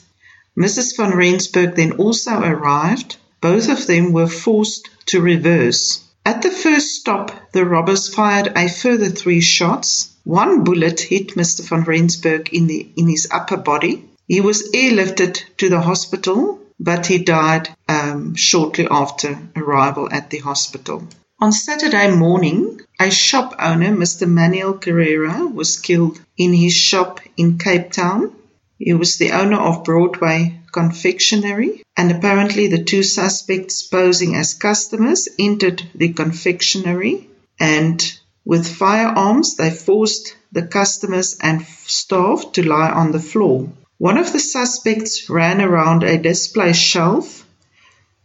[0.57, 0.97] Mrs.
[0.97, 3.15] van Rensburg then also arrived.
[3.39, 6.03] Both of them were forced to reverse.
[6.25, 10.09] At the first stop, the robbers fired a further three shots.
[10.25, 11.61] One bullet hit Mr.
[11.61, 14.08] van Rensburg in, the, in his upper body.
[14.29, 20.37] He was airlifted to the hospital, but he died um, shortly after arrival at the
[20.37, 21.07] hospital.
[21.39, 24.29] On Saturday morning, a shop owner, Mr.
[24.29, 28.31] Manuel Carrera, was killed in his shop in Cape Town.
[28.77, 35.27] He was the owner of Broadway Confectionery, and apparently the two suspects posing as customers
[35.39, 37.27] entered the confectionery
[37.59, 43.69] and with firearms they forced the customers and staff to lie on the floor.
[43.99, 47.45] One of the suspects ran around a display shelf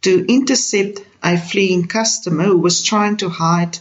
[0.02, 3.78] to intercept a fleeing customer who was trying to hide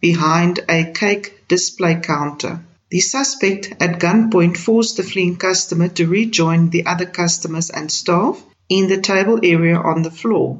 [0.00, 2.64] behind a cake display counter.
[2.90, 8.42] The suspect at gunpoint forced the fleeing customer to rejoin the other customers and staff
[8.68, 10.58] in the table area on the floor.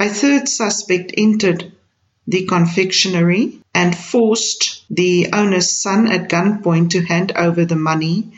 [0.00, 1.72] A third suspect entered
[2.26, 8.32] the confectionery and forced the owner's son at gunpoint to hand over the money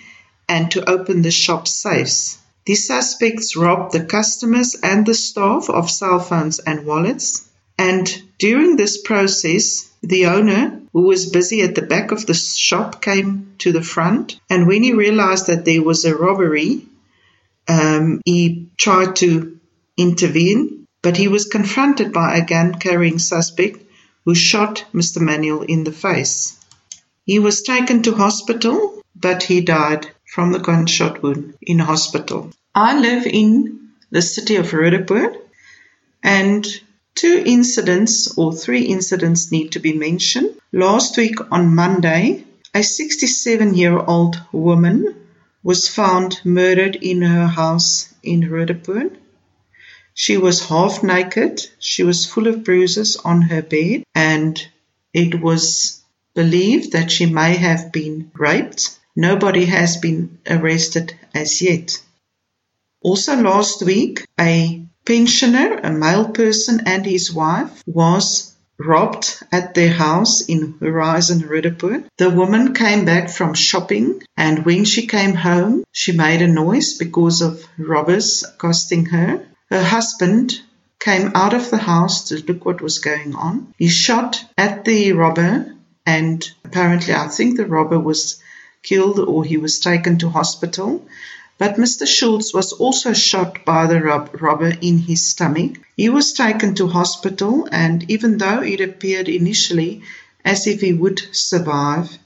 [0.49, 2.39] and to open the shop safes.
[2.67, 7.49] The suspects robbed the customers and the staff of cell phones and wallets.
[7.79, 13.01] And during this process, the owner, who was busy at the back of the shop,
[13.03, 14.41] came to the front.
[14.51, 16.83] And when he realized that there was a robbery,
[17.69, 19.59] um, he tried to
[19.97, 23.81] intervene, but he was confronted by a gun carrying suspect
[24.25, 25.21] who shot Mr.
[25.21, 26.59] Manuel in the face.
[27.25, 32.51] He was taken to hospital, but he died from the gunshot wound in hospital.
[32.75, 35.37] I live in the city of Roodepoort,
[36.23, 36.67] and
[37.15, 40.51] two incidents or three incidents need to be mentioned.
[40.73, 42.45] Last week on Monday,
[42.75, 45.15] a 67 year old woman
[45.63, 49.17] was found murdered in her house in Roodepoort.
[50.15, 54.59] She was half naked, she was full of bruises on her bed, and
[55.13, 56.03] it was
[56.35, 58.99] believed that she may have been raped.
[59.17, 62.03] Nobody has been arrested as yet.
[63.01, 69.93] Also last week, a pensioner, a male person and his wife was robbed at their
[69.93, 72.05] house in Horizon Roodepoort.
[72.19, 76.99] The woman came back from shopping and when she came home, she made a noise
[76.99, 79.47] because of robbers accosting her.
[79.71, 80.61] Her husband
[81.01, 83.73] came out of the house to look what was going on.
[83.79, 85.75] He shot at the robber
[86.05, 88.43] and apparently I think the robber was
[88.87, 91.07] killed or he was taken to hospital.
[91.59, 92.07] But Mr.
[92.07, 95.73] Schultz was also shot by the rob- robber in his stomach.
[95.97, 100.03] He was taken to hospital, and even though it appeared initially
[100.45, 102.19] as if he would survive,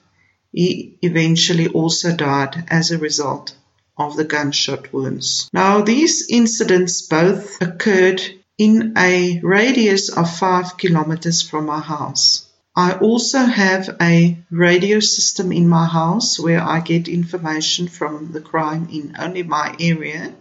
[0.53, 3.55] he eventually also died as a result
[3.97, 5.49] of the gunshot wounds.
[5.53, 8.21] Now, these incidents both occurred
[8.59, 12.50] in a radius of five kilometers from our house.
[12.77, 18.41] I also have a radio system in my house where I get information from the
[18.41, 20.33] crime in only my area,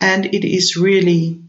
[0.00, 1.42] and it is really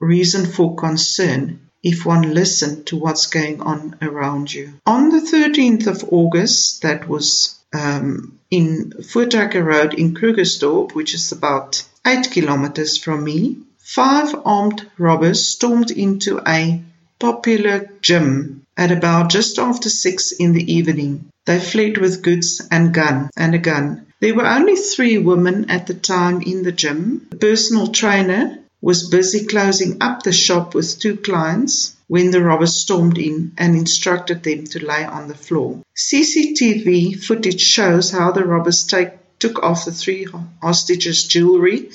[0.00, 4.74] reason for concern if one listened to what's going on around you.
[4.86, 11.32] On the 13th of August, that was um, in Voortrekker Road in Krugersdorp, which is
[11.32, 16.82] about 8 kilometers from me, five armed robbers stormed into a
[17.20, 21.30] popular gym at about just after six in the evening.
[21.44, 24.06] They fled with goods and gun and a gun.
[24.20, 27.26] There were only three women at the time in the gym.
[27.30, 32.76] The personal trainer was busy closing up the shop with two clients when the robbers
[32.76, 35.80] stormed in and instructed them to lay on the floor.
[35.96, 40.26] CCTV footage shows how the robbers take, took off the three
[40.62, 41.90] hostages' jewelry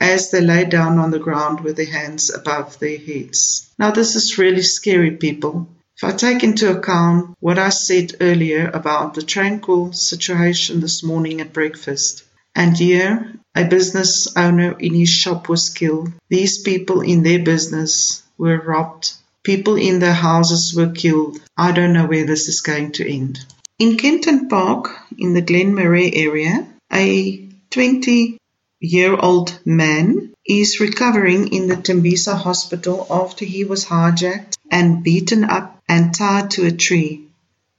[0.00, 3.70] as they lay down on the ground with their hands above their heads.
[3.78, 5.68] Now, this is really scary, people.
[5.96, 11.40] If I take into account what I said earlier about the tranquil situation this morning
[11.40, 12.22] at breakfast,
[12.54, 18.22] and here a business owner in his shop was killed, these people in their business
[18.36, 19.12] were robbed,
[19.42, 23.40] people in their houses were killed, I don't know where this is going to end.
[23.80, 28.37] In Kempton Park, in the Glen Marais area, a 20
[28.80, 35.44] year old man is recovering in the Tembisa hospital after he was hijacked and beaten
[35.44, 37.24] up and tied to a tree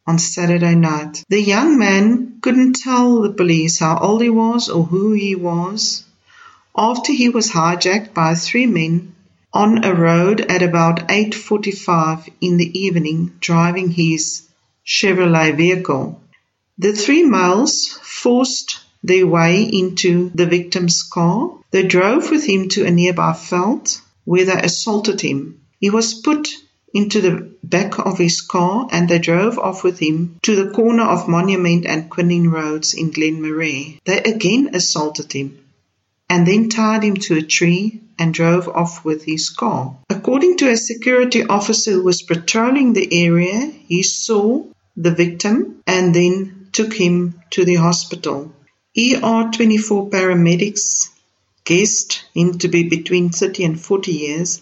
[0.05, 1.23] on Saturday night.
[1.29, 6.03] The young man couldn't tell the police how old he was or who he was.
[6.75, 9.15] After he was hijacked by three men
[9.53, 14.43] on a road at about 8:45 in the evening driving his
[14.85, 16.21] Chevrolet vehicle.
[16.77, 21.51] The three males forced their way into the victim's car.
[21.71, 25.61] They drove with him to a nearby veld where they assaulted him.
[25.79, 26.49] He was put
[26.93, 31.03] into the back of his car and they drove off with him to the corner
[31.03, 33.99] of Monument and Quinine Roads in Glen Marais.
[34.05, 35.59] They again assaulted him
[36.29, 39.97] and then tied him to a tree and drove off with his car.
[40.09, 44.65] According to a security officer who was patrolling the area, he saw
[44.97, 48.51] the victim and then took him to the hospital.
[48.97, 51.09] ER 24 paramedics
[51.63, 54.61] guessed him to be between 30 and 40 years,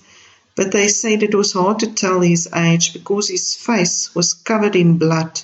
[0.54, 4.76] but they said it was hard to tell his age because his face was covered
[4.76, 5.40] in blood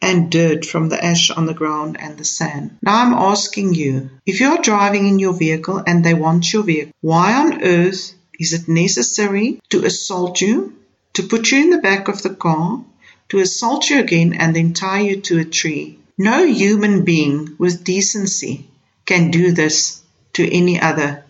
[0.00, 2.78] and dirt from the ash on the ground and the sand.
[2.82, 6.94] Now I'm asking you, if you're driving in your vehicle and they want your vehicle,
[7.02, 10.74] why on earth is it necessary to assault you,
[11.14, 12.82] to put you in the back of the car,
[13.28, 15.98] to assault you again and then tie you to a tree?
[16.18, 18.66] No human being with decency
[19.04, 20.00] can do this
[20.32, 21.24] to any other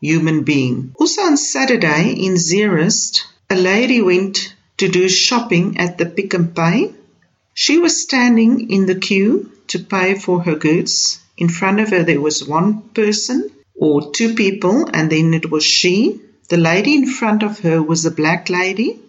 [0.00, 0.94] human being.
[0.96, 6.54] Also on Saturday in Zeerust, a lady went to do shopping at the Pick and
[6.54, 6.92] Pay.
[7.54, 11.18] She was standing in the queue to pay for her goods.
[11.38, 15.64] In front of her, there was one person or two people, and then it was
[15.64, 16.20] she.
[16.50, 19.00] The lady in front of her was a black lady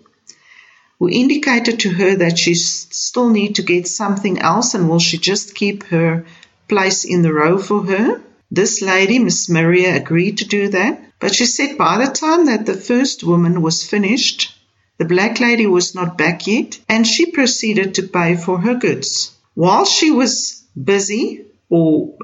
[0.99, 5.17] who indicated to her that she still need to get something else and will she
[5.17, 6.25] just keep her
[6.67, 8.21] place in the row for her.
[8.49, 12.65] This lady, Miss Maria, agreed to do that, but she said by the time that
[12.65, 14.53] the first woman was finished,
[14.97, 19.31] the black lady was not back yet, and she proceeded to pay for her goods.
[19.53, 22.15] While she was busy or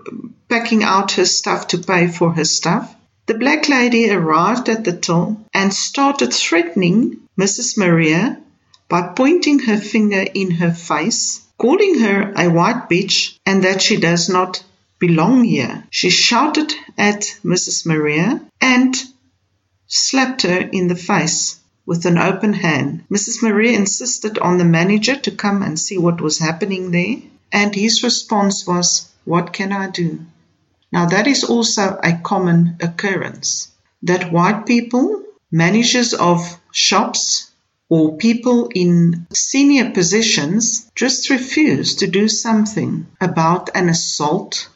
[0.49, 2.95] packing out her stuff to pay for her stuff,
[3.25, 7.77] the black lady arrived at the till and started threatening Mrs.
[7.77, 8.42] Maria
[8.93, 13.97] by pointing her finger in her face, calling her a white bitch and that she
[13.97, 14.63] does not
[14.99, 15.83] belong here.
[15.89, 17.87] She shouted at Mrs.
[17.87, 18.95] Maria and
[19.87, 21.55] slapped her in the face
[21.87, 23.03] with an open hand.
[23.09, 23.41] Mrs.
[23.41, 27.15] Maria insisted on the manager to come and see what was happening there,
[27.51, 30.19] and his response was, What can I do?
[30.91, 33.69] Now, that is also a common occurrence
[34.03, 37.49] that white people, managers of shops,
[37.89, 44.69] or people in senior positions just refuse to do something about an assault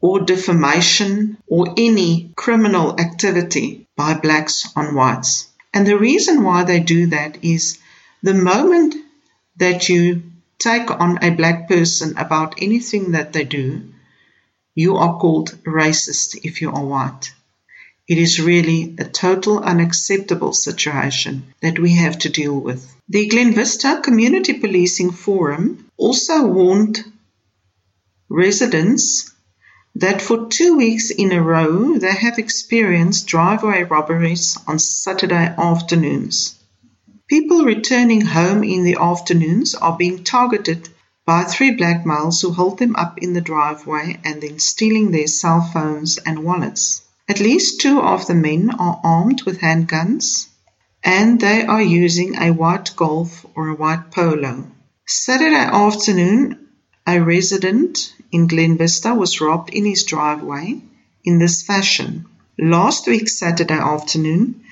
[0.00, 5.48] or defamation or any criminal activity by blacks on whites.
[5.72, 7.78] And the reason why they do that is
[8.22, 8.94] the moment
[9.56, 10.22] that you
[10.58, 13.92] take on a black person about anything that they do,
[14.74, 17.32] you are called racist if you are white.
[18.10, 22.92] It is really a total unacceptable situation that we have to deal with.
[23.08, 27.04] The Glen Vista Community Policing Forum also warned
[28.28, 29.30] residents
[29.94, 36.56] that for two weeks in a row they have experienced driveway robberies on Saturday afternoons.
[37.28, 40.88] People returning home in the afternoons are being targeted
[41.26, 45.28] by three black males who hold them up in the driveway and then stealing their
[45.28, 47.02] cell phones and wallets.
[47.30, 50.48] At least two of the men are armed with handguns
[51.04, 54.66] and they are using a white Golf or a white Polo.
[55.06, 56.66] Saturday afternoon,
[57.06, 60.82] a resident in Glen Vista was robbed in his driveway
[61.22, 62.26] in this fashion.
[62.58, 64.64] Last week, Saturday afternoon,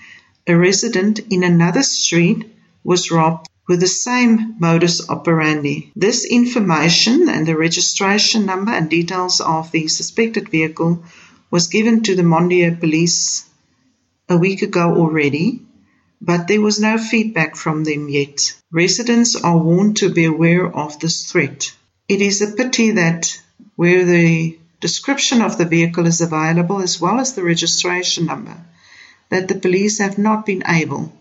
[0.48, 2.44] a resident in another street
[2.82, 5.93] was robbed with the same modus operandi.
[5.94, 11.05] This information and the registration number and details of the suspected vehicle
[11.50, 13.48] was given to the Mondeor police
[14.28, 15.62] a week ago already,
[16.20, 18.54] but there was no feedback from them yet.
[18.72, 21.72] Residents are warned to be aware of this threat.
[22.08, 23.40] It is a pity that
[23.76, 28.56] where the description of the vehicle is available as well as the registration number,
[29.30, 31.12] that the police have not been able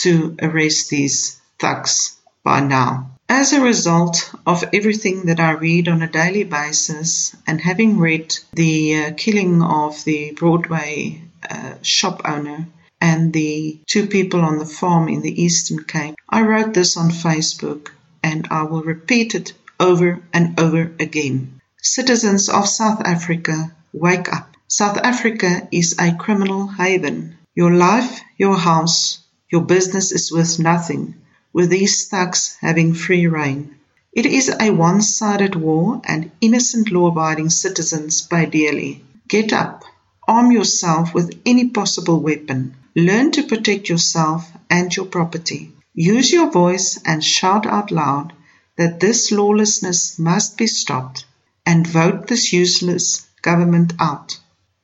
[0.00, 3.11] to arrest these thugs by now.
[3.34, 8.36] As a result of everything that I read on a daily basis and having read
[8.52, 12.66] the uh, killing of the Broadway uh, shop owner
[13.00, 17.08] and the two people on the farm in the Eastern Cape, I wrote this on
[17.08, 17.88] Facebook
[18.22, 21.58] and I will repeat it over and over again.
[21.80, 24.54] Citizens of South Africa, wake up.
[24.68, 27.38] South Africa is a criminal haven.
[27.54, 31.14] Your life, your house, your business is worth nothing
[31.52, 33.74] with these thugs having free rein.
[34.12, 39.04] It is a one sided war, and innocent law abiding citizens pay dearly.
[39.28, 39.84] Get up,
[40.28, 45.72] arm yourself with any possible weapon, learn to protect yourself and your property.
[45.94, 48.32] Use your voice and shout out loud
[48.76, 51.24] that this lawlessness must be stopped,
[51.66, 54.38] and vote this useless government out.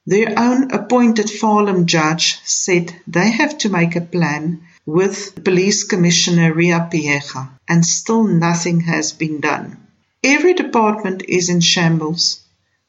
[0.06, 6.54] Their own appointed Farlam judge said they have to make a plan with Police Commissioner
[6.54, 9.76] Riah Phiyega, and still nothing has been done.
[10.24, 12.40] Every department is in shambles.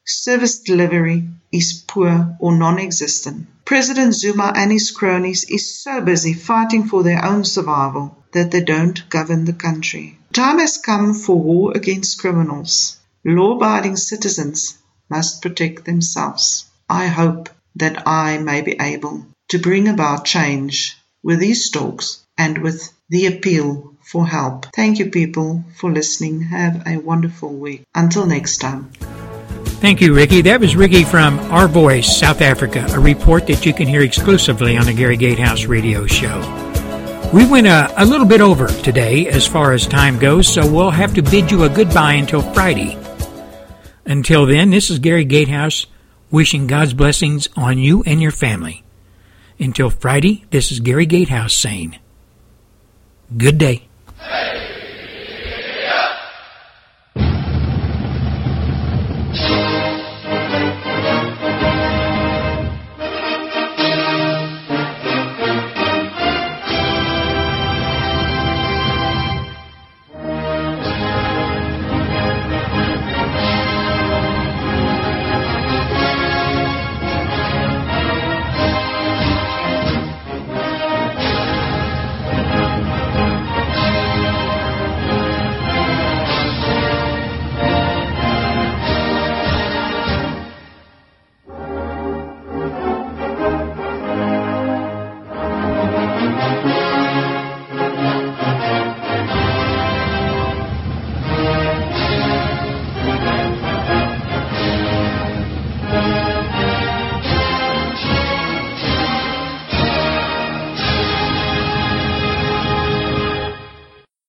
[0.06, 3.46] Service delivery is poor or non-existent.
[3.66, 8.62] President Zuma and his cronies is so busy fighting for their own survival that they
[8.62, 10.18] don't govern the country.
[10.32, 12.96] Time has come for war against criminals.
[13.26, 14.78] Law-abiding citizens
[15.10, 16.64] must protect themselves.
[16.88, 22.58] I hope that I may be able to bring about change with these talks and
[22.58, 24.66] with the appeal for help.
[24.74, 26.42] Thank you, people, for listening.
[26.42, 27.82] Have a wonderful week.
[27.94, 28.90] Until next time.
[29.80, 30.42] Thank you, Riekie.
[30.42, 34.76] That was Riekie from Our Voice, South Africa, a report that you can hear exclusively
[34.76, 36.38] on the Gary Gatehouse radio show.
[37.32, 40.90] We went a, a little bit over today as far as time goes, so we'll
[40.90, 42.98] have to bid you a goodbye until Friday.
[44.04, 45.86] Until then, this is Gary Gatehouse
[46.30, 48.84] wishing God's blessings on you and your family.
[49.60, 51.98] Until Friday, this is Gary Gatehouse saying
[53.36, 53.88] Good day.
[54.18, 54.69] Hey!